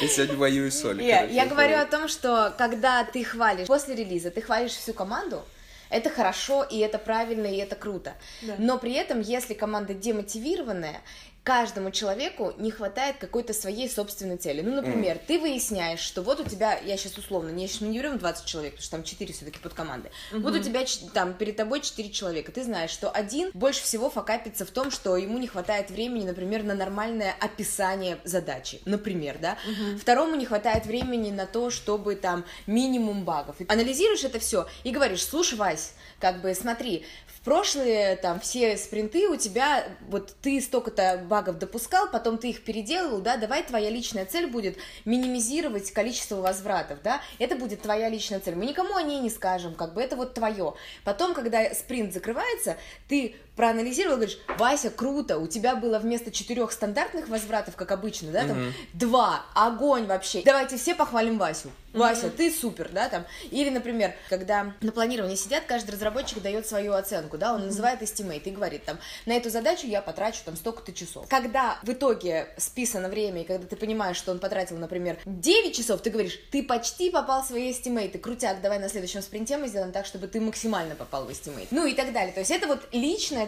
Я 0.00 0.08
сегодня 0.08 0.36
воюю 0.36 0.70
с 0.70 0.84
Олей. 0.84 1.06
Нет, 1.06 1.30
я 1.30 1.46
говорю 1.46 1.78
о 1.78 1.84
том, 1.84 2.08
что 2.08 2.54
когда 2.56 3.04
ты 3.04 3.24
хвалишь 3.24 3.66
после 3.66 3.94
релиза, 3.94 4.30
ты 4.30 4.40
хвалишь 4.40 4.72
всю 4.72 4.92
команду, 4.92 5.44
это 5.90 6.10
хорошо, 6.10 6.64
и 6.64 6.78
это 6.78 6.98
правильно, 6.98 7.46
и 7.46 7.56
это 7.56 7.74
круто. 7.74 8.14
Да. 8.42 8.54
Но 8.58 8.78
при 8.78 8.92
этом, 8.92 9.20
если 9.20 9.54
команда 9.54 9.94
демотивированная, 9.94 11.00
каждому 11.48 11.90
человеку 11.90 12.52
не 12.58 12.70
хватает 12.70 13.16
какой-то 13.16 13.54
своей 13.54 13.88
собственной 13.88 14.36
цели. 14.36 14.60
Ну, 14.60 14.76
например, 14.76 15.18
ты 15.26 15.38
выясняешь, 15.38 15.98
что 15.98 16.20
вот 16.20 16.40
у 16.40 16.44
тебя, 16.44 16.78
я 16.78 16.98
сейчас 16.98 17.16
условно, 17.16 17.48
не, 17.48 17.66
мы 17.80 17.88
не 17.88 17.96
берем 18.00 18.18
20 18.18 18.44
человек, 18.44 18.72
потому 18.72 18.82
что 18.82 18.90
там 18.90 19.02
4 19.02 19.32
все-таки 19.32 19.58
под 19.58 19.72
команды. 19.72 20.10
Вот 20.30 20.54
у 20.54 20.58
тебя 20.58 20.84
там 21.14 21.32
перед 21.32 21.56
тобой 21.56 21.80
4 21.80 22.10
человека. 22.10 22.52
Ты 22.52 22.64
знаешь, 22.64 22.90
что 22.90 23.08
один 23.08 23.50
больше 23.54 23.82
всего 23.82 24.10
фокапится 24.10 24.66
в 24.66 24.70
том, 24.70 24.90
что 24.90 25.16
ему 25.16 25.38
не 25.38 25.46
хватает 25.46 25.90
времени, 25.90 26.26
например, 26.26 26.64
на 26.64 26.74
нормальное 26.74 27.34
описание 27.40 28.18
задачи. 28.24 28.82
Например, 28.84 29.38
да. 29.40 29.56
Второму 29.98 30.34
не 30.34 30.44
хватает 30.44 30.84
времени 30.84 31.30
на 31.30 31.46
то, 31.46 31.70
чтобы 31.70 32.16
там 32.16 32.44
минимум 32.66 33.24
багов. 33.24 33.58
И 33.58 33.64
анализируешь 33.68 34.22
это 34.22 34.38
все 34.38 34.68
и 34.84 34.90
говоришь, 34.90 35.24
слушай, 35.24 35.54
Вась, 35.54 35.94
как 36.20 36.42
бы 36.42 36.54
смотри, 36.54 37.06
в 37.37 37.37
прошлые 37.48 38.16
там 38.16 38.40
все 38.40 38.76
спринты 38.76 39.26
у 39.26 39.36
тебя, 39.36 39.86
вот 40.10 40.36
ты 40.42 40.60
столько-то 40.60 41.24
багов 41.30 41.56
допускал, 41.56 42.10
потом 42.10 42.36
ты 42.36 42.50
их 42.50 42.62
переделывал, 42.62 43.22
да, 43.22 43.38
давай 43.38 43.62
твоя 43.62 43.88
личная 43.88 44.26
цель 44.26 44.48
будет 44.48 44.76
минимизировать 45.06 45.90
количество 45.90 46.36
возвратов, 46.42 46.98
да, 47.02 47.22
это 47.38 47.56
будет 47.56 47.80
твоя 47.80 48.10
личная 48.10 48.40
цель, 48.40 48.54
мы 48.54 48.66
никому 48.66 48.96
о 48.96 49.02
ней 49.02 49.20
не 49.20 49.30
скажем, 49.30 49.74
как 49.76 49.94
бы 49.94 50.02
это 50.02 50.14
вот 50.14 50.34
твое. 50.34 50.74
Потом, 51.04 51.32
когда 51.32 51.72
спринт 51.72 52.12
закрывается, 52.12 52.76
ты 53.08 53.34
проанализировал, 53.58 54.18
говоришь, 54.18 54.38
Вася, 54.56 54.88
круто, 54.88 55.38
у 55.38 55.48
тебя 55.48 55.74
было 55.74 55.98
вместо 55.98 56.30
четырех 56.30 56.70
стандартных 56.70 57.28
возвратов, 57.28 57.74
как 57.74 57.90
обычно, 57.90 58.30
да, 58.30 58.46
там, 58.46 58.72
два, 58.92 59.42
огонь 59.52 60.06
вообще, 60.06 60.42
давайте 60.44 60.76
все 60.76 60.94
похвалим 60.94 61.38
Васю. 61.38 61.70
Вася, 61.92 62.30
ты 62.30 62.52
супер, 62.52 62.90
да, 62.92 63.08
там. 63.08 63.24
Или, 63.50 63.70
например, 63.70 64.14
когда 64.28 64.74
на 64.80 64.92
планировании 64.92 65.36
сидят, 65.36 65.64
каждый 65.66 65.92
разработчик 65.92 66.40
дает 66.42 66.66
свою 66.66 66.92
оценку, 66.92 67.38
да, 67.38 67.54
он 67.54 67.66
называет 67.66 68.02
estimate 68.02 68.42
и 68.44 68.50
говорит 68.50 68.84
там, 68.84 68.98
на 69.26 69.32
эту 69.32 69.50
задачу 69.50 69.86
я 69.86 70.02
потрачу 70.02 70.40
там 70.44 70.56
столько-то 70.56 70.92
часов. 70.92 71.26
Когда 71.28 71.78
в 71.82 71.90
итоге 71.90 72.48
списано 72.58 73.08
время, 73.08 73.42
и 73.42 73.44
когда 73.44 73.66
ты 73.66 73.74
понимаешь, 73.74 74.16
что 74.16 74.32
он 74.32 74.38
потратил, 74.38 74.76
например, 74.76 75.18
9 75.24 75.74
часов, 75.74 76.00
ты 76.02 76.10
говоришь, 76.10 76.38
ты 76.50 76.62
почти 76.62 77.10
попал 77.10 77.42
в 77.42 77.46
свои 77.46 77.72
estimate 77.72 78.09
ы, 78.09 78.18
крутяк, 78.18 78.60
давай 78.60 78.78
на 78.78 78.88
следующем 78.88 79.22
спринте 79.22 79.56
мы 79.56 79.68
сделаем 79.68 79.92
так, 79.92 80.06
чтобы 80.06 80.28
ты 80.28 80.40
максимально 80.40 80.94
попал 80.94 81.24
в 81.24 81.32
estimate. 81.32 81.68
Ну 81.72 81.86
и 81.86 81.94
так 81.94 82.12
далее. 82.12 82.32
То 82.32 82.40
есть 82.40 82.50
это 82.50 82.66
вот 82.66 82.80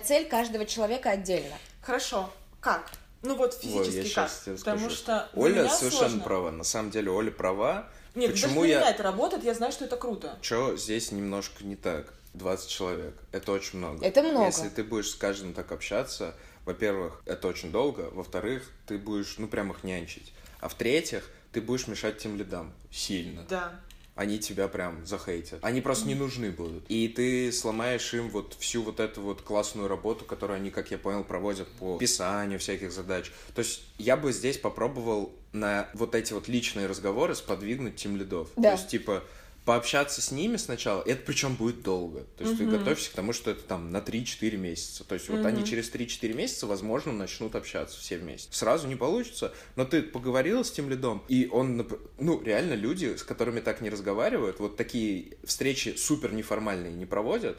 цель 0.00 0.26
каждого 0.28 0.66
человека 0.66 1.10
отдельно. 1.10 1.56
Хорошо. 1.82 2.30
Как? 2.60 2.90
Ну 3.22 3.34
вот 3.36 3.58
я 3.62 3.82
физически 3.84 4.08
щас 4.08 4.32
как. 4.34 4.44
тебе 4.44 4.56
Потому 4.56 4.78
скажу. 4.78 4.96
что 4.96 5.28
Оля 5.34 5.68
совершенно 5.68 6.08
сложно. 6.08 6.20
права. 6.24 6.50
На 6.50 6.64
самом 6.64 6.90
деле 6.90 7.10
Оля 7.10 7.30
права. 7.30 7.88
Нет, 8.14 8.32
Почему 8.32 8.60
даже 8.62 8.72
я- 8.72 8.78
меня 8.80 8.90
это 8.90 9.02
работает, 9.02 9.44
я 9.44 9.54
знаю, 9.54 9.72
что 9.72 9.84
это 9.84 9.96
круто. 9.96 10.36
Чё 10.40 10.76
здесь 10.76 11.12
немножко 11.12 11.64
не 11.64 11.76
так? 11.76 12.12
20 12.34 12.68
человек. 12.68 13.14
Это 13.32 13.52
очень 13.52 13.78
много. 13.78 14.04
Это 14.04 14.22
много. 14.22 14.46
Если 14.46 14.68
ты 14.68 14.82
будешь 14.84 15.10
с 15.10 15.14
каждым 15.14 15.52
так 15.52 15.70
общаться, 15.72 16.34
во-первых, 16.64 17.22
это 17.26 17.48
очень 17.48 17.70
долго. 17.72 18.08
Во-вторых, 18.12 18.70
ты 18.86 18.98
будешь, 18.98 19.34
ну, 19.38 19.48
прям 19.48 19.70
их 19.72 19.84
нянчить. 19.84 20.32
А 20.60 20.68
в-третьих, 20.68 21.28
ты 21.52 21.60
будешь 21.60 21.86
мешать 21.88 22.18
тем 22.18 22.36
лидам 22.36 22.72
сильно. 22.90 23.44
Да. 23.48 23.74
Они 24.20 24.38
тебя 24.38 24.68
прям 24.68 25.06
захейтят. 25.06 25.60
Они 25.62 25.80
просто 25.80 26.06
не 26.06 26.14
нужны 26.14 26.50
будут. 26.50 26.84
И 26.88 27.08
ты 27.08 27.50
сломаешь 27.50 28.12
им 28.12 28.28
вот 28.28 28.54
всю 28.58 28.82
вот 28.82 29.00
эту 29.00 29.22
вот 29.22 29.40
классную 29.40 29.88
работу, 29.88 30.26
которую 30.26 30.58
они, 30.58 30.68
как 30.70 30.90
я 30.90 30.98
понял, 30.98 31.24
проводят 31.24 31.66
по 31.78 31.96
писанию 31.96 32.58
всяких 32.58 32.92
задач. 32.92 33.32
То 33.54 33.60
есть 33.60 33.82
я 33.96 34.18
бы 34.18 34.30
здесь 34.34 34.58
попробовал 34.58 35.34
на 35.54 35.88
вот 35.94 36.14
эти 36.14 36.34
вот 36.34 36.48
личные 36.48 36.86
разговоры 36.86 37.34
сподвигнуть 37.34 37.96
тем 37.96 38.18
лидов. 38.18 38.50
Да. 38.56 38.72
То 38.72 38.76
есть, 38.76 38.88
типа, 38.88 39.24
пообщаться 39.64 40.22
с 40.22 40.30
ними 40.30 40.56
сначала, 40.56 41.02
это 41.02 41.22
причем 41.24 41.54
будет 41.54 41.82
долго. 41.82 42.26
То 42.36 42.44
есть 42.44 42.58
ты 42.58 42.66
готовься 42.66 43.10
к 43.10 43.14
тому, 43.14 43.32
что 43.32 43.50
это 43.50 43.62
там 43.62 43.90
на 43.90 43.98
3-4 43.98 44.56
месяца. 44.56 45.04
То 45.04 45.14
есть 45.14 45.28
вот 45.28 45.44
они 45.44 45.64
через 45.64 45.90
3-4 45.92 46.32
месяца, 46.34 46.66
возможно, 46.66 47.12
начнут 47.12 47.54
общаться 47.54 47.98
все 47.98 48.18
вместе. 48.18 48.48
Сразу 48.52 48.88
не 48.88 48.96
получится, 48.96 49.52
но 49.76 49.84
ты 49.84 50.02
поговорил 50.02 50.64
с 50.64 50.70
тем 50.70 50.88
лидом, 50.88 51.22
и 51.28 51.48
он, 51.50 51.86
ну, 52.18 52.42
реально 52.42 52.74
люди, 52.74 53.16
с 53.16 53.22
которыми 53.22 53.60
так 53.60 53.80
не 53.80 53.90
разговаривают, 53.90 54.60
вот 54.60 54.76
такие 54.76 55.36
встречи 55.44 55.94
супер 55.96 56.32
неформальные 56.32 56.92
не 56.92 57.06
проводят, 57.06 57.58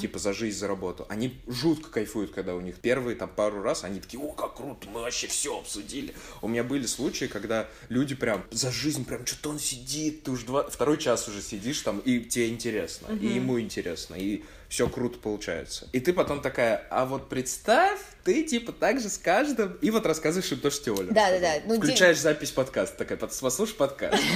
типа 0.00 0.18
за 0.18 0.32
жизнь, 0.32 0.58
за 0.58 0.68
работу, 0.68 1.06
они 1.08 1.40
жутко 1.46 1.90
кайфуют, 1.90 2.32
когда 2.32 2.54
у 2.54 2.60
них 2.60 2.76
первые 2.76 3.16
там 3.16 3.28
пару 3.28 3.62
раз, 3.62 3.84
они 3.84 4.00
такие, 4.00 4.22
о, 4.22 4.32
как 4.32 4.56
круто, 4.56 4.88
мы 4.88 5.00
вообще 5.00 5.26
все 5.28 5.58
обсудили. 5.58 6.14
У 6.42 6.48
меня 6.48 6.64
были 6.64 6.86
случаи, 6.86 7.26
когда 7.26 7.68
люди 7.88 8.14
прям 8.14 8.44
за 8.50 8.70
жизнь, 8.70 9.04
прям 9.04 9.24
что-то 9.26 9.50
он 9.50 9.58
сидит, 9.58 10.24
ты 10.24 10.30
уже 10.30 10.44
два, 10.44 10.68
второй 10.68 10.98
час 10.98 11.28
уже 11.28 11.40
сидишь 11.40 11.51
там, 11.82 11.98
и 12.00 12.20
тебе 12.20 12.48
интересно, 12.48 13.08
и 13.20 13.26
ему 13.26 13.60
интересно, 13.60 14.14
и 14.14 14.42
все 14.72 14.88
круто 14.88 15.18
получается. 15.18 15.86
И 15.92 16.00
ты 16.00 16.14
потом 16.14 16.40
такая, 16.40 16.86
а 16.88 17.04
вот 17.04 17.28
представь, 17.28 18.00
ты 18.24 18.42
типа 18.42 18.72
так 18.72 19.00
же 19.00 19.10
с 19.10 19.18
каждым, 19.18 19.74
и 19.82 19.90
вот 19.90 20.06
рассказываешь 20.06 20.50
им 20.50 20.60
то, 20.60 20.70
что 20.70 20.92
Оля 20.94 21.12
Да, 21.12 21.30
да, 21.30 21.40
да. 21.40 21.52
Ну, 21.66 21.76
Включаешь 21.76 22.18
запись 22.18 22.52
подкаста, 22.52 22.96
такая, 22.96 23.18
«Пос- 23.18 23.38
послушай 23.38 23.74
подкаст. 23.74 24.22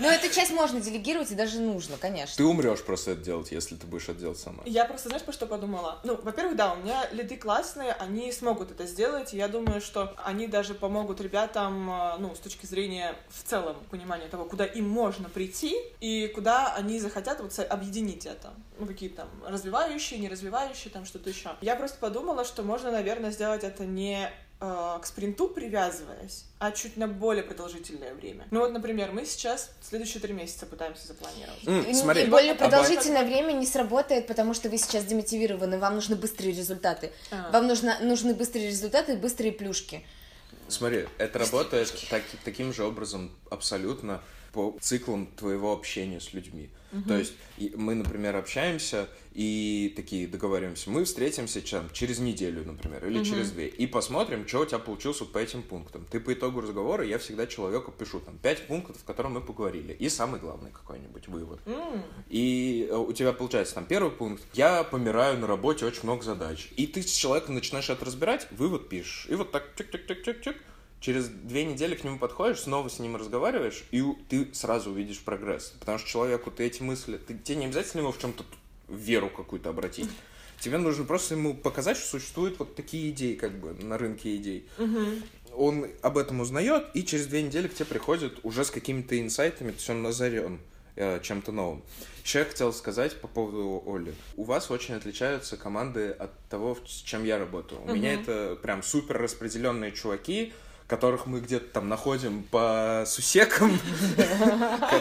Ну, 0.00 0.08
эту 0.08 0.34
часть 0.34 0.52
можно 0.52 0.80
делегировать 0.80 1.30
и 1.30 1.34
даже 1.34 1.60
нужно, 1.60 1.96
конечно. 1.98 2.36
Ты 2.36 2.44
умрешь 2.44 2.82
просто 2.82 3.12
это 3.12 3.20
делать, 3.20 3.52
если 3.52 3.76
ты 3.76 3.86
будешь 3.86 4.04
это 4.04 4.18
делать 4.18 4.38
сама. 4.38 4.62
Я 4.64 4.84
просто, 4.84 5.08
знаешь, 5.08 5.24
про 5.24 5.32
что 5.32 5.46
подумала? 5.46 6.00
Ну, 6.04 6.18
во-первых, 6.22 6.56
да, 6.56 6.72
у 6.72 6.76
меня 6.76 7.06
лиды 7.12 7.36
классные, 7.36 7.92
они 7.92 8.32
смогут 8.32 8.70
это 8.70 8.86
сделать. 8.86 9.34
и 9.34 9.36
Я 9.36 9.48
думаю, 9.48 9.80
что 9.80 10.14
они 10.24 10.46
даже 10.46 10.74
помогут 10.74 11.20
ребятам, 11.20 11.90
э, 11.90 12.16
ну, 12.18 12.34
с 12.34 12.38
точки 12.38 12.66
зрения 12.66 13.14
в 13.28 13.48
целом 13.48 13.76
понимания 13.90 14.28
того, 14.28 14.44
куда 14.44 14.64
им 14.64 14.88
можно 14.88 15.28
прийти 15.28 15.76
и 16.00 16.28
куда 16.34 16.74
они 16.74 16.98
захотят 16.98 17.40
вот 17.40 17.56
объединить 17.58 18.26
это. 18.26 18.54
Ну, 18.78 18.86
какие 18.86 19.01
там 19.08 19.28
развивающие, 19.46 20.18
не 20.18 20.28
развивающие, 20.28 20.92
там 20.92 21.04
что-то 21.04 21.30
еще. 21.30 21.50
Я 21.60 21.76
просто 21.76 21.98
подумала, 21.98 22.44
что 22.44 22.62
можно, 22.62 22.90
наверное, 22.90 23.30
сделать 23.30 23.64
это 23.64 23.84
не 23.84 24.30
э, 24.60 24.98
к 25.00 25.06
спринту 25.06 25.48
привязываясь, 25.48 26.44
а 26.58 26.70
чуть 26.70 26.96
на 26.96 27.08
более 27.08 27.42
продолжительное 27.42 28.14
время. 28.14 28.46
Ну 28.50 28.60
вот, 28.60 28.72
например, 28.72 29.12
мы 29.12 29.26
сейчас 29.26 29.70
следующие 29.82 30.20
три 30.20 30.32
месяца 30.32 30.66
пытаемся 30.66 31.08
запланировать. 31.08 31.88
И- 31.88 31.94
смотри, 31.94 32.22
и 32.22 32.26
более 32.26 32.52
а 32.52 32.54
продолжительное 32.54 33.24
время 33.24 33.52
не 33.52 33.66
сработает, 33.66 34.26
потому 34.26 34.54
что 34.54 34.68
вы 34.68 34.78
сейчас 34.78 35.04
демотивированы, 35.04 35.78
вам 35.78 35.96
нужны 35.96 36.16
быстрые 36.16 36.52
результаты. 36.52 37.12
А. 37.30 37.50
Вам 37.50 37.66
нужно, 37.66 37.98
нужны 38.00 38.34
быстрые 38.34 38.68
результаты 38.68 39.14
и 39.14 39.16
быстрые 39.16 39.52
плюшки. 39.52 40.06
Смотри, 40.68 41.06
это 41.18 41.38
работает 41.38 41.92
так- 42.08 42.22
таким 42.44 42.72
же 42.72 42.84
образом 42.84 43.36
абсолютно 43.50 44.22
по 44.52 44.76
циклам 44.80 45.26
твоего 45.26 45.72
общения 45.72 46.20
с 46.20 46.32
людьми. 46.32 46.70
То 47.06 47.16
есть 47.16 47.34
мы, 47.74 47.94
например, 47.94 48.36
общаемся 48.36 49.08
и 49.32 49.92
такие 49.96 50.28
договариваемся, 50.28 50.90
мы 50.90 51.04
встретимся 51.04 51.62
чем? 51.62 51.88
через 51.92 52.18
неделю, 52.18 52.64
например, 52.64 53.06
или 53.06 53.24
через 53.24 53.50
две, 53.50 53.68
и 53.68 53.86
посмотрим, 53.86 54.46
что 54.46 54.60
у 54.60 54.66
тебя 54.66 54.78
получилось 54.78 55.20
вот 55.20 55.32
по 55.32 55.38
этим 55.38 55.62
пунктам. 55.62 56.06
Ты 56.10 56.20
по 56.20 56.32
итогу 56.34 56.60
разговора, 56.60 57.04
я 57.04 57.18
всегда 57.18 57.46
человеку 57.46 57.92
пишу 57.92 58.20
там 58.20 58.36
пять 58.38 58.66
пунктов, 58.66 58.98
о 59.02 59.06
которых 59.06 59.32
мы 59.32 59.40
поговорили, 59.40 59.92
и 59.92 60.08
самый 60.08 60.38
главный 60.38 60.70
какой-нибудь 60.70 61.28
вывод. 61.28 61.60
М. 61.66 62.02
И 62.28 62.86
э, 62.90 62.94
у 62.94 63.12
тебя 63.12 63.32
получается 63.32 63.74
там 63.74 63.86
первый 63.86 64.10
пункт. 64.10 64.42
Я 64.52 64.84
помираю 64.84 65.38
на 65.38 65.46
работе, 65.46 65.86
очень 65.86 66.02
много 66.02 66.22
задач. 66.22 66.68
И 66.76 66.86
ты 66.86 67.02
с 67.02 67.12
человеком 67.12 67.54
начинаешь 67.54 67.88
это 67.88 68.04
разбирать, 68.04 68.46
вывод 68.50 68.88
пишешь. 68.88 69.26
И 69.30 69.34
вот 69.34 69.50
так 69.50 69.64
чик-чик-чик-чик-чик. 69.76 70.56
Через 71.02 71.26
две 71.26 71.64
недели 71.64 71.96
к 71.96 72.04
нему 72.04 72.16
подходишь, 72.16 72.60
снова 72.60 72.88
с 72.88 73.00
ним 73.00 73.16
разговариваешь, 73.16 73.82
и 73.90 74.04
ты 74.28 74.54
сразу 74.54 74.92
увидишь 74.92 75.18
прогресс. 75.18 75.74
Потому 75.80 75.98
что 75.98 76.08
человеку 76.08 76.52
ты 76.52 76.64
эти 76.64 76.80
мысли... 76.80 77.16
Ты, 77.16 77.36
тебе 77.36 77.56
не 77.56 77.64
обязательно 77.66 78.02
его 78.02 78.12
в 78.12 78.20
чем-то 78.20 78.44
веру 78.88 79.28
какую-то 79.28 79.70
обратить. 79.70 80.08
Тебе 80.60 80.78
нужно 80.78 81.04
просто 81.04 81.34
ему 81.34 81.54
показать, 81.54 81.96
что 81.96 82.06
существуют 82.06 82.60
вот 82.60 82.76
такие 82.76 83.10
идеи, 83.10 83.34
как 83.34 83.58
бы, 83.58 83.74
на 83.82 83.98
рынке 83.98 84.36
идей. 84.36 84.68
Он 85.52 85.88
об 86.02 86.18
этом 86.18 86.40
узнает, 86.40 86.84
и 86.94 87.04
через 87.04 87.26
две 87.26 87.42
недели 87.42 87.66
к 87.66 87.74
тебе 87.74 87.86
приходит 87.86 88.38
уже 88.44 88.64
с 88.64 88.70
какими-то 88.70 89.20
инсайтами, 89.20 89.70
то 89.70 89.76
есть 89.78 89.90
он 89.90 90.02
назарен 90.02 90.60
э, 90.94 91.20
чем-то 91.20 91.50
новым. 91.50 91.82
Еще 92.22 92.38
я 92.38 92.44
хотел 92.44 92.72
сказать 92.72 93.20
по 93.20 93.26
поводу 93.26 93.82
Оли. 93.84 94.14
У 94.36 94.44
вас 94.44 94.70
очень 94.70 94.94
отличаются 94.94 95.56
команды 95.56 96.10
от 96.10 96.30
того, 96.48 96.78
с 96.86 97.02
чем 97.02 97.24
я 97.24 97.38
работаю. 97.38 97.82
У 97.82 97.92
меня 97.92 98.14
это 98.14 98.56
прям 98.62 98.84
супер 98.84 99.18
распределенные 99.18 99.90
чуваки, 99.90 100.52
которых 100.86 101.26
мы 101.26 101.40
где-то 101.40 101.66
там 101.72 101.88
находим 101.88 102.42
по 102.44 103.04
сусекам. 103.06 103.78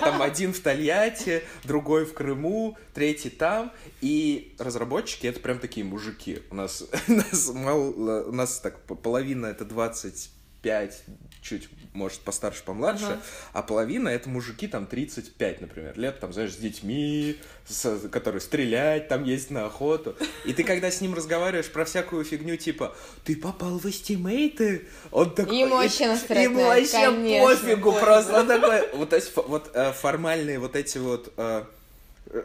Там 0.02 0.22
один 0.22 0.54
в 0.54 0.60
Тольятти, 0.60 1.44
другой 1.64 2.06
в 2.06 2.14
Крыму, 2.14 2.78
третий 2.94 3.30
там. 3.30 3.72
И 4.02 4.56
разработчики 4.60 5.28
это 5.28 5.40
прям 5.40 5.60
такие 5.60 5.86
мужики. 5.86 6.42
У 6.50 6.56
нас, 6.56 6.84
у 7.08 7.12
нас 7.12 7.50
мало, 7.54 8.24
у 8.24 8.32
нас 8.32 8.60
так 8.60 8.80
по- 8.86 8.96
половина 8.96 9.48
это 9.48 9.66
25, 9.66 11.04
чуть, 11.42 11.70
может, 11.94 12.20
постарше, 12.22 12.64
помладше, 12.64 13.04
Ага. 13.06 13.20
а 13.54 13.62
половина 13.64 14.08
это 14.10 14.30
мужики 14.30 14.68
там 14.68 14.86
35, 14.86 15.60
например, 15.62 15.98
лет, 16.00 16.20
там, 16.22 16.32
знаешь, 16.32 16.54
с 16.54 16.56
детьми, 16.58 17.38
с- 17.68 18.08
которые 18.10 18.40
стрелять 18.40 19.10
там 19.10 19.26
есть 19.26 19.50
на 19.52 19.66
охоту. 19.66 20.16
И 20.46 20.54
ты, 20.54 20.64
когда 20.64 20.90
с 20.90 21.02
ним 21.02 21.14
разговариваешь 21.14 21.70
про 21.70 21.84
всякую 21.84 22.24
фигню, 22.24 22.56
типа, 22.56 22.96
ты 23.26 23.36
попал 23.36 23.78
в 23.78 23.86
эстимейты? 23.86 24.88
Он 25.12 25.34
такой... 25.36 25.58
Ему 25.58 25.76
вообще 25.76 26.06
Ему 26.06 26.62
вообще 26.64 26.94
конечно. 27.08 27.48
пофигу 27.48 27.92
просто. 27.94 28.40
Он 28.40 28.48
такой... 28.48 28.88
Вот, 28.94 29.12
ф- 29.14 29.38
вот 29.48 29.72
э, 29.74 29.92
формальные 29.92 30.60
вот 30.60 30.78
эти 30.78 30.98
вот 30.98 31.34
э, 31.36 31.66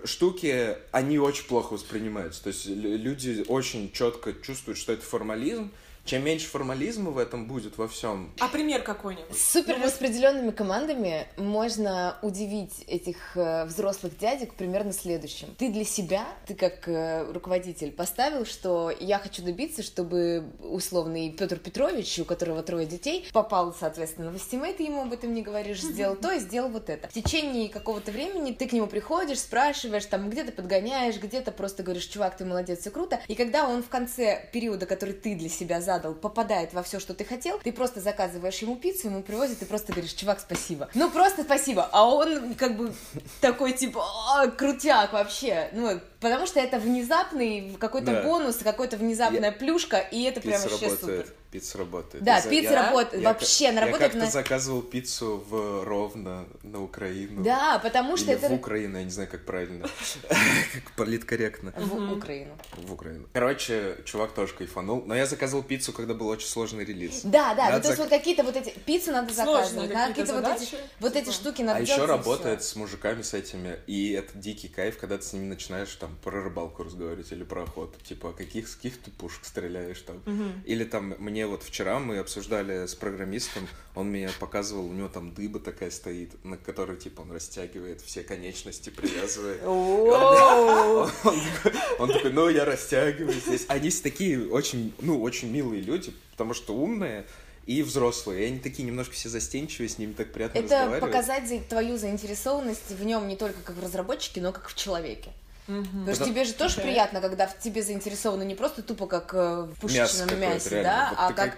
штуки, 0.05 0.77
они 0.91 1.19
очень 1.19 1.45
плохо 1.47 1.75
воспринимаются. 1.75 2.43
То 2.43 2.49
есть 2.49 2.67
лю- 2.67 2.97
люди 2.99 3.45
очень 3.49 3.93
четко 3.93 4.33
чувствуют, 4.33 4.79
что 4.79 4.93
это 4.93 5.03
формализм. 5.05 5.71
Чем 6.07 6.25
меньше 6.25 6.47
формализма 6.47 7.11
в 7.11 7.19
этом 7.19 7.49
будет 7.49 7.79
во 7.79 7.89
всем, 7.89 8.33
А 8.39 8.47
пример 8.47 8.83
какой-нибудь? 8.83 9.37
С 9.37 9.55
супер 9.55 9.81
распределенными 9.83 10.53
командами 10.53 11.27
можно 11.37 12.17
удивить 12.23 12.85
этих 12.87 13.37
э, 13.37 13.65
взрослых 13.65 14.17
дядек 14.17 14.55
примерно 14.55 14.93
следующим. 14.93 15.49
Ты 15.59 15.69
для 15.69 15.85
себя, 15.85 16.25
ты 16.47 16.55
как 16.55 16.87
э, 16.87 17.29
руководитель 17.33 17.91
поставил, 17.91 18.47
что 18.47 18.93
я 19.01 19.19
хочу 19.19 19.43
добиться, 19.43 19.83
чтобы 19.83 20.45
условный 20.61 21.33
Петр 21.33 21.59
Петрович, 21.59 22.17
у 22.21 22.25
которого 22.25 22.63
трое 22.63 22.87
детей, 22.87 23.27
попал, 23.33 23.75
соответственно, 23.75 24.31
в 24.31 24.37
estimate, 24.37 24.77
ты 24.77 24.85
ему 24.85 25.03
об 25.03 25.13
этом 25.13 25.35
не 25.35 25.43
говоришь, 25.43 25.81
сделал 25.81 26.15
то 26.15 26.31
и 26.31 26.39
сделал 26.39 26.69
вот 26.69 26.89
это. 26.89 27.09
В 27.09 27.15
течение 27.15 27.69
какого-то 27.69 28.13
времени 28.13 28.53
ты 28.53 28.69
к 28.69 28.73
нему 28.73 28.87
приходишь, 28.87 29.41
спрашиваешь, 29.41 30.07
там 30.07 30.31
где-то 30.31 30.53
подгоняешь, 30.53 31.17
где-то 31.17 31.51
просто 31.51 31.83
говоришь, 31.83 32.05
чувак, 32.05 32.37
ты 32.37 32.45
молодец, 32.45 32.79
все 32.79 32.93
круто. 32.93 33.19
И 33.27 33.35
когда 33.35 33.69
он 33.69 33.83
в 33.83 33.89
конце 33.89 34.49
периода, 34.53 34.87
который 34.87 35.15
ты 35.15 35.35
для 35.35 35.49
себя 35.49 35.81
задал, 35.81 35.96
попадает 36.01 36.73
во 36.75 36.83
все, 36.83 37.01
что 37.01 37.15
ты 37.15 37.25
хотел, 37.25 37.59
ты 37.59 37.73
просто 37.73 38.01
заказываешь 38.01 38.59
ему 38.59 38.77
пиццу, 38.77 39.09
ему 39.09 39.23
привозят, 39.23 39.63
и 39.63 39.65
просто 39.65 39.93
говоришь, 39.93 40.13
чувак, 40.13 40.41
спасибо. 40.41 40.89
Ну, 40.95 41.11
просто 41.11 41.43
спасибо. 41.43 41.89
А 41.93 42.07
он 42.09 42.55
как 42.55 42.77
бы 42.77 42.93
такой, 43.41 43.73
типа, 43.73 44.05
«А, 44.31 44.47
крутяк 44.49 45.13
вообще. 45.13 45.71
Ну, 45.73 46.01
потому 46.21 46.47
что 46.47 46.61
это 46.61 46.79
внезапный 46.79 47.77
какой-то 47.79 48.13
Да. 48.13 48.23
бонус, 48.23 48.57
какой-то 48.57 48.97
внезапная 48.97 49.53
плюшка, 49.53 49.99
и 49.99 50.23
это 50.25 50.41
прям 50.41 50.55
пицца 50.55 50.69
вообще 50.69 50.87
работает. 50.89 51.27
супер. 51.27 51.37
Пицца 51.51 51.79
работает. 51.79 52.25
Да, 52.25 52.35
Я 52.37 52.41
за- 52.43 52.51
пицца 52.51 52.73
я- 52.73 52.83
работает. 52.87 53.23
я 53.23 53.29
Вообще, 53.29 53.65
как- 53.67 53.71
она 53.73 53.81
Я 53.81 53.87
работает 53.87 54.13
как-то 54.13 54.27
на- 54.27 54.31
заказывал 54.33 54.83
пиццу 54.83 55.45
в 55.49 55.85
Ровно, 55.85 56.45
на 56.63 56.83
Украину. 56.83 57.43
Да, 57.45 57.79
потому 57.79 58.17
что 58.17 58.33
Или 58.33 58.35
это... 58.41 58.49
в 58.49 58.53
Украину, 58.55 58.99
я 58.99 59.05
не 59.05 59.11
знаю, 59.11 59.29
как 59.31 59.45
правильно. 59.47 59.87
Как 60.29 60.93
политкорректно. 60.97 61.73
В 61.77 62.13
Украину. 62.13 62.53
В 62.77 62.93
Украину. 62.93 63.27
Короче, 63.33 63.97
чувак 64.05 64.33
тоже 64.33 64.55
кайфанул. 64.55 65.03
Но 65.07 65.15
я 65.15 65.25
заказывал 65.27 65.63
пиццу, 65.63 65.86
когда 65.93 66.15
был 66.15 66.29
очень 66.29 66.49
сложный 66.49 66.85
релиз. 66.85 67.21
Да, 67.25 67.55
да, 67.55 67.67
ну 67.67 67.71
Надо 67.73 67.83
то 67.83 67.89
есть 67.89 68.01
зак- 68.01 68.05
вот 68.05 68.11
какие-то 68.11 68.43
вот 68.43 68.57
эти 68.57 68.71
пиццу 68.71 69.13
надо 69.13 69.33
заказывать, 69.33 69.93
надо 69.93 70.09
какие-то 70.09 70.35
вот 70.35 70.47
эти, 70.47 70.77
вот 71.01 71.17
эти 71.17 71.25
типа. 71.25 71.37
штуки 71.37 71.63
надо 71.63 71.79
А 71.79 71.83
еще 71.83 72.05
работает 72.05 72.63
с 72.63 72.77
мужиками 72.77 73.23
с 73.23 73.35
этими, 73.35 73.79
и 73.87 74.13
это 74.13 74.37
дикий 74.37 74.69
кайф, 74.69 74.99
когда 74.99 75.19
ты 75.19 75.25
с 75.25 75.33
ними 75.33 75.47
начинаешь 75.47 75.95
там 75.95 76.17
про 76.23 76.43
рыбалку 76.43 76.85
разговаривать 76.85 77.31
или 77.33 77.45
про 77.45 77.63
охоту. 77.65 77.99
Типа, 78.05 78.33
каких, 78.33 78.69
с 78.69 78.77
каких 78.77 79.01
ты 79.01 79.11
пушек 79.11 79.45
стреляешь 79.45 80.01
там. 80.01 80.23
Или 80.65 80.85
там, 80.85 81.15
мне 81.19 81.47
вот 81.47 81.63
вчера 81.63 81.99
мы 81.99 82.19
обсуждали 82.19 82.87
с 82.87 82.95
программистом, 82.95 83.69
он 83.97 84.11
мне 84.11 84.29
показывал, 84.39 84.87
у 84.87 84.93
него 84.93 85.09
там 85.09 85.33
дыба 85.35 85.59
такая 85.59 85.91
стоит, 85.91 86.33
на 86.45 86.57
которой, 86.57 86.97
типа, 86.97 87.23
он 87.23 87.33
растягивает 87.33 88.01
все 88.03 88.23
конечности, 88.23 88.91
привязывает. 88.91 89.61
Он 89.67 91.41
такой- 91.41 91.81
он 91.99 92.13
такой, 92.13 92.33
ну, 92.33 92.49
я 92.49 92.65
растягиваю 92.65 93.33
здесь. 93.41 93.65
Они 93.69 93.91
все 93.91 94.03
такие 94.03 94.49
очень, 94.49 94.95
ну, 95.01 95.21
очень 95.23 95.51
милые 95.51 95.81
люди, 95.83 96.13
потому 96.33 96.55
что 96.55 96.75
умные 96.75 97.25
и 97.67 97.83
взрослые. 97.83 98.45
И 98.45 98.47
они 98.49 98.59
такие 98.61 98.85
немножко 98.85 99.15
все 99.15 99.29
застенчивые, 99.29 99.89
с 99.89 99.99
ними 99.99 100.13
так 100.13 100.33
приятно 100.33 100.59
Это 100.59 100.75
разговаривать. 100.75 101.01
показать 101.01 101.49
за- 101.49 101.61
твою 101.61 101.97
заинтересованность 101.99 102.91
в 102.91 103.05
нем 103.05 103.27
не 103.29 103.37
только 103.37 103.61
как 103.63 103.77
в 103.77 103.83
разработчике, 103.83 104.41
но 104.41 104.53
как 104.53 104.69
в 104.69 104.75
человеке. 104.77 105.31
Потому 105.67 106.15
что 106.15 106.25
тебе 106.27 106.45
же 106.45 106.53
тоже 106.53 106.81
приятно, 106.81 107.21
когда 107.21 107.49
в 107.49 107.59
тебе 107.59 107.83
заинтересованы 107.83 108.45
не 108.45 108.55
просто 108.55 108.83
тупо 108.83 109.07
как 109.09 109.35
э, 109.35 109.37
в 109.37 109.69
Мясо 109.69 109.81
пушечном 109.81 110.29
какое-то, 110.29 110.55
мясе, 110.55 110.71
реально. 110.71 110.85
да, 110.91 111.09
Вот 111.11 111.19
а 111.19 111.33
как, 111.33 111.57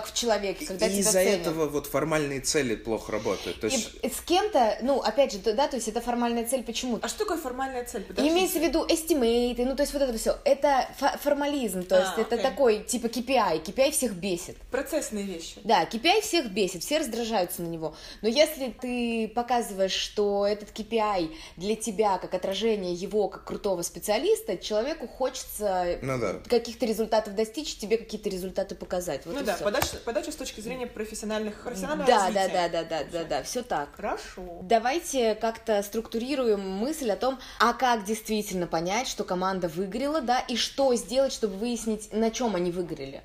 как- 0.00 0.06
в 0.10 0.14
человеке, 0.14 0.66
когда 0.66 0.86
И 0.86 0.90
тебя 0.90 1.00
из-за 1.00 1.12
ценят. 1.12 1.40
этого 1.40 1.68
вот 1.68 1.86
формальные 1.86 2.40
цели 2.40 2.74
плохо 2.76 3.12
работают. 3.12 3.60
То 3.60 3.66
есть 3.68 3.90
И 4.02 4.08
с 4.08 4.20
кем-то, 4.20 4.78
ну, 4.82 5.00
опять 5.00 5.32
же, 5.32 5.38
да, 5.38 5.68
то 5.68 5.76
есть 5.76 5.88
это 5.88 6.00
формальная 6.00 6.44
цель, 6.46 6.62
почему? 6.62 6.98
А 7.02 7.08
что 7.08 7.20
такое 7.20 7.38
формальная 7.38 7.84
цель? 7.84 8.02
Подождите. 8.02 8.34
Имеется 8.34 8.58
в 8.58 8.62
виду 8.62 8.84
эстимейты, 8.88 9.64
ну, 9.64 9.76
то 9.76 9.82
есть 9.82 9.92
вот 9.92 10.02
это 10.02 10.16
все. 10.18 10.36
Это 10.44 10.88
фо- 11.00 11.18
формализм, 11.18 11.82
то 11.84 11.96
А, 11.96 12.00
есть 12.00 12.12
это 12.18 12.34
окей. 12.36 12.42
такой, 12.50 12.82
типа 12.84 13.06
KPI. 13.06 13.62
KPI 13.64 13.90
всех 13.92 14.12
бесит. 14.14 14.56
Процессные 14.70 15.24
вещи. 15.24 15.56
Да, 15.64 15.84
KPI 15.84 16.20
всех 16.22 16.50
бесит, 16.50 16.82
все 16.82 16.98
раздражаются 16.98 17.62
на 17.62 17.66
него. 17.68 17.94
Но 18.22 18.28
если 18.28 18.70
ты 18.70 19.28
показываешь, 19.34 19.92
что 19.92 20.46
этот 20.46 20.70
KPI 20.70 21.30
для 21.56 21.76
тебя 21.76 22.18
как 22.18 22.34
отражение 22.34 22.92
его 22.94 23.28
как 23.28 23.44
крутого 23.44 23.82
специалиста, 23.82 24.56
человеку 24.56 25.06
хочется 25.06 25.98
Ну 26.02 26.18
да. 26.18 26.34
каких-то 26.48 26.86
результатов 26.86 27.34
достичь, 27.34 27.76
тебе 27.76 27.98
какие-то 27.98 28.28
результаты 28.28 28.74
показать. 28.74 29.24
Вот 29.26 29.34
ну 29.34 29.42
да, 29.44 29.54
всё. 29.56 29.64
Подача, 29.86 30.04
подача 30.04 30.32
с 30.32 30.36
точки 30.36 30.60
зрения 30.60 30.86
профессиональных, 30.86 31.62
профессионального 31.62 32.06
Да, 32.06 32.18
да, 32.18 32.24
развития. 32.26 32.52
да, 32.52 32.68
да, 32.68 32.84
да, 32.84 33.04
да, 33.12 33.24
да, 33.24 33.42
все 33.42 33.62
так. 33.62 33.88
Хорошо. 33.96 34.60
Давайте 34.62 35.34
как-то 35.34 35.82
структурируем 35.82 36.60
мысль 36.60 37.10
о 37.10 37.16
том, 37.16 37.38
а 37.58 37.72
как 37.72 38.04
действительно 38.04 38.66
понять, 38.66 39.08
что 39.08 39.24
команда 39.24 39.68
выгорела, 39.68 40.20
да, 40.20 40.40
и 40.40 40.56
что 40.56 40.94
сделать, 40.94 41.32
чтобы 41.32 41.56
выяснить, 41.56 42.12
на 42.12 42.30
чем 42.30 42.56
они 42.56 42.70
выгорели. 42.70 43.22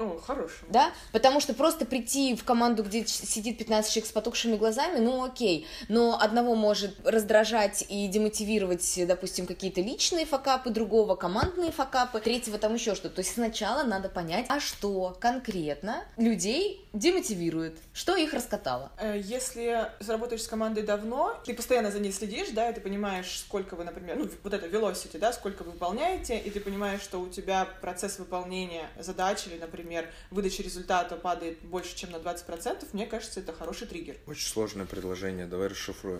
О, 0.00 0.18
хорошо. 0.18 0.66
Да? 0.70 0.92
Потому 1.12 1.38
что 1.38 1.54
просто 1.54 1.86
прийти 1.86 2.34
в 2.34 2.42
команду, 2.42 2.82
где 2.82 3.06
сидит 3.06 3.58
15 3.58 3.92
человек 3.92 4.10
с 4.10 4.12
потухшими 4.12 4.56
глазами, 4.56 4.98
ну 4.98 5.22
окей. 5.22 5.68
Но 5.88 6.18
одного 6.20 6.56
может 6.56 6.96
раздражать 7.06 7.84
и 7.88 8.08
демотивировать, 8.08 9.06
допустим, 9.06 9.46
какие-то 9.46 9.80
личные 9.80 10.26
факапы, 10.26 10.70
другого 10.70 11.14
командные 11.14 11.70
факапы, 11.70 12.18
третьего 12.18 12.58
там 12.58 12.74
еще 12.74 12.96
что-то. 12.96 13.16
То 13.16 13.20
есть 13.20 13.34
сначала 13.34 13.84
надо 13.84 14.08
понять, 14.08 14.46
а 14.48 14.58
что 14.58 15.16
конкретно 15.20 16.02
людей 16.16 16.84
демотивирует, 16.92 17.78
что 17.92 18.16
их 18.16 18.34
раскатало. 18.34 18.90
Э, 18.98 19.16
Если 19.22 19.88
работаешь 20.08 20.42
с 20.42 20.48
командой 20.48 20.82
давно, 20.82 21.36
ты 21.44 21.54
постоянно 21.54 21.92
за 21.92 22.00
ней 22.00 22.10
следишь, 22.10 22.48
да, 22.50 22.68
и 22.68 22.74
ты 22.74 22.80
понимаешь, 22.80 23.38
сколько 23.38 23.76
вы, 23.76 23.84
например, 23.84 24.16
ну, 24.16 24.28
вот 24.42 24.52
это 24.52 24.66
velocity, 24.66 25.18
да, 25.18 25.32
сколько 25.32 25.62
вы 25.62 25.70
выполняете, 25.70 26.36
и 26.36 26.50
ты 26.50 26.58
понимаешь, 26.58 27.00
что 27.00 27.20
у 27.20 27.28
тебя 27.28 27.68
процесс 27.80 28.18
выполнения 28.18 28.88
задач 28.98 29.46
или, 29.46 29.56
например, 29.56 29.83
выдача 30.30 30.62
результата 30.62 31.16
падает 31.16 31.60
больше, 31.62 31.94
чем 31.96 32.10
на 32.10 32.16
20%, 32.16 32.86
мне 32.92 33.06
кажется, 33.06 33.40
это 33.40 33.52
хороший 33.52 33.86
триггер. 33.86 34.16
Очень 34.26 34.46
сложное 34.46 34.86
предложение, 34.86 35.46
давай 35.46 35.68
расшифруем. 35.68 36.18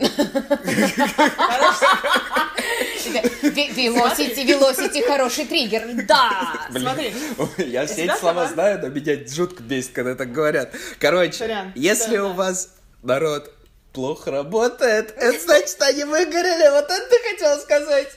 Velocity, 3.55 4.45
velocity, 4.47 5.07
хороший 5.07 5.45
триггер, 5.45 6.05
да! 6.07 6.69
Смотри, 6.71 7.15
Я 7.59 7.87
все 7.87 8.05
эти 8.07 8.19
слова 8.19 8.47
знаю, 8.49 8.81
но 8.81 8.89
меня 8.89 9.17
жутко 9.27 9.63
бесит, 9.63 9.93
когда 9.93 10.15
так 10.15 10.33
говорят. 10.33 10.75
Короче, 10.99 11.73
если 11.75 12.19
у 12.19 12.33
вас 12.33 12.75
народ 13.03 13.54
плохо 13.95 14.33
работает, 14.33 15.15
это 15.17 15.41
значит, 15.41 15.81
они 15.81 16.05
выгорели. 16.05 16.69
Вот 16.71 16.91
это 16.91 17.09
ты 17.09 17.31
хотела 17.31 17.59
сказать. 17.59 18.09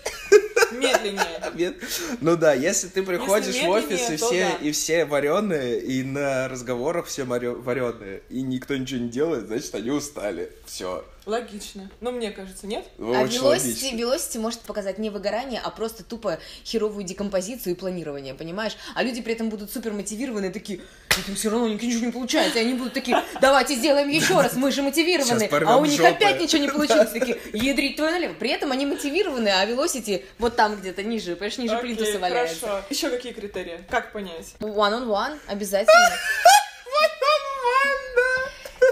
медленнее. 0.71 1.75
Ну 2.19 2.35
да, 2.35 2.53
если 2.53 2.87
ты 2.87 3.03
приходишь 3.03 3.55
в 3.61 3.69
офис, 3.69 4.09
и 4.09 4.17
все, 4.17 4.49
да. 4.49 4.65
и 4.65 4.71
все 4.71 5.05
вареные, 5.05 5.79
и 5.79 6.03
на 6.03 6.49
разговорах 6.49 7.05
все 7.05 7.23
вареные, 7.23 8.23
и 8.29 8.41
никто 8.41 8.75
ничего 8.75 9.01
не 9.01 9.09
делает, 9.09 9.47
значит, 9.47 9.73
они 9.75 9.91
устали. 9.91 10.51
Все. 10.65 11.05
Логично. 11.27 11.91
Ну, 11.99 12.11
мне 12.11 12.31
кажется, 12.31 12.67
нет? 12.67 12.85
А 12.97 13.21
Очень 13.21 13.41
velocity, 13.41 13.93
velocity 13.93 14.39
может 14.39 14.61
показать 14.61 14.97
не 14.97 15.09
выгорание, 15.09 15.59
а 15.61 15.69
просто 15.69 16.05
тупо 16.05 16.39
херовую 16.63 17.03
декомпозицию 17.03 17.75
и 17.75 17.77
планирование, 17.77 18.33
понимаешь? 18.33 18.77
А 18.95 19.03
люди 19.03 19.21
при 19.21 19.33
этом 19.33 19.49
будут 19.49 19.69
супер 19.69 19.91
мотивированы, 19.91 20.51
такие, 20.51 20.79
этим 21.09 21.35
все 21.35 21.49
равно 21.49 21.67
ничего 21.67 22.05
не 22.05 22.11
получается, 22.13 22.59
и 22.59 22.61
они 22.61 22.75
будут 22.75 22.93
такие, 22.93 23.21
давайте 23.41 23.75
сделаем 23.75 24.07
еще 24.07 24.39
раз, 24.39 24.53
мы 24.53 24.71
же 24.71 24.81
мотивированы, 24.81 25.49
а 25.65 25.77
у 25.77 25.83
них 25.83 25.97
жопы. 25.97 26.11
опять 26.11 26.39
ничего 26.39 26.61
не 26.61 26.69
получилось, 26.69 27.09
такие, 27.13 27.37
ядрить 27.51 27.97
твой 27.97 28.11
налево. 28.11 28.33
При 28.33 28.49
этом 28.49 28.71
они 28.71 28.85
мотивированы, 28.85 29.49
а 29.49 29.65
velocity 29.65 30.23
вот 30.39 30.55
там 30.55 30.77
где-то 30.77 31.03
ниже, 31.03 31.35
понимаешь, 31.35 31.57
ниже 31.57 31.75
Окей, 31.75 31.95
плинтуса 31.95 32.19
валяется. 32.19 32.65
Хорошо. 32.65 32.85
Еще 32.89 33.09
какие 33.09 33.33
критерии? 33.33 33.83
Как 33.89 34.13
понять? 34.13 34.55
One 34.59 34.93
on 34.93 35.07
one, 35.07 35.37
обязательно. 35.47 35.93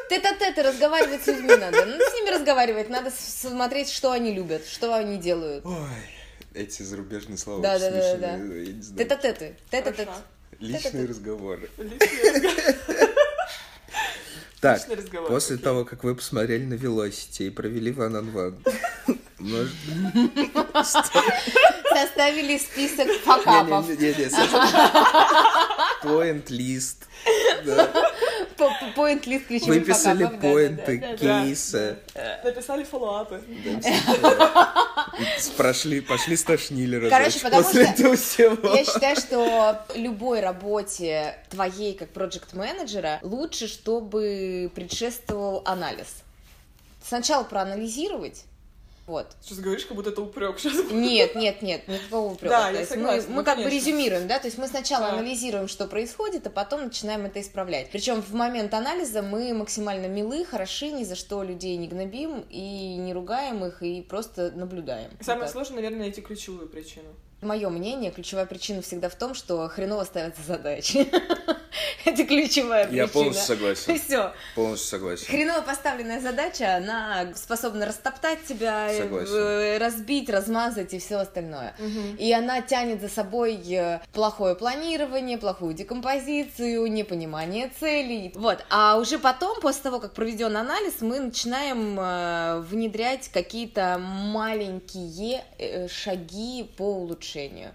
Тет-а-тет 0.10 0.58
разговаривать 0.66 1.24
с 1.24 1.28
людьми 1.28 1.56
надо. 1.56 1.86
Ну, 1.86 1.98
с 1.98 2.14
ними 2.14 2.30
разговаривать, 2.30 2.90
надо 2.90 3.12
смотреть, 3.12 3.90
что 3.90 4.12
они 4.12 4.34
любят, 4.34 4.66
что 4.66 4.94
они 4.94 5.18
делают. 5.18 5.66
Ой, 5.66 5.76
эти 6.54 6.84
зарубежные 6.84 7.38
слова 7.38 7.62
Да, 7.62 7.80
да, 7.80 7.92
да, 7.92 8.18
да. 8.18 8.32
я 8.32 8.38
не 8.38 8.82
знаю. 8.82 8.98
Тет-а-теты, 8.98 9.56
тет-а-тет. 9.72 10.10
Личные 10.60 11.06
разговоры. 11.06 11.70
Личный 11.78 12.56
разговор. 12.56 13.18
Так, 14.62 14.82
после 15.28 15.58
того, 15.58 15.86
как 15.86 16.04
вы 16.04 16.16
посмотрели 16.16 16.64
на 16.64 16.74
Velocity 16.74 17.48
и 17.48 17.50
провели 17.52 17.92
ван 17.92 18.16
on 18.16 18.32
ван 18.32 18.64
может... 18.64 19.25
Составили 21.94 22.58
список 22.58 23.08
факапов. 23.24 23.88
Не-не-не, 23.90 24.30
Point 26.04 26.48
list. 26.50 27.06
Поинт 28.96 29.26
лист 29.26 29.48
ключевых 29.48 29.80
Выписали 29.80 30.26
поинты, 30.26 31.18
кейсы. 31.20 31.98
Написали 32.44 32.84
фоллоуапы. 32.84 33.42
Прошли, 35.58 36.02
пошли 36.02 36.38
стошнили 36.38 37.10
Короче, 37.10 37.40
потому 37.40 37.64
что. 37.64 37.80
Я 38.76 38.86
считаю, 38.86 39.16
что 39.16 39.86
любой 39.96 40.42
работе 40.42 41.38
твоей 41.50 41.96
как 41.96 42.10
проект 42.10 42.54
менеджера 42.54 43.20
лучше, 43.24 43.68
чтобы 43.68 44.72
предшествовал 44.74 45.64
анализ. 45.66 46.08
Сначала 47.04 47.44
проанализировать, 47.44 48.46
вот. 49.08 49.36
Сейчас 49.42 49.60
говоришь, 49.60 49.86
как 49.86 49.96
будто 49.96 50.10
это 50.10 50.22
упрек 50.22 50.58
сейчас. 50.60 50.92
Нет, 50.92 51.36
нет, 51.36 51.62
нет, 51.62 51.88
никакого 51.88 52.34
упрека. 52.34 52.56
Да, 52.56 52.68
То 52.68 52.74
я 52.74 52.80
есть 52.80 52.92
согласна, 52.92 53.22
мы, 53.22 53.28
ну, 53.30 53.36
мы 53.36 53.44
как 53.44 53.58
бы 53.58 53.64
конечно. 53.66 53.90
резюмируем, 53.92 54.28
да, 54.28 54.40
то 54.40 54.48
есть 54.48 54.58
мы 54.58 54.68
сначала 54.68 55.08
Да. 55.08 55.14
анализируем, 55.14 55.68
что 55.68 55.86
происходит, 55.88 56.48
а 56.48 56.50
потом 56.50 56.86
начинаем 56.86 57.26
это 57.26 57.40
исправлять. 57.40 57.92
Причем 57.92 58.22
в 58.22 58.34
момент 58.34 58.74
анализа 58.74 59.22
мы 59.22 59.54
максимально 59.54 60.08
милы, 60.08 60.44
хороши, 60.44 60.90
ни 60.90 61.04
за 61.04 61.16
что 61.16 61.44
людей 61.44 61.78
не 61.78 61.88
гнобим 61.88 62.46
и 62.50 62.96
не 62.96 63.14
ругаем 63.14 63.64
их, 63.64 63.84
и 63.84 64.02
просто 64.02 64.52
наблюдаем. 64.56 65.12
Самое 65.22 65.44
Вот 65.44 65.52
сложное, 65.52 65.76
наверное, 65.78 66.00
найти 66.00 66.22
ключевую 66.22 66.68
причину. 66.68 67.10
Мое 67.42 67.70
мнение, 67.70 68.12
ключевая 68.12 68.48
причина 68.48 68.82
всегда 68.82 69.10
в 69.10 69.16
том, 69.16 69.36
что 69.36 69.68
хреново 69.68 70.04
ставятся 70.06 70.42
задачи. 70.42 71.08
Это 72.06 72.26
ключевая 72.26 72.86
причина. 72.86 73.02
Я 73.04 73.08
полностью 73.08 73.46
согласен. 73.46 74.00
все. 74.06 74.34
Полностью 74.56 74.90
согласен. 74.90 75.26
Хреново 75.26 75.62
поставленная 75.62 76.20
задача, 76.22 76.76
она 76.76 77.34
способна 77.36 77.86
растоптать 77.86 78.44
тебя, 78.46 78.92
э, 78.92 79.04
Согласен. 79.04 79.34
э, 79.36 79.78
разбить, 79.78 80.30
размазать 80.30 80.94
и 80.94 81.00
все 81.00 81.18
остальное. 81.18 81.76
И 82.18 82.32
она 82.34 82.62
тянет 82.62 83.02
за 83.02 83.10
собой 83.10 83.56
э, 83.72 84.00
плохое 84.14 84.56
планирование, 84.56 85.38
плохую 85.38 85.74
декомпозицию, 85.74 86.88
непонимание 86.92 87.72
целей. 87.80 88.32
Вот. 88.36 88.64
А 88.70 88.98
уже 88.98 89.20
потом, 89.20 89.60
после 89.62 89.84
того, 89.84 90.00
как 90.00 90.14
проведен 90.14 90.56
анализ, 90.56 91.02
мы 91.02 91.20
начинаем 91.20 92.62
внедрять 92.64 93.30
какие-то 93.30 93.98
маленькие 94.00 95.44
шаги 95.90 96.70
по 96.78 96.84
улучшению. 96.84 97.72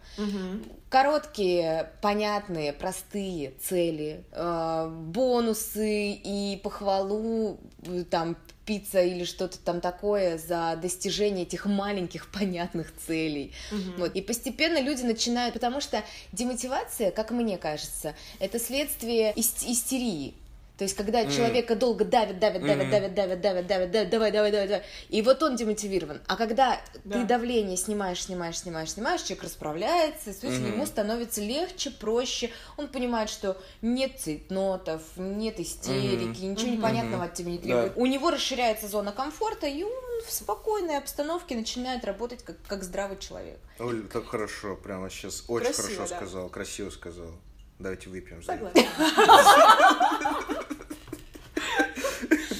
Короткие, 0.90 1.92
понятные, 2.02 2.72
простые 2.72 3.52
цели, 3.62 4.24
э, 4.32 4.88
бонусы 4.90 6.12
и 6.12 6.60
похвалу, 6.64 7.60
э, 7.86 8.02
там, 8.10 8.36
пицца 8.66 9.00
или 9.00 9.22
что-то 9.24 9.58
там 9.58 9.80
такое 9.80 10.36
за 10.36 10.76
достижение 10.82 11.44
этих 11.44 11.66
маленьких 11.66 12.28
понятных 12.32 12.92
целей. 13.06 13.52
Вот. 13.98 14.16
И 14.16 14.20
постепенно 14.20 14.80
люди 14.80 15.02
начинают, 15.02 15.54
потому 15.54 15.80
что 15.80 16.02
демотивация, 16.32 17.12
как 17.12 17.30
мне 17.30 17.56
кажется, 17.56 18.16
это 18.40 18.58
следствие 18.58 19.32
ис- 19.34 19.64
истерии. 19.70 20.34
То 20.80 20.84
есть, 20.84 20.96
когда 20.96 21.26
человека 21.26 21.76
долго 21.76 22.06
давят, 22.06 22.38
давят, 22.38 22.64
давят, 22.64 22.84
Мгм. 22.84 22.90
давят, 22.90 23.12
давят, 23.14 23.40
давят, 23.42 23.66
давят, 23.66 23.90
давят, 23.90 24.08
давай, 24.08 24.32
давай, 24.32 24.50
давай, 24.50 24.66
давай, 24.66 24.82
и 25.10 25.20
вот 25.20 25.42
он 25.42 25.54
демотивирован. 25.54 26.22
А 26.26 26.36
когда 26.38 26.80
Да. 27.04 27.18
ты 27.18 27.26
давление 27.26 27.76
снимаешь, 27.76 28.22
снимаешь, 28.24 28.60
снимаешь, 28.60 28.92
снимаешь, 28.92 29.20
человек 29.20 29.44
расправляется, 29.44 30.32
соответственно, 30.32 30.68
Мгм. 30.68 30.76
ему 30.76 30.86
становится 30.86 31.42
легче, 31.42 31.90
проще, 31.90 32.48
он 32.78 32.88
понимает, 32.88 33.28
что 33.28 33.60
нет 33.82 34.18
цейтнотов, 34.18 35.02
нет 35.18 35.60
истерики, 35.60 36.40
ничего 36.40 36.68
Мгм. 36.68 36.78
непонятного 36.78 37.24
от 37.24 37.34
тебя 37.34 37.50
не 37.50 37.58
Да. 37.58 37.62
требует. 37.64 37.92
У 37.96 38.06
него 38.06 38.30
расширяется 38.30 38.88
зона 38.88 39.12
комфорта, 39.12 39.66
и 39.66 39.82
он 39.82 39.92
в 40.26 40.32
спокойной 40.32 40.96
обстановке 40.96 41.56
начинает 41.56 42.06
работать 42.06 42.42
как, 42.42 42.56
как 42.66 42.84
здравый 42.84 43.18
человек. 43.18 43.58
Оль, 43.78 44.08
так 44.08 44.26
хорошо, 44.28 44.76
прямо 44.76 45.10
сейчас 45.10 45.44
очень 45.46 45.74
Красиво, 45.74 45.82
хорошо 45.88 46.06
да. 46.08 46.16
сказал, 46.16 46.48
красиво 46.48 46.88
сказал. 46.88 47.32
Давайте 47.80 48.10
выпьем. 48.10 48.42
за 48.42 48.52
Согласна. 48.52 48.82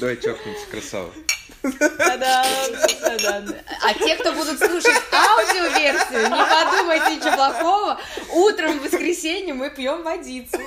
Давай 0.01 0.17
чокнемся, 0.17 0.67
красава. 0.71 1.13
А 3.83 3.95
те, 3.95 4.17
кто 4.17 4.33
будут 4.33 4.59
слушать 4.59 4.97
аудиоверсию, 5.13 6.23
не 6.23 6.45
подумайте 6.47 7.17
ничего 7.17 7.37
плохого. 7.37 8.01
Утром 8.33 8.79
в 8.79 8.83
воскресенье 8.83 9.53
мы 9.53 9.69
пьем 9.69 10.03
водицу. 10.03 10.59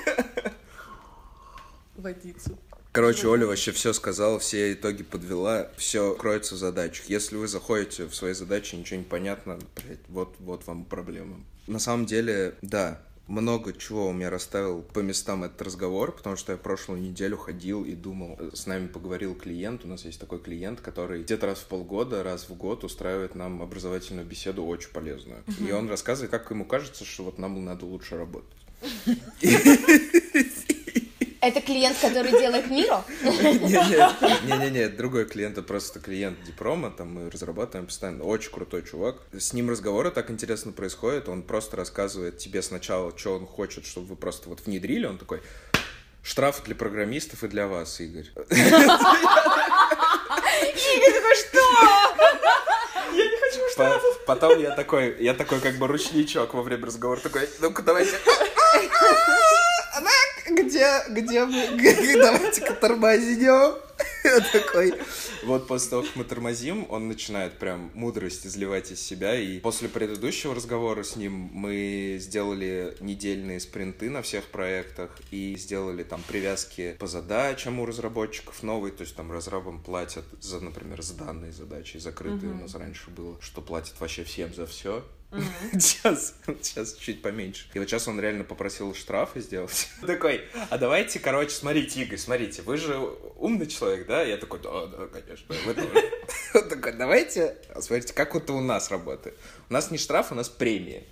Водицу. 1.96 2.60
Короче, 2.92 3.28
Оля 3.28 3.48
вообще 3.48 3.72
все 3.72 3.92
сказала, 3.92 4.38
все 4.38 4.74
итоги 4.74 5.02
подвела, 5.02 5.70
все 5.78 6.14
кроется 6.14 6.54
в 6.54 6.60
задачах. 6.60 7.06
Если 7.10 7.38
вы 7.38 7.48
заходите 7.48 8.06
в 8.06 8.14
свои 8.14 8.34
задачи, 8.34 8.76
ничего 8.76 9.00
не 9.00 9.06
понятно, 9.06 9.58
блядь, 9.78 10.08
вот, 10.10 10.36
вот 10.38 10.68
вам 10.68 10.86
проблема. 10.86 11.38
На 11.66 11.80
самом 11.80 12.06
деле, 12.06 12.54
да, 12.62 13.02
много 13.28 13.74
чего 13.74 14.08
у 14.08 14.14
меня 14.14 14.30
расставил 14.30 14.82
по 14.82 15.00
местам 15.00 15.44
этот 15.44 15.62
разговор, 15.62 16.12
потому 16.12 16.36
что 16.36 16.52
я 16.52 16.58
прошлую 16.58 17.02
неделю 17.02 17.38
ходил 17.38 17.86
и 17.86 17.94
думал, 17.94 18.36
э, 18.38 18.50
с 18.54 18.66
нами 18.68 18.88
поговорил 18.88 19.34
клиент, 19.34 19.86
у 19.86 19.88
нас 19.88 20.06
есть 20.06 20.20
такой 20.20 20.40
клиент, 20.40 20.82
который 20.82 21.24
где-то 21.24 21.48
раз 21.48 21.60
в 21.60 21.68
полгода, 21.68 22.24
раз 22.24 22.50
в 22.50 22.56
год 22.56 22.84
устраивает 22.84 23.36
нам 23.36 23.62
образовательную 23.62 24.28
беседу 24.28 24.66
очень 24.66 24.90
полезную. 24.90 25.44
И 25.60 25.72
он 25.72 25.90
рассказывает, 25.90 26.32
как 26.32 26.50
ему 26.52 26.66
кажется, 26.66 27.06
что 27.06 27.24
вот 27.24 27.40
нам 27.40 27.64
надо 27.64 27.86
лучше 27.86 28.18
работать. 28.18 28.50
Это 31.44 31.60
клиент, 31.60 31.98
который 32.00 32.32
делает 32.32 32.70
миру? 32.72 33.04
Не-не-не, 33.22 34.80
это 34.80 34.96
другой 34.96 35.26
клиент, 35.26 35.58
это 35.58 35.68
просто 35.68 36.00
клиент 36.00 36.42
Дипрома, 36.46 36.90
там 36.90 37.16
мы 37.16 37.30
разрабатываем 37.30 37.88
постоянно, 37.88 38.24
очень 38.24 38.50
крутой 38.50 38.84
чувак. 38.84 39.18
С 39.38 39.52
ним 39.52 39.70
разговоры 39.70 40.10
так 40.12 40.32
интересно 40.32 40.72
происходят, 40.72 41.28
он 41.28 41.44
просто 41.44 41.76
рассказывает 41.76 42.38
тебе 42.38 42.62
сначала, 42.62 43.12
что 43.18 43.36
он 43.36 43.46
хочет, 43.46 43.86
чтобы 43.86 44.08
вы 44.08 44.16
просто 44.16 44.48
вот 44.48 44.62
внедрили, 44.66 45.06
он 45.06 45.18
такой, 45.18 45.42
штраф 46.24 46.64
для 46.64 46.76
программистов 46.76 47.44
и 47.44 47.50
для 47.50 47.68
вас, 47.68 48.00
Игорь. 48.00 48.28
Игорь 48.50 48.72
такой, 51.12 51.36
что? 51.36 51.60
По- 53.76 54.02
Потом 54.28 54.60
я 54.60 54.72
такой, 54.72 55.18
я 55.20 55.34
такой 55.34 55.60
как 55.60 55.76
бы 55.76 55.88
ручничок 55.88 56.54
во 56.54 56.62
время 56.62 56.86
разговора, 56.86 57.20
такой, 57.20 57.50
ну-ка 57.60 57.82
давайте. 57.82 58.16
Где, 60.74 61.04
где 61.22 61.46
мы, 61.46 61.68
давайте-ка 62.18 62.74
тормознем. 62.74 63.76
Я 64.24 64.40
такой, 64.40 64.94
вот 65.44 65.68
после 65.68 65.92
того, 65.92 66.02
как 66.02 66.16
мы 66.16 66.24
тормозим, 66.24 66.88
он 66.90 67.08
начинает 67.08 67.60
прям 67.60 67.92
мудрость 67.94 68.48
изливать 68.48 68.92
из 68.92 69.00
себя, 69.00 69.36
и 69.36 69.60
после 69.60 69.88
предыдущего 69.88 70.56
разговора 70.56 71.04
с 71.04 71.16
ним 71.16 71.52
мы 71.54 72.18
сделали 72.20 72.98
недельные 73.02 73.60
спринты 73.60 74.10
на 74.10 74.24
всех 74.24 74.46
проектах, 74.46 75.12
и 75.30 75.56
сделали 75.60 76.04
там 76.04 76.24
привязки 76.28 76.96
по 76.98 77.06
задачам 77.06 77.80
у 77.80 77.86
разработчиков 77.86 78.64
новые, 78.64 78.94
то 78.94 79.02
есть 79.02 79.16
там 79.16 79.32
разрабам 79.32 79.80
платят 79.84 80.26
за, 80.42 80.60
например, 80.60 81.04
за 81.04 81.14
данные 81.16 81.52
задачи, 81.52 81.98
закрытые 81.98 82.52
у 82.52 82.56
нас 82.56 82.74
раньше 82.74 83.12
было, 83.12 83.38
что 83.42 83.62
платят 83.62 84.00
вообще 84.00 84.24
всем 84.24 84.54
за 84.56 84.66
все. 84.66 85.04
Сейчас, 85.74 86.36
сейчас 86.62 86.94
чуть 86.96 87.22
поменьше. 87.22 87.68
И 87.74 87.80
вот 87.80 87.90
сейчас 87.90 88.08
он 88.08 88.20
реально 88.20 88.44
попросил 88.44 88.94
штрафы 88.94 89.42
сделать. 89.42 89.90
Такой, 90.06 90.42
а 90.70 90.78
давайте, 90.78 91.20
короче, 91.20 91.52
смотрите, 91.52 92.02
Игорь, 92.02 92.18
смотрите, 92.18 92.62
вы 92.62 92.78
же 92.78 92.98
умный 93.38 93.66
человек, 93.66 94.08
да? 94.08 94.22
Я 94.22 94.38
такой, 94.38 94.60
да, 94.62 94.86
да, 94.88 95.08
конечно, 95.08 95.56
вы 95.66 95.74
тоже. 95.74 96.12
Он 96.54 96.70
такой, 96.70 96.94
давайте, 96.94 97.58
смотрите, 97.80 98.14
как 98.14 98.36
это 98.36 98.54
у 98.54 98.62
нас 98.62 98.92
работает. 98.92 99.38
У 99.70 99.74
нас 99.74 99.90
не 99.92 99.98
штраф, 99.98 100.32
у 100.32 100.36
нас 100.36 100.50
премия. 100.50 101.04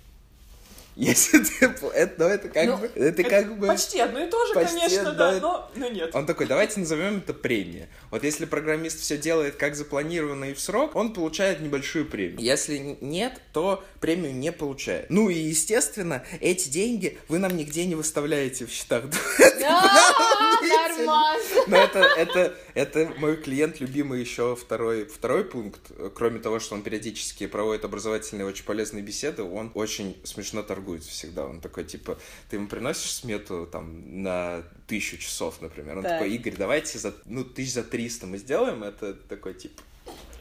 Если 0.94 1.38
ты... 1.38 1.66
Это, 1.94 2.14
ну, 2.18 2.26
это 2.26 2.48
как 2.48 2.66
Ну, 2.66 2.76
бы... 2.76 2.90
Это 2.94 3.22
как 3.24 3.58
бы... 3.58 3.66
Почти 3.66 3.98
одно 4.00 4.20
и 4.20 4.28
то 4.28 4.46
же, 4.46 4.54
Почти, 4.54 4.78
конечно, 4.78 5.12
да. 5.12 5.32
да, 5.32 5.40
но, 5.40 5.70
но 5.74 5.88
нет. 5.88 6.14
Он 6.14 6.26
такой, 6.26 6.46
давайте 6.46 6.80
назовем 6.80 7.18
это 7.18 7.32
премия. 7.32 7.88
Вот 8.10 8.24
если 8.24 8.44
программист 8.44 9.00
все 9.00 9.16
делает 9.16 9.56
как 9.56 9.74
запланировано 9.74 10.46
и 10.46 10.54
в 10.54 10.60
срок, 10.60 10.94
он 10.94 11.14
получает 11.14 11.60
небольшую 11.60 12.06
премию. 12.06 12.40
Если 12.40 12.98
нет, 13.00 13.40
то 13.52 13.82
премию 14.00 14.34
не 14.34 14.52
получает. 14.52 15.08
Ну 15.08 15.30
и, 15.30 15.34
естественно, 15.34 16.24
эти 16.40 16.68
деньги 16.68 17.18
вы 17.28 17.38
нам 17.38 17.56
нигде 17.56 17.86
не 17.86 17.94
выставляете 17.94 18.66
в 18.66 18.70
счетах. 18.70 19.04
Нормально. 20.68 21.44
Но 21.66 21.76
это, 21.76 21.98
это, 22.16 22.54
это 22.74 23.12
мой 23.18 23.36
клиент 23.36 23.80
любимый 23.80 24.20
еще 24.20 24.56
второй, 24.56 25.06
второй 25.06 25.44
пункт. 25.44 25.80
Кроме 26.14 26.40
того, 26.40 26.60
что 26.60 26.74
он 26.74 26.82
периодически 26.82 27.46
проводит 27.46 27.84
образовательные 27.84 28.46
очень 28.46 28.64
полезные 28.64 29.02
беседы, 29.02 29.42
он 29.42 29.70
очень 29.74 30.16
смешно 30.24 30.62
торгуется 30.62 31.10
всегда. 31.10 31.44
Он 31.46 31.60
такой, 31.60 31.84
типа, 31.84 32.18
ты 32.50 32.56
ему 32.56 32.68
приносишь 32.68 33.12
смету 33.12 33.68
там 33.70 34.22
на 34.22 34.62
тысячу 34.86 35.18
часов, 35.18 35.60
например. 35.60 35.98
Он 35.98 36.02
Так. 36.02 36.12
такой, 36.18 36.34
Игорь, 36.34 36.54
давайте 36.56 36.98
за, 36.98 37.14
ну, 37.24 37.44
тысяч 37.44 37.72
за 37.72 37.82
300 37.82 38.26
мы 38.26 38.38
сделаем. 38.38 38.82
Это 38.84 39.14
такой, 39.14 39.54
типа, 39.54 39.82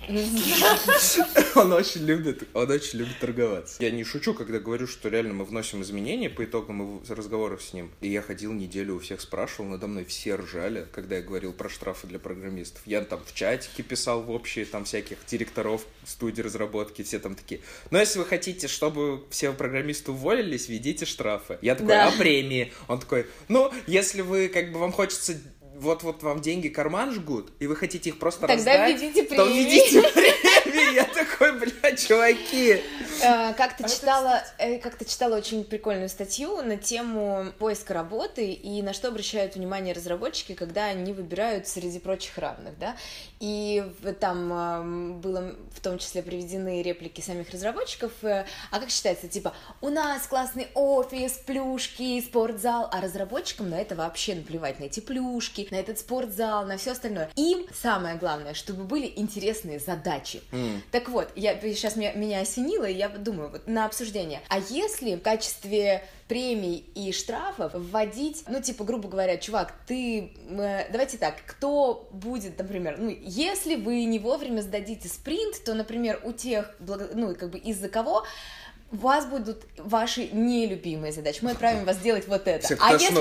он 1.56 1.74
очень 1.74 2.06
любит, 2.06 2.48
он 2.54 2.70
очень 2.70 3.00
любит 3.00 3.20
торговаться. 3.20 3.82
Я 3.84 3.92
не 3.92 4.04
шучу, 4.04 4.34
когда 4.34 4.60
говорю, 4.60 4.88
что 4.88 5.10
реально 5.10 5.34
мы 5.34 5.46
вносим 5.46 5.82
изменения 5.82 6.30
по 6.30 6.44
итогам 6.44 7.04
разговоров 7.08 7.62
с 7.62 7.74
ним. 7.74 7.92
И 8.02 8.10
я 8.10 8.22
ходил 8.22 8.52
неделю 8.54 8.96
у 8.96 9.00
всех 9.00 9.22
спрашивал, 9.22 9.70
надо 9.70 9.88
мной 9.88 10.06
все 10.06 10.36
ржали, 10.36 10.88
когда 10.92 11.18
я 11.18 11.22
говорил 11.22 11.54
про 11.54 11.70
штрафы 11.70 12.08
для 12.08 12.20
программистов. 12.20 12.82
Я 12.86 13.02
там 13.02 13.22
в 13.26 13.34
чатике 13.34 13.84
писал 13.84 14.22
в 14.22 14.32
общие 14.32 14.66
там 14.66 14.86
всяких 14.86 15.18
директоров 15.28 15.86
студии 16.06 16.42
разработки, 16.42 17.04
все 17.04 17.20
там 17.20 17.36
такие. 17.36 17.62
Но 17.92 18.00
если 18.00 18.20
вы 18.20 18.26
хотите, 18.26 18.68
чтобы 18.68 19.24
все 19.30 19.54
программисты 19.54 20.12
уволились, 20.12 20.68
введите 20.68 21.06
штрафы. 21.06 21.60
Я 21.62 21.76
такой, 21.76 21.90
Да. 21.90 22.08
а 22.08 22.12
премии? 22.18 22.74
Он 22.88 23.00
такой, 23.00 23.28
ну, 23.48 23.72
если 23.88 24.22
вы, 24.22 24.48
как 24.48 24.72
бы, 24.72 24.80
вам 24.80 24.92
хочется 24.92 25.36
вот-вот 25.82 26.22
вам 26.24 26.42
деньги 26.42 26.68
карман 26.68 27.12
жгут, 27.12 27.52
и 27.60 27.68
вы 27.68 27.76
хотите 27.76 28.12
их 28.12 28.20
просто 28.20 28.42
Тогда 28.42 28.54
раздать, 28.56 29.02
введите 29.02 29.24
то 29.24 29.46
введите 29.48 30.02
премии. 30.14 30.61
Я 30.74 31.06
такой, 31.06 31.54
бля, 31.60 31.96
чуваки. 31.96 32.82
Э, 33.24 33.54
Как-то 33.54 33.86
А 33.86 33.90
читала, 33.90 34.44
э, 34.58 34.78
как-то 34.80 35.06
читала 35.06 35.36
очень 35.36 35.64
прикольную 35.64 36.10
статью 36.10 36.62
на 36.62 36.78
тему 36.78 37.52
поиска 37.60 37.94
работы 37.94 38.52
и 38.52 38.82
на 38.82 38.94
что 38.94 39.10
обращают 39.10 39.56
внимание 39.56 39.94
разработчики, 39.94 40.54
когда 40.54 40.86
они 40.86 41.14
выбирают 41.14 41.68
среди 41.68 42.00
прочих 42.00 42.38
равных, 42.38 42.78
да. 42.80 42.96
И 43.40 43.84
там 44.20 45.20
было 45.22 45.56
в 45.76 45.80
том 45.82 45.98
числе 45.98 46.22
приведены 46.24 46.82
реплики 46.82 47.22
самих 47.22 47.50
разработчиков. 47.52 48.12
э, 48.24 48.46
А 48.72 48.80
как 48.80 48.90
считается, 48.90 49.28
типа, 49.28 49.54
у 49.82 49.90
нас 49.90 50.26
классный 50.28 50.68
офис, 50.74 51.34
плюшки, 51.46 52.22
спортзал, 52.22 52.90
а 52.92 53.02
разработчикам 53.02 53.70
на 53.70 53.76
это 53.80 53.96
вообще 53.96 54.36
наплевать, 54.36 54.80
на 54.80 54.86
эти 54.86 55.00
плюшки, 55.00 55.68
на 55.72 55.76
этот 55.76 56.00
спортзал, 56.00 56.66
на 56.66 56.78
все 56.78 56.92
остальное. 56.92 57.30
Им 57.36 57.66
самое 57.74 58.16
главное, 58.16 58.54
чтобы 58.54 58.84
были 58.84 59.12
интересные 59.16 59.80
задачи. 59.80 60.42
Так 60.92 61.10
вот, 61.10 61.32
я 61.36 61.60
сейчас 61.60 61.96
меня, 61.96 62.14
меня 62.14 62.42
осенило, 62.42 62.86
и 62.86 62.94
я 62.94 63.10
думаю, 63.10 63.50
вот 63.50 63.68
на 63.68 63.86
обсуждение. 63.86 64.42
А 64.50 64.60
если 64.60 65.16
в 65.16 65.22
качестве 65.22 66.04
премий 66.28 66.86
и 66.96 67.12
штрафов 67.12 67.74
вводить, 67.74 68.44
ну, 68.48 68.62
типа, 68.62 68.86
грубо 68.86 69.10
говоря, 69.10 69.38
чувак, 69.38 69.74
ты, 69.86 70.32
э, 70.50 70.90
давайте 70.90 71.18
так, 71.18 71.36
кто 71.46 72.08
будет, 72.12 72.58
например, 72.58 72.96
ну, 72.98 73.10
если 73.22 73.76
вы 73.76 74.06
не 74.06 74.18
вовремя 74.18 74.62
сдадите 74.62 75.10
спринт, 75.10 75.62
то, 75.66 75.74
например, 75.74 76.22
у 76.24 76.32
тех, 76.32 76.74
ну, 76.80 77.36
как 77.36 77.50
бы 77.50 77.58
из-за 77.58 77.90
кого 77.90 78.24
у 78.92 78.98
вас 78.98 79.26
будут 79.26 79.64
ваши 79.78 80.28
нелюбимые 80.32 81.14
задачи. 81.14 81.40
Мы 81.42 81.52
отправим 81.52 81.86
вас 81.86 81.98
делать 81.98 82.28
вот 82.28 82.48
это. 82.48 82.66
Всех 82.66 82.80
а 82.82 82.94
если, 82.94 83.14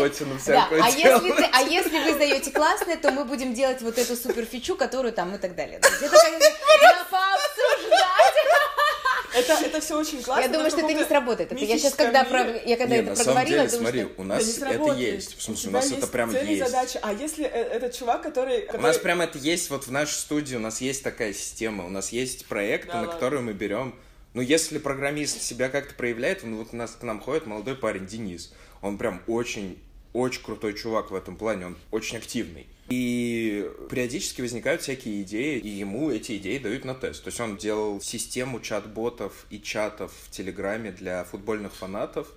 да, 0.47 0.69
а, 0.71 0.89
если 0.89 1.31
ты- 1.31 1.49
а 1.53 1.63
если 1.63 1.99
вы 2.01 2.15
сдаете 2.15 2.51
классное, 2.51 2.97
то 2.97 3.11
мы 3.13 3.25
будем 3.25 3.55
делать 3.55 3.81
вот 3.81 3.97
эту 3.99 4.17
супер 4.17 4.45
фичу, 4.45 4.75
которую 4.77 5.13
там 5.13 5.35
и 5.35 5.39
так 5.39 5.55
далее. 5.55 5.79
Это 5.79 5.89
как 6.09 6.11
пообсуждать. 7.11 8.35
Это, 9.33 9.53
это 9.65 9.81
все 9.81 9.97
очень 9.97 10.23
классно. 10.23 10.43
Я 10.43 10.49
думаю, 10.49 10.71
что 10.71 10.81
это 10.81 10.93
не 10.93 11.05
сработает. 11.05 11.53
Это 11.53 11.65
я 11.65 11.79
сейчас, 11.79 11.95
когда, 11.95 12.25
про- 12.25 12.61
я 12.65 12.77
когда 12.77 12.97
Не, 12.97 13.03
это 13.03 13.11
на 13.11 13.17
самом 13.17 13.47
деле, 13.47 13.69
думаю, 13.69 13.71
смотри, 13.71 14.01
что... 14.01 14.09
у 14.09 14.13
это 14.13 14.23
нас 14.25 14.43
это 14.43 14.59
сработает. 14.59 14.99
есть. 15.15 15.39
В 15.39 15.43
смысле, 15.43 15.69
у 15.69 15.71
тебя 15.71 15.81
нас 15.81 15.93
это 15.93 16.07
прям 16.09 16.33
цели, 16.33 16.51
есть. 16.51 16.67
задачи. 16.67 16.99
А 17.01 17.13
если 17.13 17.45
э, 17.47 17.49
этот 17.49 17.97
чувак, 17.97 18.23
который... 18.23 18.65
У 18.65 18.67
который... 18.67 18.83
нас 18.83 18.99
прям 18.99 19.21
это 19.21 19.39
есть 19.39 19.71
вот 19.71 19.87
в 19.87 19.93
нашей 19.93 20.15
студии, 20.15 20.57
у 20.57 20.61
нас 20.61 20.81
есть 20.81 21.05
такая 21.05 21.33
система, 21.33 21.87
у 21.87 21.91
нас 21.91 22.11
есть 22.11 22.47
проекты, 22.47 22.89
Да 22.89 22.95
на 22.95 23.01
ладно. 23.03 23.15
которые 23.15 23.41
мы 23.43 23.53
берем. 23.53 23.95
Ну, 24.33 24.43
если 24.43 24.79
программист 24.79 25.43
себя 25.43 25.69
как-то 25.69 25.95
проявляет, 25.95 26.45
ну 26.45 26.59
вот 26.59 26.69
у 26.73 26.77
нас 26.77 26.93
к 26.93 27.03
нам 27.03 27.21
ходит 27.21 27.47
молодой 27.47 27.75
парень 27.75 28.07
Денис. 28.07 28.53
Он 28.81 28.97
прям 28.97 29.23
очень 29.27 29.79
очень 30.13 30.43
крутой 30.43 30.75
чувак 30.75 31.11
в 31.11 31.15
этом 31.15 31.37
плане, 31.37 31.67
он 31.67 31.77
очень 31.91 32.19
активный. 32.19 32.67
И 32.89 33.71
периодически 33.89 34.41
возникают 34.41 34.83
всякие 34.83 35.23
идеи, 35.23 35.59
и 35.59 35.69
ему 35.69 36.11
эти 36.11 36.37
идеи 36.39 36.59
дают 36.59 36.85
на 36.85 36.95
тест. 36.95 37.23
То 37.23 37.29
есть 37.29 37.41
он 37.41 37.57
делал 37.57 38.01
систему 38.01 38.61
чат-ботов 38.61 39.47
и 39.51 39.61
чатов 39.61 40.13
в 40.25 40.31
Телеграме 40.31 40.91
для 40.91 41.23
футбольных 41.25 41.75
фанатов. 41.75 42.29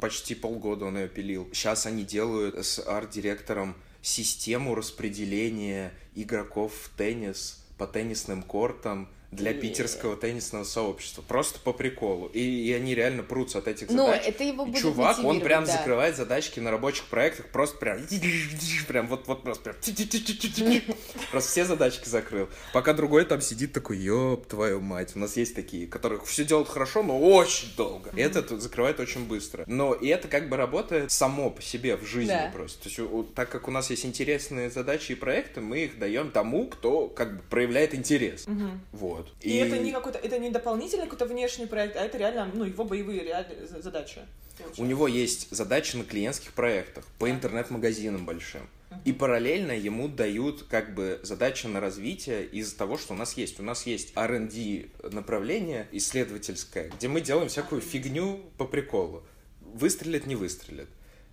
Почти 0.00 0.34
полгода 0.34 0.84
он 0.86 0.98
ее 0.98 1.08
пилил. 1.08 1.48
Сейчас 1.52 1.86
они 1.86 2.04
делают 2.04 2.54
с 2.54 2.80
арт-директором 2.80 3.74
систему 4.02 4.74
распределения 4.74 5.94
игроков 6.14 6.74
в 6.74 6.96
теннис 6.96 7.64
по 7.78 7.86
теннисным 7.86 8.42
кортам 8.42 9.08
для 9.30 9.52
Не. 9.52 9.60
питерского 9.60 10.16
теннисного 10.16 10.64
сообщества. 10.64 11.22
Просто 11.22 11.60
по 11.60 11.72
приколу. 11.72 12.26
И, 12.28 12.40
и 12.40 12.72
они 12.72 12.94
реально 12.96 13.22
прутся 13.22 13.58
от 13.58 13.68
этих 13.68 13.88
Ну, 13.90 14.06
задач. 14.06 14.22
это 14.26 14.42
его 14.42 14.66
будет 14.66 14.82
чувак, 14.82 15.18
он 15.22 15.40
прям 15.40 15.64
да. 15.64 15.72
закрывает 15.72 16.16
задачки 16.16 16.58
на 16.58 16.70
рабочих 16.72 17.04
проектах, 17.06 17.46
просто 17.46 17.78
прям, 17.78 17.98
прям 18.88 19.06
вот, 19.06 19.26
вот 19.28 19.42
просто 19.44 19.62
прям, 19.62 19.76
просто 21.30 21.50
все 21.50 21.64
задачки 21.64 22.08
закрыл. 22.08 22.48
Пока 22.72 22.92
другой 22.92 23.24
там 23.24 23.40
сидит 23.40 23.72
такой, 23.72 23.98
ёб 23.98 24.46
твою 24.46 24.80
мать, 24.80 25.12
у 25.14 25.18
нас 25.18 25.36
есть 25.36 25.54
такие, 25.54 25.86
которых 25.86 26.26
все 26.26 26.44
делают 26.44 26.68
хорошо, 26.68 27.02
но 27.02 27.18
очень 27.20 27.68
долго. 27.76 28.10
Этот 28.16 28.50
закрывает 28.60 28.98
очень 29.00 29.26
быстро. 29.26 29.64
Но 29.66 29.94
и 29.94 30.08
это 30.08 30.28
как 30.28 30.48
бы 30.48 30.56
работает 30.56 31.12
само 31.12 31.50
по 31.50 31.62
себе 31.62 31.96
в 31.96 32.04
жизни 32.04 32.30
Да. 32.32 32.50
просто. 32.52 32.82
То 32.82 32.88
есть, 32.88 32.98
у- 32.98 33.22
так 33.22 33.48
как 33.50 33.68
у 33.68 33.70
нас 33.70 33.90
есть 33.90 34.04
интересные 34.04 34.70
задачи 34.70 35.12
и 35.12 35.14
проекты, 35.14 35.60
мы 35.60 35.84
их 35.84 35.98
даем 35.98 36.30
тому, 36.30 36.66
кто 36.68 37.06
как 37.08 37.36
бы 37.36 37.42
проявляет 37.48 37.94
интерес. 37.94 38.46
Вот. 38.92 39.19
И, 39.40 39.56
это 39.56 39.78
не 39.78 39.92
какой-то, 39.92 40.18
это 40.18 40.38
не 40.38 40.50
дополнительный 40.50 41.04
какой-то 41.04 41.26
внешний 41.26 41.66
проект, 41.66 41.96
а 41.96 42.00
это 42.04 42.18
реально, 42.18 42.50
ну, 42.52 42.64
его 42.64 42.84
боевые 42.84 43.24
реально 43.24 43.66
за- 43.66 43.82
задачи. 43.82 44.20
У 44.76 44.84
него 44.84 45.08
есть 45.08 45.48
задачи 45.50 45.96
на 45.96 46.04
клиентских 46.04 46.52
проектах 46.52 47.06
по 47.18 47.30
интернет-магазинам 47.30 48.26
большим. 48.26 48.62
И 49.04 49.12
параллельно 49.12 49.72
ему 49.72 50.08
дают 50.08 50.64
как 50.64 50.94
бы 50.94 51.20
задачи 51.22 51.66
на 51.66 51.80
развитие 51.80 52.44
из-за 52.46 52.76
того, 52.76 52.98
что 52.98 53.14
у 53.14 53.16
нас 53.16 53.36
есть. 53.36 53.60
У 53.60 53.62
нас 53.62 53.86
есть 53.86 54.12
R&D 54.16 54.86
направление 55.12 55.86
исследовательское, 55.92 56.90
где 56.90 57.08
мы 57.08 57.20
делаем 57.20 57.48
всякую 57.48 57.80
фигню 57.80 58.40
по 58.58 58.64
приколу. 58.64 59.22
Выстрелит, 59.60 60.26
не 60.26 60.34
выстрелит. 60.34 60.88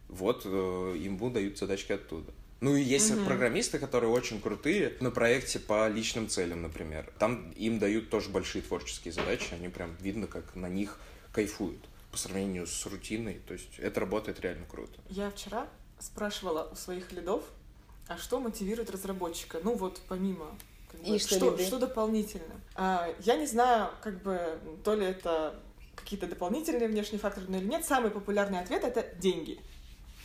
Вот 0.08 0.44
э, 0.46 0.96
ему 1.00 1.30
дают 1.30 1.58
задачки 1.58 1.92
оттуда. 1.92 2.32
Ну 2.60 2.76
и 2.76 2.82
есть 2.82 3.14
программисты, 3.26 3.78
которые 3.80 4.10
очень 4.10 4.42
крутые 4.42 4.98
на 5.00 5.12
проекте 5.12 5.60
по 5.60 5.88
личным 5.88 6.28
целям, 6.28 6.62
например. 6.62 7.12
Там 7.20 7.52
им 7.52 7.80
дают 7.80 8.10
тоже 8.10 8.30
большие 8.30 8.62
творческие 8.62 9.12
задачи, 9.12 9.54
они 9.54 9.70
прям 9.70 9.96
видно, 10.00 10.28
как 10.28 10.56
на 10.56 10.68
них 10.68 11.00
кайфуют 11.32 11.84
по 12.12 12.18
сравнению 12.18 12.66
с 12.66 12.86
рутиной. 12.86 13.42
То 13.48 13.54
есть 13.54 13.78
это 13.78 14.00
работает 14.00 14.40
реально 14.42 14.66
круто. 14.66 15.00
Я 15.10 15.30
вчера 15.30 15.68
спрашивала 16.00 16.70
у 16.72 16.76
своих 16.76 17.12
лидов, 17.12 17.44
а 18.08 18.18
что 18.18 18.40
мотивирует 18.40 18.90
разработчика? 18.90 19.60
Ну 19.64 19.76
вот 19.76 20.02
помимо 20.08 20.58
как 20.92 21.02
бы, 21.02 21.16
И 21.16 21.20
что 21.20 21.36
что, 21.36 21.58
что 21.60 21.80
дополнительно? 21.80 22.62
А, 22.76 23.10
я 23.20 23.36
не 23.36 23.46
знаю, 23.46 23.92
как 24.02 24.22
бы 24.24 24.60
то 24.84 24.96
ли 24.96 25.06
это 25.06 25.60
какие-то 25.96 26.28
дополнительные 26.28 26.88
внешние 26.88 27.20
факторы, 27.20 27.48
но 27.50 27.58
или 27.58 27.66
нет. 27.66 27.86
Самый 27.86 28.12
популярный 28.12 28.60
ответ 28.60 28.84
это 28.84 29.06
деньги. 29.18 29.60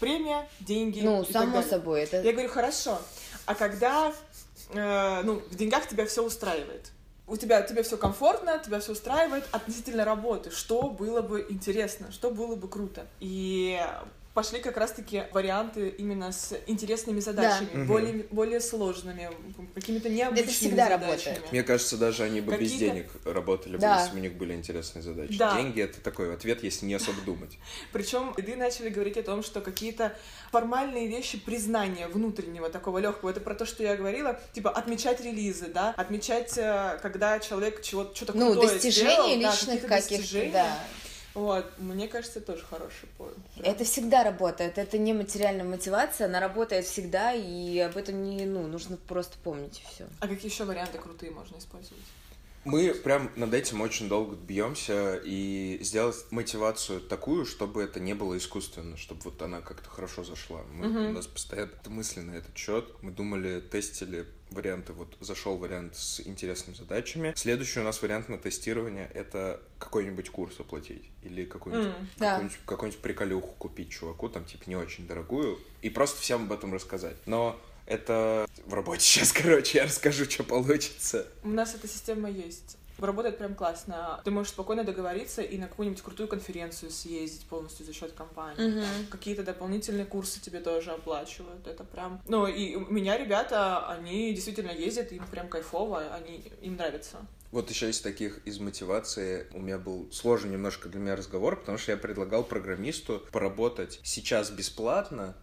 Премия, 0.02 0.48
деньги. 0.60 1.00
Ну, 1.00 1.22
и 1.22 1.24
так 1.24 1.32
само 1.32 1.52
далее. 1.52 1.70
собой, 1.70 2.02
это... 2.02 2.22
Я 2.22 2.32
говорю, 2.32 2.48
хорошо. 2.48 2.98
А 3.46 3.54
когда 3.54 4.12
э, 4.74 5.22
ну, 5.22 5.40
в 5.48 5.54
деньгах 5.54 5.88
тебя 5.88 6.06
все 6.06 6.24
устраивает? 6.24 6.90
У 7.28 7.36
тебя 7.36 7.62
тебе 7.62 7.84
все 7.84 7.96
комфортно, 7.96 8.58
тебя 8.58 8.80
все 8.80 8.92
устраивает 8.92 9.44
относительно 9.52 10.04
работы. 10.04 10.50
Что 10.50 10.90
было 10.90 11.22
бы 11.22 11.46
интересно, 11.48 12.10
что 12.10 12.30
было 12.32 12.56
бы 12.56 12.68
круто? 12.68 13.06
И 13.20 13.80
пошли 14.34 14.60
как 14.60 14.76
раз-таки 14.78 15.24
варианты 15.32 15.88
именно 15.90 16.32
с 16.32 16.56
интересными 16.66 17.20
задачами, 17.20 17.68
Мгм. 17.74 17.86
более, 17.86 18.26
более 18.30 18.60
сложными, 18.60 19.30
какими-то 19.74 20.08
необычными 20.08 20.50
всегда 20.50 20.84
задачами. 20.88 21.04
работает. 21.34 21.52
Мне 21.52 21.62
кажется, 21.62 21.96
даже 21.98 22.22
они 22.24 22.40
бы 22.40 22.56
без 22.56 22.72
денег 22.72 23.06
работали 23.24 23.72
бы, 23.74 23.78
Да. 23.78 24.00
если 24.00 24.12
бы 24.12 24.18
у 24.18 24.22
них 24.22 24.34
были 24.34 24.54
интересные 24.54 25.02
задачи. 25.02 25.36
Да. 25.36 25.54
Деньги 25.56 25.82
это 25.82 26.00
такой 26.00 26.32
ответ, 26.34 26.62
если 26.62 26.86
не 26.86 26.94
особо 26.94 27.20
думать. 27.22 27.58
Причем 27.92 28.32
лиды 28.36 28.56
начали 28.56 28.88
говорить 28.88 29.16
о 29.18 29.22
том, 29.22 29.42
что 29.42 29.60
какие-то 29.60 30.16
формальные 30.50 31.08
вещи 31.08 31.38
признания 31.38 32.08
внутреннего 32.08 32.68
такого 32.70 32.98
легкого. 32.98 33.30
Это 33.30 33.40
про 33.40 33.54
то, 33.54 33.66
что 33.66 33.82
я 33.82 33.96
говорила, 33.96 34.40
типа 34.54 34.70
отмечать 34.70 35.20
релизы, 35.20 35.66
да, 35.68 35.94
отмечать, 35.96 36.56
э, 36.56 36.98
когда 37.02 37.38
человек 37.38 37.82
чего-то 37.82 38.14
что-то 38.16 38.36
Ну, 38.36 38.52
крутое 38.52 38.72
достижения 38.74 39.12
сделал, 39.12 39.28
да, 39.28 39.34
личных 39.34 39.58
какие-то 39.60 39.88
каких-то, 39.88 40.16
достижения. 40.16 40.52
да. 40.52 40.78
Вот, 41.34 41.66
мне 41.78 42.08
кажется, 42.08 42.40
это 42.40 42.52
тоже 42.52 42.64
хороший 42.64 43.08
поинт. 43.16 43.38
Это 43.62 43.84
всегда 43.84 44.22
работает, 44.22 44.76
это 44.76 44.98
не 44.98 45.12
материальная 45.12 45.64
мотивация, 45.64 46.26
она 46.26 46.40
работает 46.40 46.84
всегда, 46.84 47.32
и 47.32 47.78
об 47.78 47.96
этом 47.96 48.22
не, 48.22 48.44
ну, 48.44 48.66
нужно 48.66 48.96
просто 48.96 49.38
помнить 49.42 49.80
и 49.80 49.94
все. 49.94 50.06
А 50.20 50.28
какие 50.28 50.50
еще 50.50 50.64
варианты 50.64 50.98
крутые 50.98 51.32
можно 51.32 51.56
использовать? 51.56 52.02
Мы 52.64 52.94
прям 52.94 53.30
над 53.34 53.52
этим 53.54 53.80
очень 53.80 54.08
долго 54.08 54.36
бьемся 54.36 55.20
и 55.24 55.78
сделать 55.82 56.16
мотивацию 56.30 57.00
такую, 57.00 57.44
чтобы 57.44 57.82
это 57.82 57.98
не 57.98 58.14
было 58.14 58.36
искусственно, 58.38 58.96
чтобы 58.96 59.22
вот 59.24 59.42
она 59.42 59.60
как-то 59.60 59.90
хорошо 59.90 60.22
зашла. 60.22 60.62
Мы, 60.72 60.86
Мгм. 60.88 61.06
У 61.08 61.12
нас 61.12 61.26
постоянно 61.26 61.72
мысли 61.86 62.20
на 62.20 62.32
этот 62.36 62.56
счет. 62.56 62.84
Мы 63.02 63.10
думали, 63.10 63.60
тестили 63.60 64.26
варианты. 64.50 64.92
Вот 64.92 65.16
зашел 65.20 65.56
вариант 65.56 65.96
с 65.96 66.20
интересными 66.20 66.76
задачами. 66.76 67.32
Следующий 67.36 67.80
у 67.80 67.84
нас 67.84 68.00
вариант 68.00 68.28
на 68.28 68.38
тестирование— 68.38 69.10
это 69.14 69.60
какой-нибудь 69.78 70.30
курс 70.30 70.60
оплатить. 70.60 71.04
Или 71.22 71.44
какую-нибудь, 71.44 71.88
М, 71.96 72.08
да. 72.18 72.30
какую-нибудь, 72.32 72.58
какую-нибудь 72.66 73.02
приколюху 73.02 73.54
купить 73.58 73.90
чуваку, 73.90 74.28
там, 74.28 74.44
типа, 74.44 74.64
не 74.66 74.76
очень 74.76 75.06
дорогую, 75.08 75.58
и 75.80 75.90
просто 75.90 76.20
всем 76.20 76.44
об 76.44 76.52
этом 76.52 76.72
рассказать. 76.72 77.16
Но 77.26 77.58
это 77.86 78.46
в 78.66 78.74
работе 78.74 79.00
сейчас, 79.04 79.32
короче, 79.32 79.78
я 79.78 79.84
расскажу, 79.84 80.24
что 80.24 80.44
получится. 80.44 81.26
У 81.42 81.48
нас 81.48 81.74
эта 81.74 81.88
система 81.88 82.30
есть. 82.30 82.76
Работает 82.98 83.38
прям 83.38 83.54
классно. 83.54 84.20
Ты 84.24 84.30
можешь 84.30 84.52
спокойно 84.52 84.84
договориться 84.84 85.42
и 85.42 85.58
на 85.58 85.66
какую-нибудь 85.66 86.02
крутую 86.02 86.28
конференцию 86.28 86.90
съездить 86.92 87.44
полностью 87.46 87.84
за 87.84 87.92
счет 87.92 88.12
компании. 88.12 88.84
Какие-то 89.10 89.42
дополнительные 89.42 90.04
курсы 90.04 90.40
тебе 90.40 90.60
тоже 90.60 90.92
оплачивают. 90.92 91.66
Это 91.66 91.84
прям... 91.84 92.20
Ну, 92.28 92.46
и 92.46 92.76
у 92.76 92.90
меня 92.92 93.18
ребята, 93.18 93.88
они 93.88 94.32
действительно 94.32 94.70
ездят, 94.70 95.10
им 95.10 95.26
прям 95.26 95.48
кайфово, 95.48 96.14
они, 96.14 96.44
им 96.60 96.76
нравится. 96.76 97.18
Вот 97.52 97.68
еще 97.68 97.90
из 97.90 98.00
таких 98.00 98.38
из 98.46 98.58
мотивации 98.58 99.46
у 99.52 99.60
меня 99.60 99.76
был 99.78 100.10
сложный 100.10 100.52
немножко 100.52 100.88
для 100.88 100.98
меня 100.98 101.14
разговор, 101.16 101.60
потому 101.60 101.76
что 101.76 101.92
я 101.92 101.98
предлагал 101.98 102.44
программисту 102.44 103.22
поработать 103.30 104.00
сейчас 104.02 104.50
бесплатно, 104.50 105.36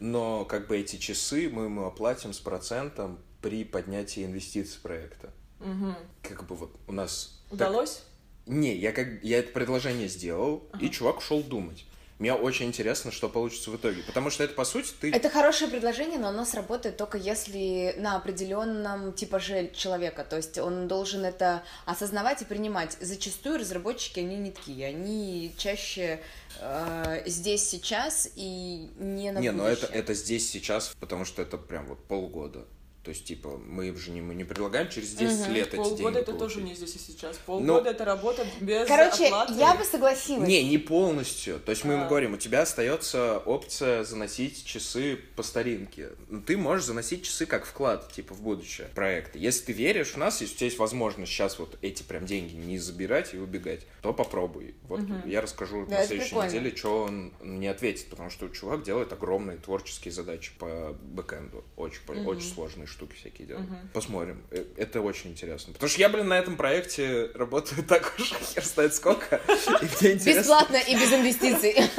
но 0.00 0.44
как 0.44 0.66
бы 0.66 0.76
эти 0.76 0.96
часы 0.96 1.48
мы 1.48 1.64
ему 1.64 1.86
оплатим 1.86 2.32
с 2.32 2.40
процентом 2.40 3.20
при 3.40 3.64
поднятии 3.64 4.24
инвестиций 4.24 4.80
проекта. 4.82 5.30
Мгм. 5.60 5.94
Как 6.22 6.44
бы 6.46 6.56
вот 6.56 6.74
у 6.88 6.92
нас... 6.92 7.40
так- 7.50 7.54
Удалось? 7.70 8.02
Не, 8.46 8.74
я 8.76 8.90
как 8.90 9.22
я 9.22 9.38
это 9.38 9.52
предложение 9.52 10.08
сделал, 10.08 10.68
и 10.80 10.90
чувак 10.90 11.18
ушел 11.18 11.44
думать. 11.44 11.84
Мне 12.22 12.34
очень 12.34 12.66
интересно, 12.66 13.10
что 13.10 13.28
получится 13.28 13.72
в 13.72 13.76
итоге. 13.76 14.04
Потому 14.04 14.30
что 14.30 14.44
это, 14.44 14.54
по 14.54 14.64
сути, 14.64 14.92
ты... 15.00 15.10
Это 15.10 15.28
хорошее 15.28 15.68
предложение, 15.68 16.20
но 16.20 16.28
оно 16.28 16.44
сработает 16.44 16.96
только 16.96 17.18
если 17.18 17.96
на 17.98 18.14
определенном 18.14 19.12
типаже 19.12 19.72
человека. 19.74 20.22
То 20.22 20.36
есть 20.36 20.56
он 20.56 20.86
должен 20.86 21.24
это 21.24 21.64
осознавать 21.84 22.40
и 22.40 22.44
принимать. 22.44 22.96
Зачастую 23.00 23.58
разработчики, 23.58 24.20
они 24.20 24.36
не 24.36 24.52
такие. 24.52 24.86
Они 24.86 25.52
чаще 25.58 26.20
э, 26.60 27.22
здесь 27.26 27.68
сейчас 27.68 28.30
и 28.36 28.88
не 29.00 29.32
на 29.32 29.40
Не, 29.40 29.50
но 29.50 29.66
это, 29.66 29.80
будущее. 29.80 30.00
это 30.00 30.14
здесь 30.14 30.48
сейчас, 30.48 30.94
потому 31.00 31.24
что 31.24 31.42
это 31.42 31.58
прям 31.58 31.86
вот 31.86 32.04
полгода. 32.06 32.68
То 33.02 33.08
есть, 33.10 33.24
типа, 33.24 33.60
мы 33.66 33.92
же 33.96 34.12
не, 34.12 34.20
мы 34.20 34.32
не 34.32 34.44
предлагаем 34.44 34.88
через 34.88 35.14
10 35.14 35.48
лет 35.48 35.68
эти 35.68 35.76
деньги 35.76 35.88
Полгода 36.02 36.18
это 36.20 36.32
получить. 36.32 36.54
тоже 36.54 36.62
не 36.66 36.74
здесь 36.74 36.94
и 36.94 36.98
сейчас. 37.00 37.36
Полгода 37.38 37.90
это 37.90 38.04
работа 38.04 38.46
без 38.60 38.86
Короче, 38.86 39.26
оплаты. 39.26 39.54
я 39.54 39.74
бы 39.74 39.82
согласилась. 39.84 40.48
Не, 40.48 40.62
не 40.62 40.78
полностью. 40.78 41.58
То 41.58 41.70
есть 41.70 41.84
мы 41.84 41.94
ему 41.94 42.04
А. 42.04 42.08
говорим, 42.08 42.34
у 42.34 42.36
тебя 42.36 42.62
остается 42.62 43.38
опция 43.38 44.04
заносить 44.04 44.64
часы 44.64 45.18
по 45.34 45.42
старинке. 45.42 46.10
Но 46.28 46.40
ты 46.42 46.56
можешь 46.56 46.84
заносить 46.86 47.24
часы 47.24 47.44
как 47.44 47.66
вклад, 47.66 48.12
типа, 48.12 48.34
в 48.34 48.40
будущее 48.42 48.86
проекта. 48.94 49.36
Если 49.36 49.64
ты 49.64 49.72
веришь 49.72 50.12
в 50.12 50.16
нас, 50.18 50.40
если 50.40 50.54
у 50.54 50.56
тебя 50.58 50.66
есть 50.66 50.78
возможность 50.78 51.32
сейчас 51.32 51.58
вот 51.58 51.76
эти 51.82 52.04
прям 52.04 52.24
деньги 52.24 52.54
не 52.54 52.78
забирать 52.78 53.34
и 53.34 53.38
убегать, 53.38 53.80
то 54.02 54.12
попробуй. 54.12 54.76
Вот 54.84 55.00
я 55.26 55.40
расскажу 55.40 55.86
Да, 55.86 55.98
на 55.98 56.06
следующей 56.06 56.30
прикольно. 56.30 56.48
неделе, 56.50 56.76
что 56.76 57.02
он 57.02 57.32
не 57.42 57.66
ответит, 57.66 58.06
потому 58.10 58.30
что 58.30 58.48
чувак 58.48 58.84
делает 58.84 59.12
огромные 59.12 59.56
творческие 59.58 60.12
задачи 60.12 60.52
по 60.56 60.96
бэкэнду. 61.02 61.64
Очень, 61.76 62.00
очень 62.26 62.48
сложные 62.54 62.86
штуки 62.92 63.14
всякие 63.16 63.48
делает. 63.48 63.68
Посмотрим. 63.92 64.42
Э, 64.50 64.64
Это 64.76 65.00
очень 65.00 65.30
интересно. 65.30 65.72
Потому 65.72 65.88
что 65.88 66.00
я, 66.00 66.08
блин, 66.08 66.28
на 66.28 66.38
этом 66.38 66.56
проекте 66.56 67.30
работаю 67.34 67.82
так 67.88 68.14
уж 68.18 68.32
хер 68.32 68.64
знает 68.64 68.94
сколько. 68.94 69.36
И 69.80 69.84
мне 70.00 70.12
интересно. 70.12 70.40
Бесплатно 70.40 70.76
и 70.76 70.94
без 70.94 71.12
инвестиций. 71.12 71.90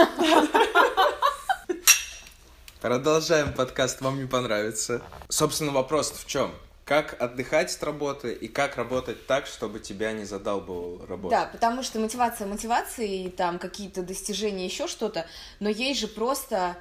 Продолжаем 2.82 3.54
подкаст, 3.54 4.02
вам 4.02 4.20
не 4.20 4.28
понравится. 4.28 5.02
Собственно, 5.30 5.72
вопрос 5.72 6.12
в 6.12 6.26
чем? 6.28 6.54
Как 6.86 7.16
отдыхать 7.22 7.74
от 7.74 7.82
работы 7.84 8.34
и 8.34 8.50
как 8.50 8.76
работать 8.76 9.26
так, 9.26 9.48
чтобы 9.48 9.80
тебя 9.80 10.12
не 10.12 10.26
задалбывала 10.26 11.08
работа? 11.08 11.36
Да, 11.36 11.46
потому 11.46 11.82
что 11.82 12.00
мотивация 12.00 12.46
мотивации, 12.46 13.24
и 13.24 13.30
там 13.30 13.58
какие-то 13.58 14.04
достижения, 14.04 14.66
еще 14.66 14.88
что-то, 14.88 15.26
но 15.62 15.70
есть 15.70 16.02
же 16.02 16.10
просто 16.10 16.76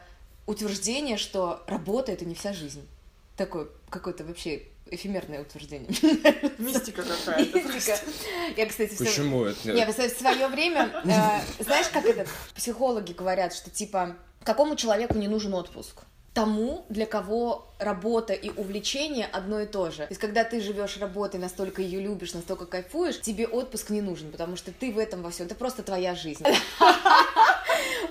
утверждение, 0.47 1.17
что 1.19 1.63
работа— 1.69 2.11
это 2.13 2.25
не 2.25 2.35
вся 2.35 2.53
жизнь. 2.53 2.85
Такое 3.37 3.69
какое-то 3.91 4.25
вообще 4.25 4.63
эфемерное 4.87 5.41
утверждение. 5.41 5.89
Мистика 6.59 7.03
какая-то. 7.03 7.59
Мистика. 7.59 7.99
Я, 8.57 8.67
кстати, 8.67 8.93
в 8.93 8.97
своё- 8.97 9.11
Почему 9.11 9.45
это? 9.45 9.73
Не, 9.73 9.87
в 9.87 9.93
свое 9.93 10.49
время, 10.49 10.91
э, 11.05 11.41
знаешь, 11.65 11.89
как 11.89 12.05
это, 12.05 12.27
психологи 12.55 13.13
говорят, 13.13 13.55
что 13.55 13.71
типа, 13.71 14.17
какому 14.45 14.77
человеку 14.77 15.15
не 15.17 15.29
нужен 15.29 15.55
отпуск? 15.55 16.03
Тому, 16.35 16.87
для 16.89 17.05
кого 17.05 17.67
работа 17.79 18.33
и 18.33 18.49
увлечение 18.49 19.27
одно 19.27 19.61
и 19.61 19.67
то 19.67 19.91
же. 19.91 19.99
То 19.99 20.09
есть, 20.09 20.21
когда 20.21 20.45
ты 20.45 20.63
живешь 20.63 20.97
работой, 20.97 21.39
настолько 21.39 21.83
ее 21.83 22.01
любишь, 22.01 22.33
настолько 22.33 22.65
кайфуешь, 22.65 23.21
тебе 23.21 23.47
отпуск 23.47 23.91
не 23.91 24.01
нужен, 24.01 24.33
потому 24.33 24.57
что 24.57 24.73
ты 24.73 24.93
в 24.93 24.99
этом 24.99 25.23
во 25.23 25.31
всем. 25.31 25.45
Это 25.45 25.55
просто 25.55 25.83
твоя 25.83 26.15
жизнь. 26.15 26.43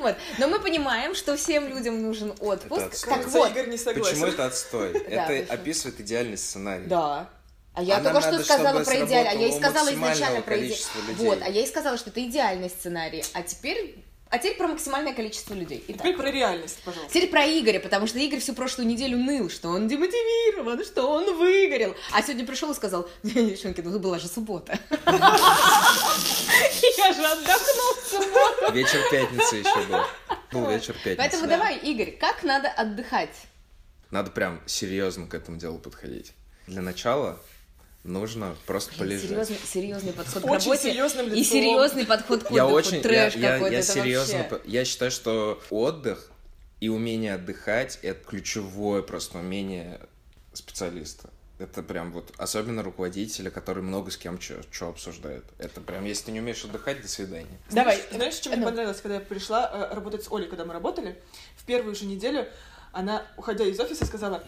Вот. 0.02 0.16
Но 0.40 0.48
мы 0.48 0.60
понимаем, 0.60 1.14
что 1.16 1.38
всем 1.38 1.68
людям 1.68 2.02
нужен 2.02 2.34
отпуск. 2.40 3.06
Так 3.08 3.28
вот, 3.28 3.52
Игорь 3.52 3.70
не 3.70 3.78
согласен. 3.78 4.12
Почему 4.12 4.26
это 4.28 4.46
отстой? 4.46 4.92
Это 5.08 5.54
описывает 5.54 6.00
идеальный 6.00 6.38
сценарий. 6.38 6.86
Да. 6.86 7.30
А 7.74 7.84
я 7.84 7.98
А 7.98 8.04
только 8.04 8.20
что 8.22 8.32
надо, 8.32 8.44
сказала 8.44 8.84
про 8.84 8.96
идеальный. 9.06 9.32
А 9.32 9.34
я 9.34 9.48
и 9.48 9.52
сказала 9.52 9.94
изначально 9.94 10.42
про 10.42 10.58
идеальный. 10.58 11.16
Вот, 11.18 11.42
а 11.42 11.50
я 11.50 11.62
и 11.62 11.68
сказала, 11.68 11.98
что 11.98 12.10
это 12.10 12.26
идеальный 12.26 12.70
сценарий. 12.70 13.24
А 13.34 13.44
теперь. 13.44 14.04
А 14.32 14.38
теперь 14.38 14.56
про 14.56 14.70
максимальное 14.70 15.14
количество 15.14 15.54
людей. 15.54 15.84
Итак. 15.90 16.04
Теперь 16.04 16.16
про 16.16 16.32
реальность, 16.32 16.80
пожалуйста. 16.86 17.14
Теперь 17.14 17.30
про 17.30 17.46
Игоря, 17.46 17.82
потому 17.82 18.08
что 18.08 18.18
Игорь 18.18 18.40
всю 18.40 18.54
прошлую 18.54 18.88
неделю 18.88 19.18
ныл, 19.18 19.50
что 19.50 19.68
он 19.68 19.90
демотивирован, 19.90 20.86
что 20.86 21.06
он 21.06 21.38
выгорел. 21.38 21.98
А 22.14 22.22
сегодня 22.22 22.46
пришел 22.46 22.72
и 22.72 22.74
сказал, 22.74 23.10
девчонки, 23.24 23.82
ну 23.82 24.00
была 24.00 24.20
же 24.20 24.30
суббота. 24.30 24.80
Я 25.02 25.10
же 27.12 27.26
отдохнул 27.26 27.94
в 28.02 28.08
субботу. 28.10 28.72
Вечер 28.72 29.02
пятницы 29.12 29.56
еще 29.58 29.86
был. 29.88 30.00
Был 30.54 30.70
вечер 30.70 30.94
пятницы. 30.94 31.18
Поэтому 31.18 31.48
давай, 31.48 31.78
Игорь, 31.80 32.12
как 32.18 32.44
надо 32.44 32.70
отдыхать? 32.70 33.36
Надо 34.12 34.32
прям 34.32 34.62
серьезно 34.66 35.28
к 35.28 35.34
этому 35.34 35.58
делу 35.58 35.78
подходить. 35.78 36.32
Для 36.68 36.82
начала 36.82 37.38
нужно 38.04 38.56
просто 38.66 38.94
полежать. 38.98 39.30
Серьезный, 39.30 39.58
серьезный 39.66 40.14
подход 40.14 40.44
к 40.44 40.46
Очень 40.46 40.72
работе 40.72 40.82
серьезным 40.82 41.34
и 41.34 41.44
серьезный 41.44 42.06
подход 42.06 42.44
к 42.44 42.52
Я 42.52 42.66
отдыху. 42.66 42.78
очень, 42.78 42.98
я, 42.98 43.02
Трэш 43.04 43.36
я, 43.36 43.54
какой-то, 43.54 43.74
я 43.74 43.80
это 43.80 43.92
серьезно, 43.92 44.48
вообще. 44.50 44.72
я 44.72 44.86
считаю, 44.86 45.12
что 45.12 45.62
отдых 45.70 46.32
и 46.80 46.90
умение 46.90 47.36
отдыхать 47.36 48.00
это 48.02 48.24
ключевое 48.26 49.02
просто 49.02 49.38
умение 49.38 50.00
специалиста. 50.54 51.30
Это 51.60 51.84
прям 51.84 52.12
вот, 52.12 52.34
особенно 52.38 52.82
руководителя, 52.82 53.52
который 53.52 53.84
много 53.84 54.10
с 54.10 54.18
кем 54.18 54.42
что 54.42 54.90
обсуждает. 54.90 55.46
Это 55.60 55.80
прям, 55.80 56.06
если 56.06 56.26
ты 56.26 56.32
не 56.32 56.40
умеешь 56.40 56.66
отдыхать, 56.66 57.04
до 57.04 57.08
свидания. 57.08 57.60
Давай. 57.70 58.02
Знаешь, 58.12 58.34
что 58.34 58.50
мне 58.50 58.66
понравилось, 58.66 59.00
когда 59.00 59.16
я 59.16 59.22
пришла 59.22 59.70
э, 59.72 59.94
работать 59.94 60.24
с 60.24 60.32
Олей, 60.32 60.48
когда 60.48 60.66
мы 60.66 60.74
работали? 60.74 61.22
В 61.58 61.64
первую 61.66 61.94
же 61.94 62.06
неделю 62.06 62.48
она, 62.92 63.24
уходя 63.38 63.66
из 63.66 63.80
офиса, 63.80 64.06
сказала, 64.06 64.44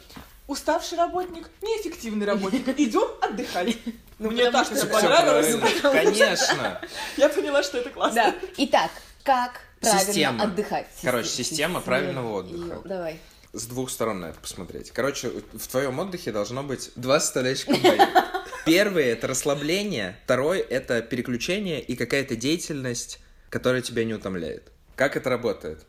уставший 0.47 0.97
работник, 0.97 1.49
неэффективный 1.61 2.25
работник, 2.25 2.67
идем 2.79 3.07
отдыхать. 3.21 3.77
Ну, 4.19 4.29
мне 4.29 4.49
так 4.51 4.71
Всё 4.71 4.85
понравилось. 4.87 5.57
Конечно. 5.81 6.79
Я 7.17 7.27
поняла, 7.29 7.61
что 7.61 7.79
это 7.79 7.89
классно. 7.89 8.15
Да. 8.15 8.35
Итак, 8.57 8.91
как 9.23 9.59
правильно 9.81 10.05
Система. 10.05 10.43
отдыхать? 10.43 10.87
Короче, 11.01 11.27
Система. 11.27 11.45
система 11.49 11.81
правильного 11.81 12.31
отдыха. 12.37 12.81
Давай. 12.87 13.19
С 13.51 13.65
двух 13.65 13.89
сторон 13.89 14.21
на 14.21 14.27
это 14.27 14.39
посмотреть. 14.39 14.91
Короче, 14.91 15.29
в 15.51 15.67
твоем 15.67 15.99
отдыхе 15.99 16.31
должно 16.31 16.63
быть 16.63 16.91
два 16.95 17.19
составляющих 17.19 17.65
компонента. 17.65 18.45
Первый— 18.65 19.05
это 19.07 19.27
расслабление, 19.27 20.17
второй— 20.23 20.59
это 20.59 21.01
переключение 21.01 21.81
и 21.81 21.95
какая-то 21.97 22.37
деятельность, 22.37 23.19
которая 23.49 23.81
тебя 23.81 24.05
не 24.05 24.13
утомляет. 24.13 24.71
Как 24.95 25.17
это 25.17 25.29
работает? 25.29 25.85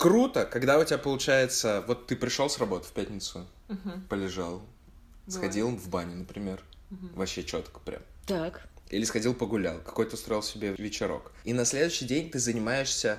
Круто, 0.00 0.46
когда 0.46 0.78
у 0.78 0.84
тебя 0.84 0.96
получается, 0.96 1.84
вот 1.86 2.06
ты 2.06 2.16
пришел 2.16 2.48
с 2.48 2.56
работы 2.56 2.88
в 2.88 2.92
пятницу, 2.92 3.46
полежал, 4.08 4.62
сходил 5.28 5.68
в 5.76 5.90
баню, 5.90 6.16
например, 6.16 6.62
вообще 7.14 7.44
четко 7.44 7.80
прям. 7.80 8.00
Так. 8.26 8.62
Или 8.88 9.04
сходил 9.04 9.34
погулял, 9.34 9.78
какой-то 9.80 10.14
устроил 10.14 10.42
себе 10.42 10.74
вечерок. 10.78 11.32
И 11.44 11.52
на 11.52 11.66
следующий 11.66 12.06
день 12.06 12.30
ты 12.30 12.38
занимаешься 12.38 13.18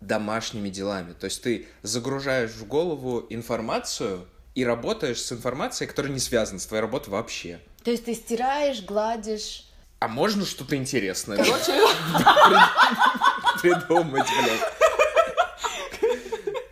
домашними 0.00 0.70
делами. 0.70 1.12
То 1.12 1.26
есть 1.26 1.40
ты 1.40 1.68
загружаешь 1.82 2.50
в 2.50 2.66
голову 2.66 3.24
информацию 3.30 4.26
и 4.56 4.64
работаешь 4.64 5.22
с 5.22 5.30
информацией, 5.30 5.88
которая 5.88 6.12
не 6.12 6.18
связана 6.18 6.58
с 6.58 6.66
твоей 6.66 6.82
работой 6.82 7.10
вообще. 7.10 7.60
То 7.84 7.92
есть 7.92 8.06
ты 8.06 8.14
стираешь, 8.14 8.82
гладишь. 8.82 9.70
А 10.00 10.08
можно 10.08 10.44
что-то 10.44 10.74
интересное 10.74 11.36
Короче, 11.36 11.72
придумать, 13.62 14.26
блядь? 14.26 14.87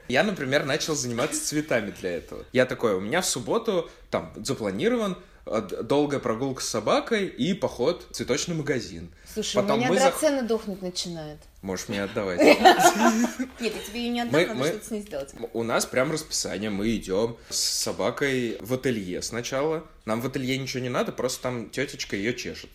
Я, 0.09 0.23
например, 0.25 0.65
начал 0.65 0.95
заниматься 0.95 1.45
цветами 1.45 1.91
для 1.91 2.17
этого. 2.17 2.45
Я 2.53 2.67
такой, 2.67 2.95
у 2.95 3.01
меня 3.01 3.21
в 3.21 3.27
субботу 3.27 3.91
там 4.11 4.33
запланирован 4.37 5.17
э, 5.47 5.61
долгая 5.83 6.21
прогулка 6.21 6.63
с 6.63 6.69
собакой 6.69 7.27
и 7.27 7.55
поход 7.55 8.07
в 8.11 8.15
цветочный 8.15 8.55
магазин. 8.55 9.11
Слушай, 9.33 9.57
Потом 9.57 9.73
у 9.73 9.77
меня 9.79 9.89
мы 9.91 9.97
зах- 9.97 10.13
драцена 10.21 10.43
дохнуть 10.43 10.83
начинает. 10.83 11.39
Можешь 11.63 11.89
мне 11.89 12.05
отдавать. 12.05 12.41
Нет, 12.41 12.61
я 13.61 13.71
тебе 13.71 14.01
ее 14.01 14.09
не 14.11 14.21
отдам, 14.23 14.49
надо 14.49 14.69
что-то 14.71 14.87
с 14.87 14.91
ней 14.91 15.03
сделать. 15.03 15.35
У 15.53 15.63
нас 15.63 15.85
прям 15.87 16.13
расписание, 16.13 16.71
мы 16.71 16.95
идем 16.95 17.37
с 17.51 17.57
собакой 17.59 18.57
в 18.61 18.73
ателье 18.75 19.21
сначала. 19.23 19.85
Нам 20.05 20.21
в 20.21 20.27
ателье 20.27 20.57
ничего 20.59 20.83
не 20.83 20.89
надо, 20.89 21.13
просто 21.13 21.43
там 21.43 21.69
тетечка 21.71 22.17
ее 22.17 22.35
чешет. 22.35 22.71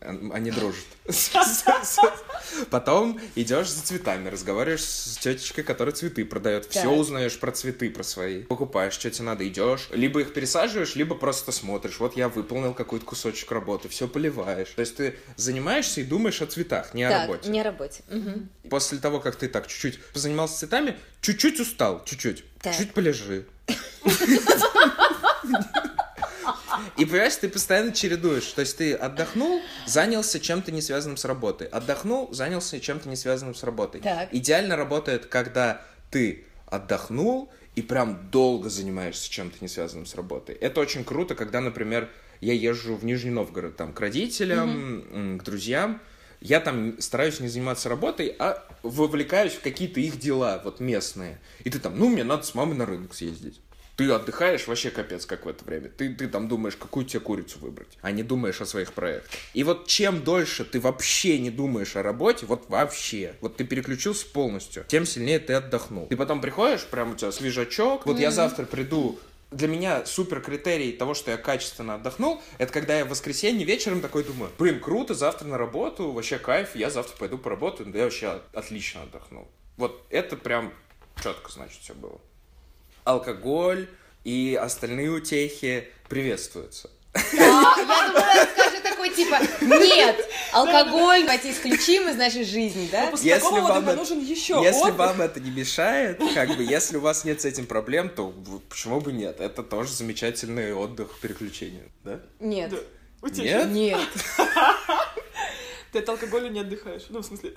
Они 0.00 0.50
дружат. 0.50 0.84
Потом 2.70 3.18
идешь 3.34 3.70
за 3.70 3.82
цветами, 3.82 4.28
разговариваешь 4.28 4.84
с 4.84 5.16
тетечкой, 5.18 5.64
которая 5.64 5.94
цветы 5.94 6.24
продает. 6.24 6.66
Все 6.66 6.88
узнаешь 6.88 7.38
про 7.38 7.50
цветы, 7.52 7.90
про 7.90 8.02
свои. 8.02 8.42
Покупаешь, 8.42 8.92
что 8.92 9.10
тебе 9.10 9.24
надо, 9.24 9.48
идешь. 9.48 9.88
Либо 9.92 10.20
их 10.20 10.34
пересаживаешь, 10.34 10.96
либо 10.96 11.14
просто 11.14 11.50
смотришь. 11.50 11.98
Вот 11.98 12.16
я 12.16 12.28
выполнил 12.28 12.74
какой-то 12.74 13.06
кусочек 13.06 13.50
работы, 13.50 13.88
все 13.88 14.06
поливаешь. 14.06 14.70
То 14.70 14.80
есть 14.80 14.96
ты 14.96 15.16
занимаешься 15.36 16.02
и 16.02 16.04
думаешь 16.04 16.42
о 16.42 16.46
цветах, 16.46 16.92
не 16.94 17.04
о 17.04 17.22
работе. 17.22 17.48
не 17.48 17.60
о 17.60 17.64
работе. 17.64 18.02
После 18.68 18.98
того, 18.98 19.20
как 19.20 19.36
ты 19.36 19.48
так 19.48 19.66
чуть-чуть 19.66 20.02
позанимался 20.12 20.58
цветами, 20.58 20.96
чуть-чуть 21.20 21.60
устал, 21.60 22.04
чуть-чуть. 22.04 22.44
Чуть 22.76 22.92
полежи. 22.92 23.46
И 26.96 27.04
понимаешь, 27.04 27.36
ты 27.36 27.48
постоянно 27.48 27.92
чередуешь. 27.92 28.46
То 28.52 28.60
есть 28.60 28.76
ты 28.78 28.94
отдохнул, 28.94 29.60
занялся 29.86 30.40
чем-то 30.40 30.72
не 30.72 30.82
связанным 30.82 31.16
с 31.16 31.24
работой. 31.24 31.66
Отдохнул, 31.68 32.32
занялся 32.32 32.80
чем-то 32.80 33.08
не 33.08 33.16
связанным 33.16 33.54
с 33.54 33.62
работой. 33.62 34.00
Так. 34.00 34.28
Идеально 34.32 34.76
работает, 34.76 35.26
когда 35.26 35.82
ты 36.10 36.44
отдохнул 36.66 37.50
и 37.74 37.82
прям 37.82 38.30
долго 38.30 38.70
занимаешься 38.70 39.30
чем-то 39.30 39.58
не 39.60 39.68
связанным 39.68 40.06
с 40.06 40.14
работой. 40.14 40.54
Это 40.54 40.80
очень 40.80 41.04
круто, 41.04 41.34
когда, 41.34 41.60
например, 41.60 42.10
я 42.40 42.52
езжу 42.52 42.96
в 42.96 43.04
Нижний 43.04 43.30
Новгород 43.30 43.76
там 43.76 43.92
к 43.92 44.00
родителям, 44.00 45.04
м, 45.12 45.38
к 45.38 45.42
друзьям. 45.44 46.00
Я 46.40 46.60
там 46.60 47.00
стараюсь 47.00 47.40
не 47.40 47.48
заниматься 47.48 47.88
работой, 47.88 48.34
а 48.38 48.62
вовлекаюсь 48.82 49.54
в 49.54 49.60
какие-то 49.60 50.00
их 50.00 50.18
дела, 50.18 50.60
вот 50.64 50.80
местные. 50.80 51.38
И 51.64 51.70
ты 51.70 51.78
там, 51.78 51.98
ну, 51.98 52.08
мне 52.08 52.24
надо 52.24 52.42
с 52.44 52.54
мамой 52.54 52.76
на 52.76 52.84
рынок 52.84 53.14
съездить. 53.14 53.60
Ты 53.96 54.10
отдыхаешь 54.10 54.66
вообще 54.66 54.90
капец, 54.90 55.24
как 55.24 55.46
в 55.46 55.48
это 55.48 55.64
время. 55.64 55.88
Ты, 55.88 56.14
ты 56.14 56.28
там 56.28 56.48
думаешь, 56.48 56.76
какую 56.76 57.06
тебе 57.06 57.20
курицу 57.20 57.58
выбрать, 57.60 57.96
а 58.02 58.10
не 58.10 58.22
думаешь 58.22 58.60
о 58.60 58.66
своих 58.66 58.92
проектах. 58.92 59.30
И 59.54 59.64
вот 59.64 59.86
чем 59.86 60.22
дольше 60.22 60.64
ты 60.64 60.80
вообще 60.80 61.38
не 61.38 61.50
думаешь 61.50 61.96
о 61.96 62.02
работе, 62.02 62.44
вот 62.44 62.68
вообще, 62.68 63.34
вот 63.40 63.56
ты 63.56 63.64
переключился 63.64 64.26
полностью, 64.26 64.84
тем 64.86 65.06
сильнее 65.06 65.38
ты 65.38 65.54
отдохнул. 65.54 66.06
Ты 66.08 66.16
потом 66.16 66.42
приходишь, 66.42 66.84
прям 66.84 67.12
у 67.12 67.16
тебя 67.16 67.32
свежачок, 67.32 68.04
вот 68.04 68.18
я 68.18 68.30
завтра 68.30 68.66
приду, 68.66 69.18
для 69.50 69.68
меня 69.68 70.04
супер 70.04 70.42
критерий 70.42 70.92
того, 70.92 71.14
что 71.14 71.30
я 71.30 71.38
качественно 71.38 71.94
отдохнул, 71.94 72.42
это 72.58 72.72
когда 72.72 72.98
я 72.98 73.06
в 73.06 73.08
воскресенье 73.08 73.64
вечером 73.64 74.02
такой 74.02 74.24
думаю, 74.24 74.50
блин, 74.58 74.78
круто, 74.78 75.14
завтра 75.14 75.46
на 75.46 75.56
работу, 75.56 76.12
вообще 76.12 76.38
кайф, 76.38 76.76
я 76.76 76.90
завтра 76.90 77.16
пойду 77.16 77.38
поработаю, 77.38 77.90
да 77.90 77.98
я 77.98 78.04
вообще 78.04 78.42
отлично 78.52 79.02
отдохнул. 79.02 79.48
Вот 79.78 80.04
это 80.10 80.36
прям 80.36 80.74
четко, 81.22 81.50
значит, 81.50 81.80
все 81.80 81.94
было 81.94 82.20
алкоголь 83.06 83.88
и 84.24 84.58
остальные 84.60 85.10
утехи 85.10 85.88
приветствуются. 86.08 86.90
А, 87.14 87.18
я 87.30 87.84
думала, 87.86 88.46
скажи 88.54 88.80
такой 88.82 89.08
типа, 89.10 89.38
нет, 89.62 90.28
алкоголь, 90.52 91.22
давайте 91.22 91.50
исключим 91.50 92.08
из 92.10 92.16
нашей 92.16 92.44
жизни, 92.44 92.88
да? 92.92 93.06
после 93.06 93.30
Если 93.30 93.42
такого 93.44 93.60
вам 93.62 93.88
это- 93.88 93.96
нужен 93.96 94.20
еще 94.20 94.60
Если 94.62 94.82
отдых. 94.82 94.96
вам 94.96 95.22
это 95.22 95.40
не 95.40 95.50
мешает, 95.50 96.20
как 96.34 96.54
бы, 96.56 96.62
если 96.62 96.98
у 96.98 97.00
вас 97.00 97.24
нет 97.24 97.40
с 97.40 97.46
этим 97.46 97.64
проблем, 97.66 98.10
то 98.10 98.34
почему 98.68 99.00
бы 99.00 99.12
нет? 99.12 99.40
Это 99.40 99.62
тоже 99.62 99.92
замечательный 99.92 100.74
отдых 100.74 101.18
переключения, 101.20 101.84
да? 102.04 102.20
Нет. 102.38 102.70
Да. 102.70 102.76
Нет? 103.42 103.68
Нет. 103.70 103.98
Ты 105.92 106.00
от 106.00 106.08
алкоголя 106.10 106.48
не 106.50 106.60
отдыхаешь. 106.60 107.04
Ну, 107.08 107.20
в 107.20 107.24
смысле, 107.24 107.54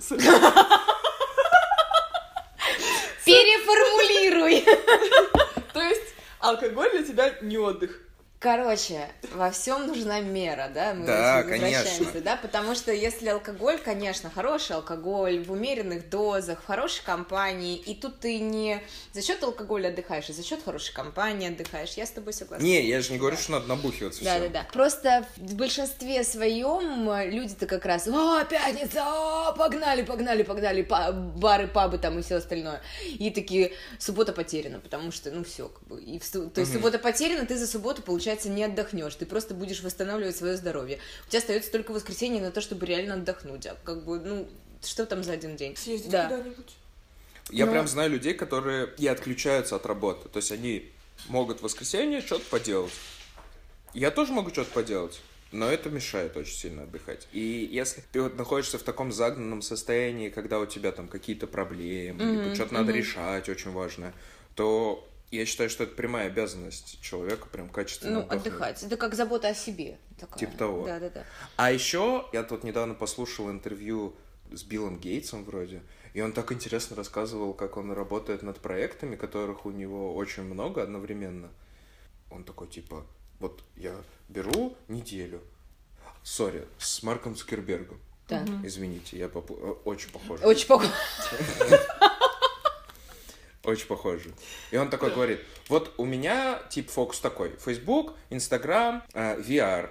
Переформулируй. 3.24 4.64
То 5.72 5.82
есть 5.82 6.14
алкоголь 6.38 6.90
для 6.90 7.02
тебя 7.02 7.34
не 7.42 7.58
отдых. 7.58 8.00
Короче, 8.40 9.06
во 9.34 9.50
всем 9.50 9.86
нужна 9.86 10.20
мера, 10.20 10.70
да? 10.74 10.94
Мы 10.94 11.04
Да, 11.04 11.42
конечно. 11.42 12.06
да? 12.22 12.36
Потому 12.36 12.74
что 12.74 12.90
если 12.90 13.28
алкоголь, 13.28 13.76
конечно, 13.76 14.30
хороший 14.30 14.76
алкоголь, 14.76 15.40
в 15.44 15.52
умеренных 15.52 16.08
дозах, 16.08 16.62
в 16.62 16.66
хорошей 16.66 17.04
компании, 17.04 17.76
и 17.76 17.94
тут 17.94 18.18
ты 18.20 18.38
не 18.38 18.82
за 19.12 19.20
счет 19.20 19.42
алкоголя 19.44 19.88
отдыхаешь, 19.88 20.30
а 20.30 20.32
за 20.32 20.42
счет 20.42 20.60
хорошей 20.64 20.94
компании 20.94 21.50
отдыхаешь. 21.50 21.90
Я 21.98 22.06
с 22.06 22.12
тобой 22.12 22.32
согласна. 22.32 22.64
Не, 22.64 22.82
я 22.88 23.02
же 23.02 23.12
не 23.12 23.18
говорю, 23.18 23.36
что 23.36 23.52
надо 23.52 23.66
набухиваться 23.66 24.24
Да, 24.24 24.36
всё. 24.36 24.48
да, 24.48 24.62
да. 24.62 24.66
Просто 24.72 25.26
в 25.36 25.54
большинстве 25.56 26.24
своем 26.24 27.12
люди-то 27.30 27.66
как 27.66 27.84
раз, 27.84 28.08
о, 28.08 28.42
пятница, 28.46 29.02
о, 29.04 29.52
погнали, 29.52 30.00
погнали, 30.00 30.44
погнали, 30.44 30.80
па- 30.80 31.12
бары, 31.12 31.68
пабы 31.68 31.98
там 31.98 32.18
и 32.18 32.22
все 32.22 32.36
остальное. 32.36 32.80
И 33.04 33.28
такие, 33.30 33.72
суббота 33.98 34.32
потеряна, 34.32 34.80
потому 34.80 35.12
что, 35.12 35.30
ну, 35.30 35.44
все, 35.44 35.68
как 35.68 35.82
бы. 35.86 36.00
И 36.00 36.18
в 36.18 36.26
то 36.30 36.38
есть 36.40 36.56
Мгм. 36.56 36.78
суббота 36.80 36.98
потеряна, 36.98 37.44
ты 37.44 37.58
за 37.58 37.66
субботу, 37.66 38.00
получается, 38.30 38.48
не 38.48 38.64
отдохнешь, 38.64 39.14
ты 39.16 39.26
просто 39.26 39.54
будешь 39.54 39.82
восстанавливать 39.82 40.36
свое 40.36 40.56
здоровье. 40.56 40.98
У 41.26 41.30
тебя 41.30 41.40
остается 41.40 41.70
только 41.72 41.90
воскресенье 41.92 42.40
на 42.40 42.50
то, 42.52 42.60
чтобы 42.60 42.86
реально 42.86 43.14
отдохнуть. 43.14 43.66
А 43.66 43.76
как 43.84 44.04
бы, 44.04 44.20
ну, 44.20 44.48
что 44.84 45.04
там 45.06 45.24
за 45.24 45.32
один 45.32 45.56
день? 45.56 45.76
Съездить 45.76 46.10
Да. 46.10 46.28
куда-нибудь. 46.28 46.76
Я 47.50 47.66
Но- 47.66 47.72
прям 47.72 47.88
знаю 47.88 48.10
людей, 48.10 48.34
которые 48.34 48.88
и 48.98 49.06
отключаются 49.08 49.74
от 49.76 49.84
работы. 49.86 50.28
То 50.28 50.36
есть 50.36 50.52
они 50.52 50.88
могут 51.28 51.58
в 51.58 51.62
воскресенье 51.64 52.20
что-то 52.20 52.44
поделать. 52.50 52.92
Я 53.94 54.12
тоже 54.12 54.32
могу 54.32 54.50
что-то 54.50 54.70
поделать. 54.70 55.20
Но 55.52 55.68
это 55.68 55.90
мешает 55.90 56.36
очень 56.36 56.54
сильно 56.54 56.84
отдыхать. 56.84 57.26
И 57.32 57.68
если 57.72 58.04
ты 58.12 58.22
вот 58.22 58.36
находишься 58.36 58.78
в 58.78 58.84
таком 58.84 59.10
загнанном 59.10 59.62
состоянии, 59.62 60.28
когда 60.28 60.60
у 60.60 60.66
тебя 60.66 60.92
там 60.92 61.08
какие-то 61.08 61.48
проблемы, 61.48 62.22
Мгм, 62.22 62.42
либо 62.42 62.54
что-то 62.54 62.74
надо 62.74 62.92
мгм. 62.92 62.98
решать 63.00 63.48
очень 63.48 63.72
важное, 63.72 64.14
то 64.54 65.04
я 65.30 65.46
считаю, 65.46 65.70
что 65.70 65.84
это 65.84 65.94
прямая 65.94 66.26
обязанность 66.26 67.00
человека 67.00 67.46
прям 67.46 67.68
качественно 67.68 68.14
Ну, 68.14 68.20
отдохнуть. 68.20 68.46
отдыхать. 68.46 68.82
Это 68.82 68.96
как 68.96 69.14
забота 69.14 69.48
о 69.48 69.54
себе. 69.54 69.98
такая. 70.18 70.38
Типа 70.38 70.56
того. 70.58 70.86
Да, 70.86 70.98
да, 71.00 71.10
да. 71.10 71.24
А 71.56 71.70
еще 71.72 72.26
я 72.32 72.42
тут 72.42 72.64
недавно 72.64 72.94
послушал 72.94 73.50
интервью 73.50 74.14
с 74.52 74.62
Биллом 74.64 74.98
Гейтсом 74.98 75.44
вроде, 75.44 75.82
и 76.12 76.20
он 76.20 76.32
так 76.32 76.50
интересно 76.52 76.96
рассказывал, 76.96 77.54
как 77.54 77.76
он 77.76 77.92
работает 77.92 78.42
над 78.42 78.58
проектами, 78.58 79.14
которых 79.16 79.64
у 79.66 79.70
него 79.70 80.14
очень 80.16 80.42
много 80.42 80.82
одновременно. 80.82 81.48
Он 82.30 82.42
такой 82.44 82.66
типа, 82.66 83.06
вот 83.38 83.62
я 83.76 83.94
беру 84.28 84.76
неделю, 84.88 85.40
сори, 86.24 86.66
с 86.78 87.02
Марком 87.02 87.34
Цукербергом. 87.36 88.00
Да. 88.28 88.44
Извините, 88.64 89.18
я 89.18 89.26
попу- 89.28 89.58
э, 89.58 89.70
очень 89.84 90.10
похож. 90.10 90.40
Очень 90.42 90.66
похоже. 90.68 90.90
Очень 93.64 93.86
похоже. 93.86 94.30
И 94.70 94.76
он 94.76 94.88
такой 94.88 95.10
говорит, 95.10 95.40
вот 95.68 95.92
у 95.98 96.04
меня 96.04 96.60
тип 96.70 96.90
фокус 96.90 97.20
такой, 97.20 97.52
Facebook, 97.62 98.14
Instagram, 98.30 99.02
э, 99.12 99.40
VR 99.40 99.90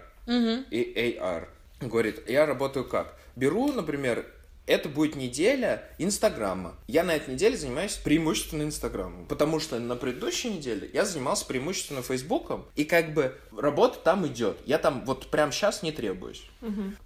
и 0.72 1.15
AR. 1.17 1.47
Говорит, 1.82 2.28
я 2.28 2.45
работаю 2.45 2.86
как? 2.86 3.17
Беру, 3.36 3.72
например, 3.72 4.26
это 4.70 4.88
будет 4.88 5.15
неделя 5.15 5.84
Инстаграма. 5.97 6.76
Я 6.88 7.03
на 7.03 7.15
этой 7.15 7.34
неделе 7.34 7.57
занимаюсь 7.57 7.95
преимущественно 7.95 8.61
Инстаграмом. 8.63 9.26
Потому 9.26 9.59
что 9.59 9.80
на 9.80 9.95
предыдущей 9.95 10.51
неделе 10.51 10.88
я 10.93 11.05
занимался 11.05 11.45
преимущественно 11.47 12.03
Фейсбуком. 12.03 12.67
И 12.76 12.84
как 12.86 13.15
бы 13.15 13.36
работа 13.57 13.97
там 13.97 14.28
идет. 14.28 14.59
Я 14.65 14.78
там 14.78 15.05
вот 15.05 15.32
прям 15.32 15.51
сейчас 15.51 15.82
не 15.82 15.91
требуюсь. 15.91 16.43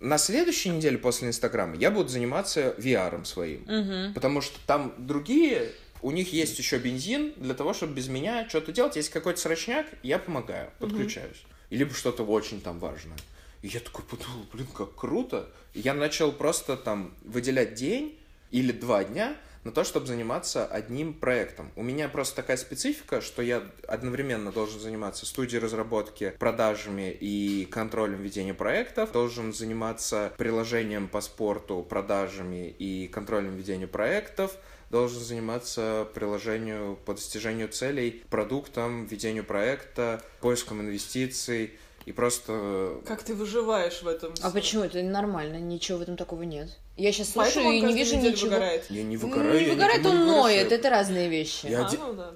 На 0.01 0.17
следующей 0.17 0.69
неделе 0.69 0.97
после 0.97 1.29
Инстаграма 1.29 1.77
я 1.77 1.89
буду 1.89 2.09
заниматься 2.09 2.75
VR 2.77 3.23
своим. 3.23 3.63
Потому 4.13 4.41
что 4.41 4.59
там 4.67 4.93
другие, 4.97 5.71
у 6.03 6.11
них 6.11 6.33
есть 6.33 6.59
еще 6.59 6.77
бензин 6.77 7.33
для 7.37 7.53
того, 7.53 7.73
чтобы 7.73 7.93
без 7.93 8.09
меня 8.09 8.47
что-то 8.47 8.71
делать. 8.71 8.95
Если 8.97 9.11
какой-то 9.11 9.39
срочняк, 9.39 9.87
я 10.03 10.19
помогаю, 10.19 10.69
подключаюсь. 10.79 11.43
И 11.69 11.77
либо 11.77 11.93
что-то 11.93 12.23
очень 12.23 12.61
там 12.61 12.77
важное. 12.77 13.17
И 13.61 13.67
я 13.69 13.79
такой 13.79 14.03
подумал, 14.03 14.45
блин, 14.51 14.67
как 14.67 14.93
круто. 14.93 15.49
И 15.73 15.79
я 15.79 15.93
начал 15.93 16.31
просто 16.33 16.75
там 16.75 17.15
выделять 17.23 17.73
день 17.73 18.19
или 18.51 18.71
два 18.71 19.05
дня 19.05 19.35
на 19.63 19.71
то, 19.71 19.85
чтобы 19.85 20.07
заниматься 20.07 20.65
одним 20.65 21.13
проектом. 21.13 21.71
У 21.77 21.83
меня 21.83 22.09
просто 22.09 22.35
такая 22.35 22.57
специфика, 22.57 23.21
что 23.21 23.41
я 23.41 23.63
одновременно 23.87 24.51
должен 24.51 24.79
заниматься 24.79 25.25
студией 25.25 25.61
разработки, 25.61 26.33
продажами 26.37 27.11
и 27.11 27.65
контролем 27.71 28.21
ведения 28.21 28.53
проектов, 28.53 29.13
должен 29.13 29.53
заниматься 29.53 30.33
приложением 30.37 31.07
по 31.07 31.21
спорту, 31.21 31.85
продажами 31.87 32.75
и 32.77 33.07
контролем 33.07 33.55
ведения 33.55 33.87
проектов, 33.87 34.57
должен 34.93 35.21
заниматься 35.21 36.07
приложению 36.13 36.97
по 37.03 37.15
достижению 37.15 37.67
целей, 37.67 38.23
продуктом, 38.29 39.07
ведению 39.07 39.43
проекта, 39.43 40.21
поиском 40.39 40.81
инвестиций 40.81 41.73
и 42.05 42.11
просто... 42.11 43.01
Как 43.07 43.23
ты 43.23 43.33
выживаешь 43.33 44.03
в 44.03 44.07
этом? 44.07 44.35
А 44.43 44.51
почему? 44.51 44.83
Это 44.83 45.01
нормально, 45.01 45.57
ничего 45.57 45.97
в 45.97 46.01
этом 46.03 46.15
такого 46.15 46.43
нет. 46.43 46.69
Я 46.95 47.11
сейчас 47.11 47.31
слушаю 47.31 47.71
и 47.71 47.81
не 47.81 47.95
вижу 47.95 48.17
ничего. 48.17 48.51
выгорает. 48.51 48.85
Я 48.89 49.01
не 49.01 49.17
Ну, 49.17 49.27
выгораю. 49.27 49.59
не 49.61 49.69
выгорает, 49.71 50.05
он 50.05 50.19
не 50.19 50.25
ноет, 50.25 50.71
это 50.71 50.89
разные 50.91 51.27
вещи. 51.27 51.65
Я 51.65 51.87
А, 51.87 51.89
ну 51.91 52.13
да. 52.13 52.31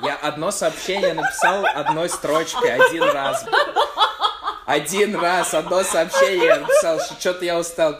Я 0.00 0.14
одно 0.14 0.52
сообщение 0.52 1.12
написал 1.12 1.66
одной 1.66 2.08
строчкой 2.08 2.72
один 2.72 3.02
раз. 3.02 3.44
Один 4.68 5.16
раз 5.16 5.54
одно 5.54 5.82
сообщение 5.82 6.44
я 6.44 6.56
написал, 6.60 7.00
что 7.00 7.18
что-то 7.18 7.42
я 7.42 7.58
устал. 7.58 7.98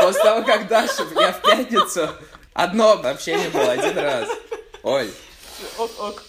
После 0.00 0.22
того, 0.22 0.42
как 0.42 0.66
Даша, 0.66 1.04
я 1.20 1.32
в 1.32 1.42
пятницу 1.42 2.08
одно 2.54 2.96
сообщение 3.02 3.50
было 3.50 3.72
один 3.72 3.98
раз. 3.98 4.26
Ой, 4.82 5.12
Ок-ок. 5.76 6.22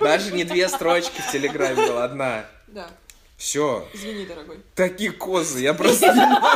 даже 0.00 0.32
не 0.32 0.44
две 0.44 0.66
строчки 0.70 1.20
в 1.20 1.30
Телеграме 1.32 1.86
была, 1.86 2.04
одна. 2.04 2.46
Да, 2.68 2.86
Все, 3.36 3.86
извини, 3.92 4.24
дорогой. 4.24 4.60
такие 4.74 5.10
козы, 5.12 5.60
я 5.60 5.74
просто 5.74 6.14
не 6.14 6.24
могу. 6.24 6.46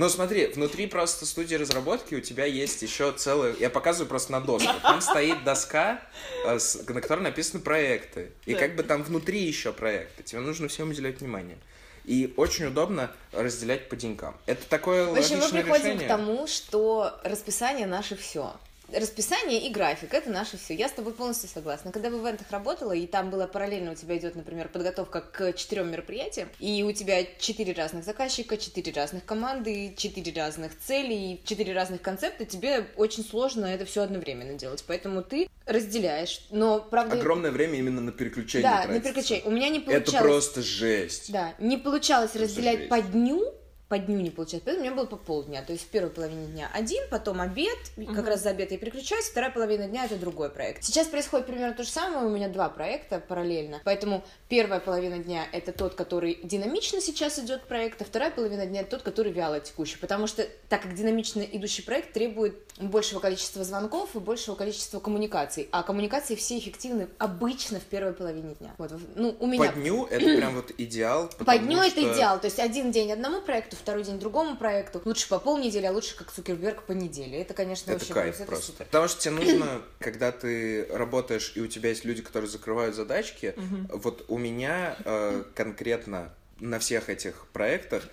Ну 0.00 0.08
смотри, 0.08 0.46
внутри 0.46 0.86
просто 0.86 1.26
студии 1.26 1.56
разработки 1.56 2.14
у 2.14 2.22
тебя 2.22 2.46
есть 2.46 2.80
еще 2.80 3.12
целый... 3.12 3.54
Я 3.60 3.68
показываю 3.68 4.08
просто 4.08 4.32
на 4.32 4.40
доску. 4.40 4.72
Там 4.80 5.02
стоит 5.02 5.44
доска, 5.44 6.00
э, 6.46 6.58
на 6.88 7.02
которой 7.02 7.20
написаны 7.20 7.62
проекты. 7.62 8.32
И 8.46 8.54
как 8.54 8.76
бы 8.76 8.82
там 8.82 9.02
внутри 9.02 9.42
еще 9.42 9.74
проекты. 9.74 10.22
Тебе 10.22 10.40
нужно 10.40 10.68
всем 10.68 10.88
уделять 10.88 11.20
внимание. 11.20 11.58
И 12.06 12.32
очень 12.38 12.64
удобно 12.64 13.12
разделять 13.32 13.90
по 13.90 13.96
денькам. 13.96 14.34
Это 14.46 14.66
такое 14.70 15.04
В 15.04 15.18
общем, 15.18 15.38
мы 15.38 15.50
приходим 15.50 15.84
решение. 15.84 16.06
к 16.06 16.08
тому, 16.08 16.46
что 16.46 17.20
расписание 17.22 17.86
наше 17.86 18.16
все. 18.16 18.54
Расписание 18.94 19.66
и 19.66 19.70
график 19.70 20.14
это 20.14 20.30
наше 20.30 20.56
все. 20.56 20.74
Я 20.74 20.88
с 20.88 20.92
тобой 20.92 21.12
полностью 21.12 21.48
согласна. 21.48 21.92
Когда 21.92 22.10
в 22.10 22.14
ивентах 22.22 22.50
работала, 22.50 22.92
и 22.92 23.06
там 23.06 23.30
было 23.30 23.46
параллельно 23.46 23.92
у 23.92 23.94
тебя 23.94 24.16
идет, 24.16 24.34
например, 24.36 24.68
подготовка 24.68 25.20
к 25.20 25.52
четырем 25.54 25.90
мероприятиям, 25.90 26.48
и 26.58 26.82
у 26.82 26.92
тебя 26.92 27.24
четыре 27.38 27.72
разных 27.72 28.04
заказчика, 28.04 28.56
четыре 28.56 28.92
разных 28.92 29.24
команды, 29.24 29.94
четыре 29.96 30.32
разных 30.40 30.78
целей, 30.78 31.40
четыре 31.44 31.72
разных 31.72 32.02
концепта, 32.02 32.44
тебе 32.44 32.86
очень 32.96 33.24
сложно 33.24 33.66
это 33.66 33.84
все 33.84 34.02
одновременно 34.02 34.54
делать. 34.54 34.84
Поэтому 34.86 35.22
ты 35.22 35.48
разделяешь. 35.66 36.40
Но 36.50 36.80
правда. 36.80 37.16
Огромное 37.16 37.50
время 37.50 37.78
именно 37.78 38.00
на 38.00 38.12
переключение 38.12 38.68
Да, 38.68 38.76
на 38.78 38.82
тратится. 38.84 39.02
переключение. 39.04 39.44
У 39.46 39.50
меня 39.50 39.68
не 39.68 39.80
получалось. 39.80 40.08
Это 40.14 40.18
просто 40.22 40.62
жесть. 40.62 41.32
Да, 41.32 41.54
не 41.58 41.76
получалось 41.76 42.30
Просто 42.32 42.48
разделять 42.48 42.78
жесть. 42.78 42.90
по 42.90 43.00
дню, 43.00 43.54
по 43.90 43.98
дню 43.98 44.20
не 44.20 44.30
получалось, 44.30 44.62
поэтому 44.64 44.86
у 44.86 44.86
меня 44.86 44.96
было 44.96 45.04
по 45.06 45.16
полдня, 45.16 45.62
то 45.62 45.72
есть 45.72 45.84
в 45.84 45.88
первой 45.88 46.10
половине 46.10 46.46
дня 46.46 46.70
один, 46.72 47.02
потом 47.10 47.40
обед, 47.40 47.76
и 47.96 48.06
как 48.06 48.28
раз 48.28 48.40
за 48.44 48.50
обед 48.50 48.70
я 48.70 48.78
переключаюсь, 48.78 49.24
вторая 49.24 49.50
половина 49.50 49.88
дня 49.88 50.04
это 50.04 50.14
другой 50.14 50.48
проект. 50.48 50.84
Сейчас 50.84 51.08
происходит 51.08 51.48
примерно 51.48 51.74
то 51.74 51.82
же 51.82 51.90
самое, 51.90 52.24
у 52.24 52.30
меня 52.30 52.48
два 52.48 52.68
проекта 52.68 53.18
параллельно, 53.18 53.80
поэтому 53.84 54.22
первая 54.48 54.78
половина 54.78 55.18
дня 55.18 55.44
это 55.50 55.72
тот, 55.72 55.96
который 55.96 56.38
динамично 56.44 57.00
сейчас 57.00 57.40
идет 57.40 57.64
проект, 57.64 58.00
а 58.00 58.04
вторая 58.04 58.30
половина 58.30 58.64
дня 58.64 58.82
это 58.82 58.90
тот, 58.92 59.02
который 59.02 59.32
вяло 59.32 59.58
текущий, 59.58 59.98
потому 59.98 60.28
что 60.28 60.46
так 60.68 60.82
как 60.82 60.94
динамично 60.94 61.42
идущий 61.42 61.82
проект 61.82 62.12
требует 62.12 62.54
большего 62.78 63.18
количества 63.18 63.64
звонков 63.64 64.14
и 64.14 64.20
большего 64.20 64.54
количества 64.54 65.00
коммуникаций, 65.00 65.68
а 65.72 65.82
коммуникации 65.82 66.36
все 66.36 66.58
эффективны 66.58 67.08
обычно 67.18 67.80
в 67.80 67.84
первой 67.84 68.12
половине 68.12 68.54
дня. 68.54 68.70
Вот, 68.78 68.92
ну, 69.16 69.34
у 69.40 69.48
меня 69.48 69.72
По 69.72 69.76
дню 69.76 70.06
это 70.06 70.24
прям 70.24 70.54
вот 70.54 70.70
идеал. 70.78 71.28
по 71.44 71.58
дню 71.58 71.80
это 71.80 71.90
что- 72.00 72.14
идеал. 72.14 72.38
То 72.40 72.46
есть 72.46 72.60
один 72.60 72.92
день 72.92 73.10
одному 73.12 73.40
проекту, 73.40 73.76
второй 73.80 74.04
день 74.04 74.18
другому 74.18 74.56
проекту. 74.56 75.02
Лучше 75.04 75.28
по 75.28 75.38
полнедели, 75.38 75.86
а 75.86 75.92
лучше 75.92 76.16
как 76.16 76.30
Цукерберг 76.30 76.82
по 76.84 76.92
неделе. 76.92 77.40
Это, 77.40 77.54
конечно, 77.54 77.90
Это 77.90 77.98
вообще 77.98 78.14
кайф 78.14 78.26
плюс, 78.36 78.40
это 78.40 78.46
просто. 78.46 78.66
супер. 78.66 78.84
Потому 78.86 79.08
что 79.08 79.20
тебе 79.20 79.34
нужно, 79.34 79.82
когда 79.98 80.32
ты 80.32 80.86
работаешь, 80.86 81.52
и 81.56 81.60
у 81.60 81.66
тебя 81.66 81.88
есть 81.90 82.04
люди, 82.04 82.22
которые 82.22 82.50
закрывают 82.50 82.94
задачки, 82.94 83.54
вот 83.88 84.24
у 84.28 84.38
меня 84.38 84.96
э, 85.04 85.44
конкретно 85.54 86.32
на 86.60 86.78
всех 86.78 87.08
этих 87.08 87.46
проектах 87.52 88.04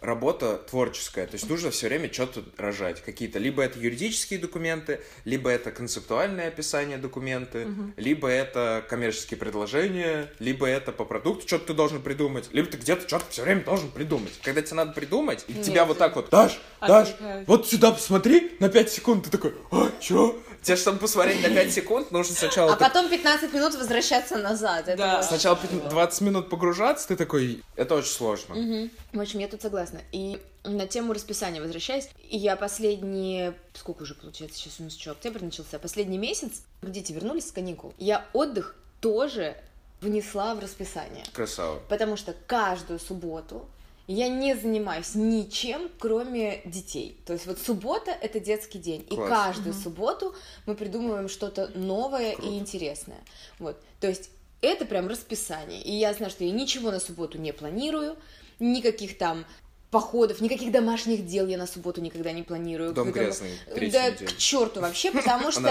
работа 0.00 0.58
творческая. 0.58 1.26
То 1.26 1.34
есть 1.34 1.48
нужно 1.48 1.70
все 1.70 1.88
время 1.88 2.12
что-то 2.12 2.44
рожать. 2.56 3.02
Какие-то, 3.02 3.38
либо 3.38 3.62
это 3.62 3.78
юридические 3.78 4.38
документы, 4.38 5.00
либо 5.24 5.50
это 5.50 5.70
концептуальное 5.70 6.48
описание 6.48 6.98
документы, 6.98 7.66
либо 7.96 8.28
это 8.28 8.84
коммерческие 8.88 9.38
предложения, 9.38 10.30
либо 10.38 10.66
это 10.66 10.92
по 10.92 11.04
продукту 11.04 11.46
что-то 11.46 11.68
ты 11.68 11.74
должен 11.74 12.02
придумать, 12.02 12.48
либо 12.52 12.68
ты 12.68 12.76
где-то 12.76 13.06
что-то 13.08 13.26
все 13.30 13.42
время 13.42 13.62
должен 13.64 13.90
придумать. 13.90 14.32
Когда 14.42 14.62
тебе 14.62 14.76
надо 14.76 14.92
придумать, 14.92 15.44
и 15.48 15.54
тебя 15.54 15.80
Нет. 15.80 15.88
вот 15.88 15.98
так 15.98 16.16
вот, 16.16 16.30
Даш, 16.30 16.60
Даш, 16.80 17.08
Отвлекает. 17.08 17.48
вот 17.48 17.68
сюда 17.68 17.90
посмотри 17.92 18.52
на 18.60 18.68
5 18.68 18.90
секунд, 18.90 19.24
ты 19.24 19.30
такой, 19.30 19.54
а, 19.70 19.90
чё? 20.00 20.38
Тебе, 20.62 20.76
чтобы 20.76 20.98
посмотреть 20.98 21.42
на 21.42 21.50
5 21.50 21.72
секунд, 21.72 22.10
нужно 22.10 22.34
сначала... 22.34 22.72
А 22.72 22.76
потом 22.76 23.08
15 23.08 23.52
минут 23.52 23.74
возвращаться 23.74 24.36
назад. 24.36 24.88
Это 24.88 24.96
Да. 24.96 25.18
очень 25.18 25.28
Сначала 25.28 25.56
тяжело. 25.56 25.88
20 25.88 26.20
минут 26.22 26.50
погружаться, 26.50 27.08
ты 27.08 27.16
такой... 27.16 27.62
Это 27.76 27.94
очень 27.94 28.10
сложно. 28.10 28.54
Мгм. 28.54 28.90
В 29.12 29.20
общем, 29.20 29.38
я 29.38 29.48
тут 29.48 29.62
согласна. 29.62 30.00
И 30.12 30.40
на 30.64 30.86
тему 30.86 31.12
расписания 31.12 31.60
возвращаясь, 31.62 32.08
и 32.28 32.36
я 32.36 32.56
последние... 32.56 33.54
Сколько 33.74 34.02
уже 34.02 34.14
получается? 34.14 34.58
Сейчас 34.58 34.80
у 34.80 34.84
нас 34.84 34.96
что, 34.96 35.12
октябрь 35.12 35.44
начался. 35.44 35.78
Последний 35.78 36.18
месяц, 36.18 36.62
дети 36.82 37.12
вернулись 37.12 37.48
с 37.48 37.52
каникул. 37.52 37.94
Я 37.98 38.26
отдых 38.32 38.74
тоже 39.00 39.56
внесла 40.00 40.54
в 40.54 40.60
расписание. 40.60 41.24
Красава. 41.32 41.80
Потому 41.88 42.16
что 42.16 42.34
каждую 42.46 42.98
субботу 43.00 43.68
я 44.08 44.28
не 44.28 44.54
занимаюсь 44.56 45.14
ничем, 45.14 45.90
кроме 45.98 46.62
детей. 46.64 47.20
То 47.26 47.34
есть 47.34 47.46
вот 47.46 47.58
суббота— 47.60 48.10
это 48.22 48.40
детский 48.40 48.78
день. 48.78 49.06
И 49.10 49.14
Класс. 49.14 49.28
каждую 49.28 49.74
субботу 49.74 50.34
мы 50.66 50.74
придумываем 50.74 51.28
что-то 51.28 51.70
новое 51.74 52.34
Круто. 52.34 52.48
и 52.50 52.58
интересное. 52.58 53.20
Вот. 53.58 53.80
То 54.00 54.08
есть 54.08 54.30
это 54.62 54.86
прям 54.86 55.08
расписание. 55.08 55.82
И 55.82 55.92
я 55.92 56.12
знаю, 56.14 56.30
что 56.30 56.42
я 56.44 56.50
ничего 56.50 56.90
на 56.90 57.00
субботу 57.00 57.38
не 57.38 57.52
планирую, 57.52 58.16
никаких 58.58 59.18
там 59.18 59.44
походов, 59.90 60.40
никаких 60.40 60.70
домашних 60.72 61.26
дел 61.26 61.46
я 61.46 61.56
на 61.56 61.66
субботу 61.66 62.00
никогда 62.00 62.32
не 62.32 62.42
планирую. 62.42 62.92
Дом 62.92 63.10
грязный, 63.12 63.58
Да 63.74 63.80
неделю. 63.80 64.28
к 64.28 64.36
черту 64.36 64.80
вообще, 64.80 65.10
потому 65.12 65.50
что. 65.52 65.62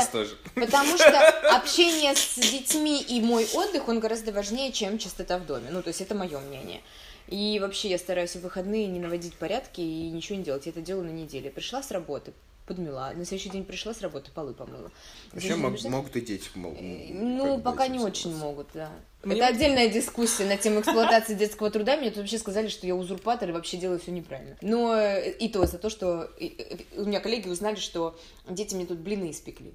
Потому 0.55 0.95
что 0.97 1.29
общение 1.55 2.15
с 2.15 2.35
детьми 2.35 3.01
и 3.01 3.19
мой 3.21 3.47
отдых, 3.53 3.88
он 3.88 3.99
гораздо 3.99 4.31
важнее, 4.31 4.71
чем 4.71 4.97
чистота 4.97 5.38
в 5.38 5.45
доме. 5.45 5.69
Ну, 5.71 5.81
то 5.81 5.89
есть 5.89 6.01
это 6.01 6.15
мое 6.15 6.39
мнение. 6.39 6.81
И 7.28 7.59
вообще 7.59 7.89
я 7.89 7.97
стараюсь 7.97 8.36
в 8.36 8.41
выходные 8.41 8.88
не 8.88 8.99
наводить 8.99 9.36
порядки 9.36 9.82
и 9.82 10.09
ничего 10.09 10.38
не 10.38 10.43
делать. 10.43 10.65
Я 10.65 10.71
это 10.71 10.82
делаю 10.82 11.05
на 11.05 11.11
неделе. 11.11 11.49
Пришла 11.49 11.84
с 11.84 11.91
работы, 11.91 12.32
подмела. 12.65 13.11
На 13.15 13.25
следующий 13.25 13.49
день 13.49 13.65
пришла 13.65 13.93
с 13.93 14.01
работы, 14.01 14.32
полы 14.34 14.53
помыла. 14.53 14.91
Вообще 15.34 15.55
мог- 15.55 15.73
бежать? 15.73 15.91
могут 15.91 16.15
и 16.15 16.21
дети 16.21 16.49
мо- 16.55 16.75
Э, 16.78 17.07
Ну, 17.13 17.59
пока 17.59 17.88
не 17.88 17.99
очень 17.99 18.36
могут, 18.36 18.67
да. 18.73 18.89
Мне 19.23 19.38
Это 19.41 19.47
отдельная 19.47 19.89
дискуссия 19.89 20.45
на 20.45 20.55
тему 20.55 20.80
эксплуатации 20.80 21.34
детского 21.34 21.69
труда. 21.69 21.97
Мне 21.97 22.09
тут 22.11 22.19
вообще 22.19 22.38
сказали, 22.38 22.69
что 22.69 22.88
я 22.88 22.95
узурпатор 22.95 23.49
и 23.49 23.51
вообще 23.51 23.75
делаю 23.78 23.99
все 23.99 24.11
неправильно. 24.11 24.55
Но 24.61 24.95
э, 24.95 25.32
и 25.32 25.49
то 25.49 25.65
за 25.65 25.78
то, 25.80 25.89
что 25.89 26.30
э, 26.39 26.49
у 26.97 27.03
меня 27.05 27.19
коллеги 27.19 27.49
узнали, 27.49 27.75
что 27.75 28.17
дети 28.49 28.73
мне 28.75 28.86
тут 28.86 28.99
блины 28.99 29.32
испекли. 29.32 29.73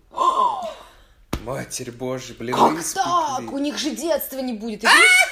Матерь 1.44 1.90
божья, 1.90 2.34
блин, 2.38 2.54
Как 2.54 2.84
так? 2.94 3.52
У 3.52 3.58
них 3.58 3.76
же 3.76 3.90
детства 3.90 4.38
не 4.38 4.52
будет. 4.52 4.82
Говоришь, 4.82 5.31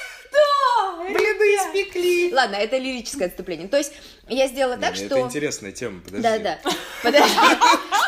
Блины 1.07 1.55
испекли. 1.55 2.33
Ладно, 2.33 2.55
это 2.55 2.77
лирическое 2.77 3.27
отступление. 3.27 3.67
То 3.67 3.77
есть 3.77 3.93
я 4.27 4.47
сделала 4.47 4.77
так, 4.77 4.95
Это 4.95 5.05
что... 5.05 5.19
интересная 5.19 5.71
тема, 5.71 6.01
подожди. 6.01 6.23
Да, 6.23 6.39
да. 6.39 6.59
Подожди. 7.03 7.35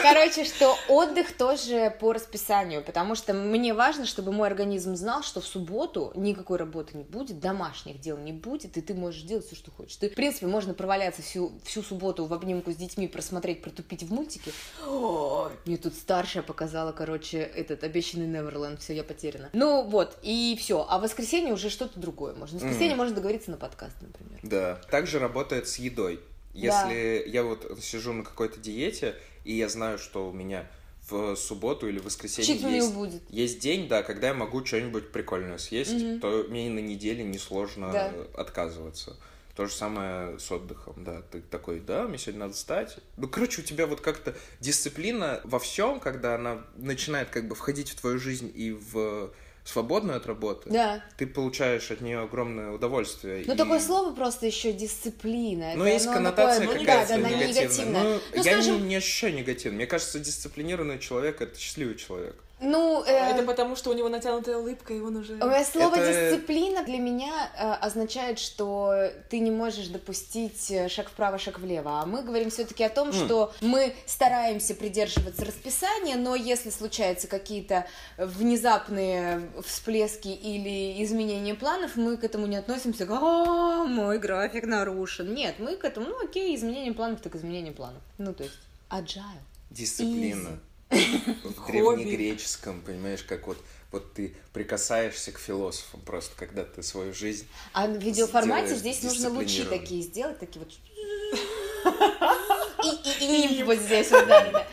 Короче, 0.04 0.44
что 0.44 0.78
отдых 0.90 1.32
тоже 1.32 1.96
по 2.00 2.12
расписанию, 2.12 2.84
потому 2.84 3.16
что 3.16 3.34
мне 3.34 3.74
важно, 3.74 4.06
чтобы 4.06 4.34
мой 4.34 4.50
организм 4.50 4.96
знал, 4.96 5.24
что 5.24 5.40
в 5.40 5.46
субботу 5.46 6.12
никакой 6.16 6.58
работы 6.58 6.98
не 6.98 7.04
будет, 7.06 7.40
домашних 7.40 8.02
дел 8.02 8.18
не 8.18 8.34
будет, 8.34 8.78
и 8.78 8.82
ты 8.82 8.94
можешь 8.94 9.22
делать 9.22 9.46
все, 9.46 9.56
что 9.56 9.72
хочешь. 9.72 9.96
Ты, 9.96 10.10
в 10.10 10.16
принципе, 10.16 10.48
можно 10.48 10.74
проваляться 10.74 11.22
всю, 11.22 11.54
всю 11.64 11.82
субботу 11.82 12.26
в 12.26 12.34
обнимку 12.34 12.72
с 12.74 12.76
детьми, 12.76 13.08
просмотреть, 13.08 13.62
протупить 13.62 14.04
в 14.04 14.12
мультике. 14.12 14.52
О, 14.86 15.50
Мне 15.66 15.78
тут 15.78 15.96
старшая 15.96 16.44
показала, 16.44 16.92
короче, 16.92 17.38
этот 17.40 17.84
обещанный 17.86 18.28
Неверленд, 18.28 18.82
все, 18.82 18.94
я 18.94 19.04
потеряна. 19.06 19.50
Ну 19.54 19.84
вот, 19.84 20.18
и 20.22 20.58
все. 20.60 20.86
А 20.90 21.00
в 21.00 21.04
воскресенье 21.04 21.54
уже 21.54 21.70
что-то 21.70 21.98
другое 21.98 22.34
можно. 22.34 22.60
В 22.60 22.62
воскресенье 22.62 22.96
Мгм. 22.96 22.98
можно 22.98 23.16
договориться 23.16 23.52
на 23.52 23.58
подкаст, 23.58 23.96
например. 24.02 24.40
Да. 24.44 24.82
Также 24.92 25.20
работает 25.20 25.70
с 25.70 25.78
едой. 25.78 26.20
Если 26.54 27.24
я 27.28 27.44
вот 27.44 27.80
сижу 27.82 28.14
на 28.14 28.24
какой-то 28.24 28.60
диете, 28.60 29.16
и 29.44 29.54
я 29.54 29.70
знаю, 29.70 29.98
что 29.98 30.30
у 30.30 30.34
меня 30.34 30.70
в 31.10 31.36
субботу 31.36 31.88
или 31.88 32.00
в 32.00 32.06
воскресенье 32.06 32.56
есть, 32.56 32.94
будет. 32.94 33.22
есть 33.30 33.60
день, 33.60 33.88
да, 33.88 34.04
когда 34.04 34.28
я 34.28 34.34
могу 34.34 34.66
что-нибудь 34.66 35.12
прикольное 35.12 35.58
съесть, 35.58 35.94
Мгм. 35.94 36.20
то 36.22 36.46
мне 36.50 36.70
на 36.70 36.80
неделе 36.80 37.24
несложно 37.24 37.92
Да. 37.92 38.14
отказываться. 38.36 39.18
То 39.56 39.68
же 39.68 39.74
самое 39.74 40.40
с 40.40 40.52
отдыхом, 40.52 41.04
да. 41.04 41.22
Ты 41.32 41.42
такой, 41.42 41.80
да, 41.80 42.08
мне 42.08 42.18
сегодня 42.18 42.40
надо 42.42 42.54
встать. 42.54 42.98
Ну, 43.18 43.28
короче, 43.28 43.62
у 43.62 43.64
тебя 43.64 43.86
вот 43.86 44.02
как-то 44.02 44.34
дисциплина 44.60 45.42
во 45.44 45.60
всем, 45.60 46.00
когда 46.00 46.36
она 46.36 46.66
начинает 46.76 47.30
как 47.30 47.48
бы 47.48 47.54
входить 47.54 47.90
в 47.90 47.96
твою 48.00 48.18
жизнь 48.18 48.52
и 48.56 48.72
в 48.72 49.32
свободную 49.66 50.18
от 50.18 50.26
работы, 50.26 50.70
Да. 50.70 51.04
ты 51.18 51.26
получаешь 51.26 51.90
от 51.92 52.02
нее 52.02 52.20
огромное 52.20 52.72
удовольствие. 52.72 53.44
Ну, 53.48 53.54
и- 53.54 53.58
такое 53.58 53.80
слово 53.80 54.14
просто 54.14 54.46
еще 54.46 54.74
дисциплина. 54.74 55.74
Ну, 55.76 55.84
Это, 55.86 55.94
есть 55.94 56.06
оно 56.06 56.16
коннотация 56.16 56.62
такое, 56.62 56.80
ну, 56.80 56.86
какая-то 56.86 57.16
да, 57.16 57.22
да, 57.22 57.30
негативная. 57.30 57.48
негативная. 57.64 58.04
Ну, 58.04 58.10
Ну, 58.36 58.44
я 58.44 58.44
скажем- 58.44 58.78
не, 58.82 58.88
не 58.90 58.96
ощущаю 58.98 59.34
негативно. 59.36 59.78
Мне 59.78 59.88
кажется, 59.88 60.20
дисциплинированный 60.20 61.00
человек— 61.00 61.42
это 61.42 61.58
счастливый 61.58 61.96
человек. 61.96 62.36
Ну, 62.64 63.04
э, 63.06 63.12
Это 63.12 63.44
потому, 63.44 63.76
что 63.76 63.90
у 63.90 63.94
него 63.94 64.10
натянутая 64.10 64.58
улыбка, 64.58 64.94
и 64.94 65.00
он 65.00 65.18
уже... 65.18 65.38
слово 65.38 65.96
Это- 65.96 66.32
дисциплина 66.32 66.84
для 66.84 66.98
меня 66.98 67.52
э, 67.58 67.74
означает, 67.86 68.40
что 68.40 69.12
ты 69.30 69.40
не 69.40 69.52
можешь 69.52 69.88
допустить 69.88 70.72
э, 70.72 70.88
шаг 70.88 71.10
вправо, 71.10 71.38
шаг 71.38 71.60
влево. 71.60 72.02
А 72.02 72.06
мы 72.06 72.22
говорим 72.24 72.50
все-таки 72.50 72.84
о 72.84 72.90
том, 72.90 73.10
М. 73.10 73.14
что 73.14 73.54
мы 73.62 73.94
стараемся 74.06 74.76
придерживаться 74.76 75.44
расписания, 75.46 76.16
но 76.16 76.36
если 76.36 76.70
случаются 76.70 77.28
какие-то 77.28 77.86
внезапные 78.18 79.42
всплески 79.66 80.30
или 80.30 81.04
изменения 81.04 81.56
планов, 81.56 81.96
мы 81.96 82.18
к 82.18 82.24
этому 82.24 82.48
не 82.48 82.56
относимся 82.56 83.06
как 83.06 83.20
«А, 83.22 83.84
мой 83.84 84.20
график 84.20 84.66
нарушен. 84.66 85.34
Нет, 85.34 85.56
мы 85.60 85.76
к 85.76 85.84
этому, 85.84 86.08
ну 86.08 86.24
окей, 86.24 86.56
изменение 86.56 86.94
планов, 86.94 87.22
так 87.22 87.36
изменение 87.36 87.74
планов. 87.74 88.02
Ну, 88.18 88.34
то 88.34 88.44
есть, 88.44 88.58
agile. 88.90 89.42
Дисциплина. 89.70 90.60
В 90.94 91.66
древнегреческом, 91.68 92.82
понимаешь, 92.82 93.24
как 93.24 93.48
вот, 93.48 93.58
вот 93.92 94.14
ты 94.14 94.36
прикасаешься 94.54 95.32
к 95.32 95.40
философам 95.40 96.02
просто, 96.02 96.36
когда 96.36 96.64
ты 96.64 96.84
свою 96.84 97.14
жизнь... 97.14 97.48
А 97.74 97.88
в 97.88 97.98
видеоформате 97.98 98.76
здесь 98.76 99.04
нужно 99.04 99.30
лучи 99.30 99.64
такие 99.64 100.02
сделать, 100.02 100.40
такие 100.40 100.66
вот. 100.66 100.74
И, 102.84 103.24
и, 103.24 103.60
и 103.60 103.64
вот 103.64 103.78
здесь 103.78 104.12
вот, 104.12 104.28
да, 104.28 104.52
да. 104.52 104.68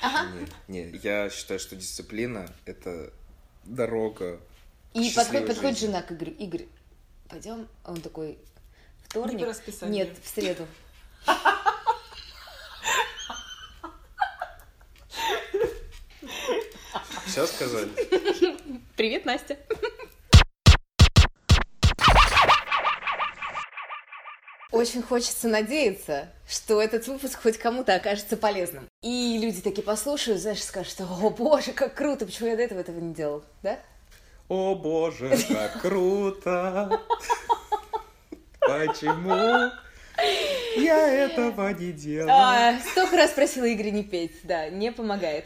Ага. 0.00 0.28
Не, 0.68 0.84
не, 0.84 1.00
я 1.02 1.30
считаю, 1.30 1.58
что 1.58 1.74
дисциплина— 1.74 2.48
это 2.64 3.12
дорога 3.64 4.40
И 4.94 5.10
подходит, 5.10 5.48
подходит 5.48 5.78
жена 5.78 6.02
к 6.02 6.12
Игорю. 6.12 6.32
Игорь, 6.38 6.66
пойдем. 7.28 7.68
Он 7.84 8.00
такой, 8.00 8.38
вторник? 9.04 9.46
Не. 9.82 9.88
Нет, 9.88 10.16
в 10.22 10.28
среду. 10.28 10.66
Все 17.36 17.46
сказали? 17.46 17.90
Привет, 18.96 19.26
Настя. 19.26 19.58
Очень 24.72 25.02
хочется 25.02 25.46
надеяться, 25.46 26.30
что 26.48 26.80
этот 26.80 27.06
выпуск 27.06 27.42
хоть 27.42 27.58
кому-то 27.58 27.94
окажется 27.94 28.38
полезным. 28.38 28.88
И 29.02 29.38
люди 29.38 29.60
такие 29.60 29.82
послушают, 29.82 30.40
знаешь, 30.40 30.64
скажут, 30.64 30.98
о 31.02 31.28
боже, 31.28 31.72
как 31.72 31.94
круто, 31.94 32.24
почему 32.24 32.48
я 32.48 32.56
до 32.56 32.62
этого 32.62 32.80
этого 32.80 32.98
не 32.98 33.12
делал, 33.12 33.44
да? 33.62 33.80
О 34.48 34.74
боже, 34.74 35.36
как 35.46 35.82
круто! 35.82 37.02
Почему 38.60 39.70
я 40.76 41.24
этого 41.26 41.70
не 41.70 41.92
делаю? 41.92 42.30
А, 42.30 42.74
Столько 42.92 43.16
раз 43.16 43.30
просила 43.30 43.72
Игоря 43.72 43.90
не 43.90 44.02
петь, 44.02 44.32
да, 44.44 44.68
не 44.68 44.92
помогает. 44.92 45.44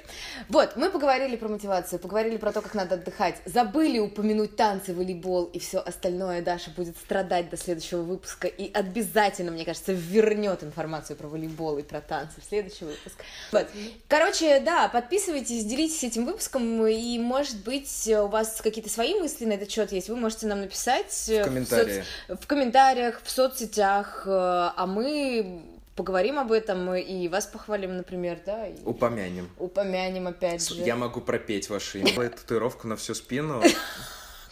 Вот, 0.48 0.76
мы 0.76 0.90
поговорили 0.90 1.36
про 1.36 1.48
мотивацию, 1.48 1.98
поговорили 1.98 2.36
про 2.36 2.52
то, 2.52 2.60
как 2.60 2.74
надо 2.74 2.96
отдыхать, 2.96 3.36
забыли 3.44 3.98
упомянуть 3.98 4.56
танцы, 4.56 4.94
волейбол 4.94 5.44
и 5.44 5.58
все 5.58 5.78
остальное. 5.78 6.42
Даша 6.42 6.70
будет 6.70 6.96
страдать 6.96 7.50
до 7.50 7.56
следующего 7.56 8.02
выпуска 8.02 8.48
и 8.48 8.72
обязательно, 8.72 9.50
мне 9.50 9.64
кажется, 9.64 9.92
вернет 9.92 10.62
информацию 10.62 11.16
про 11.16 11.28
волейбол 11.28 11.78
и 11.78 11.82
про 11.82 12.00
танцы 12.00 12.40
в 12.40 12.44
следующий 12.48 12.84
выпуск. 12.84 13.22
Вот. 13.52 13.66
Короче, 14.08 14.60
да, 14.60 14.88
подписывайтесь, 14.88 15.64
делитесь 15.64 16.02
этим 16.04 16.26
выпуском, 16.26 16.86
и, 16.86 17.18
может 17.18 17.56
быть, 17.64 18.08
у 18.08 18.26
вас 18.26 18.60
какие-то 18.62 18.90
свои 18.90 19.14
мысли 19.18 19.44
на 19.44 19.52
этот 19.52 19.70
счет 19.70 19.92
есть, 19.92 20.08
вы 20.08 20.16
можете 20.16 20.46
нам 20.46 20.60
написать 20.60 21.28
э, 21.28 21.42
В 21.42 21.44
комментарии. 21.44 22.04
в 22.28 22.46
комментариях, 22.46 23.20
в 23.22 23.30
соцсетях, 23.30 24.24
э, 24.26 24.30
а 24.30 24.86
мы 24.86 25.19
поговорим 25.96 26.38
об 26.38 26.52
этом 26.52 26.94
и 26.94 27.28
вас 27.28 27.46
похвалим, 27.46 27.96
например, 27.96 28.40
да, 28.46 28.66
и 28.66 28.74
Упомянем. 28.84 29.48
упомянем 29.58 30.26
опять 30.28 30.66
же. 30.68 30.82
Я 30.82 30.96
могу 30.96 31.20
пропеть 31.20 31.68
ваше 31.68 32.00
имя. 32.00 32.30
Татуировку 32.30 32.86
на 32.88 32.96
всю 32.96 33.14
спину. 33.14 33.62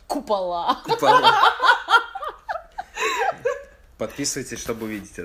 Купола. 0.06 0.78
Купола. 0.84 1.34
Подписывайтесь, 3.98 4.60
чтобы 4.60 4.86
увидеть 4.86 5.10
это. 5.10 5.16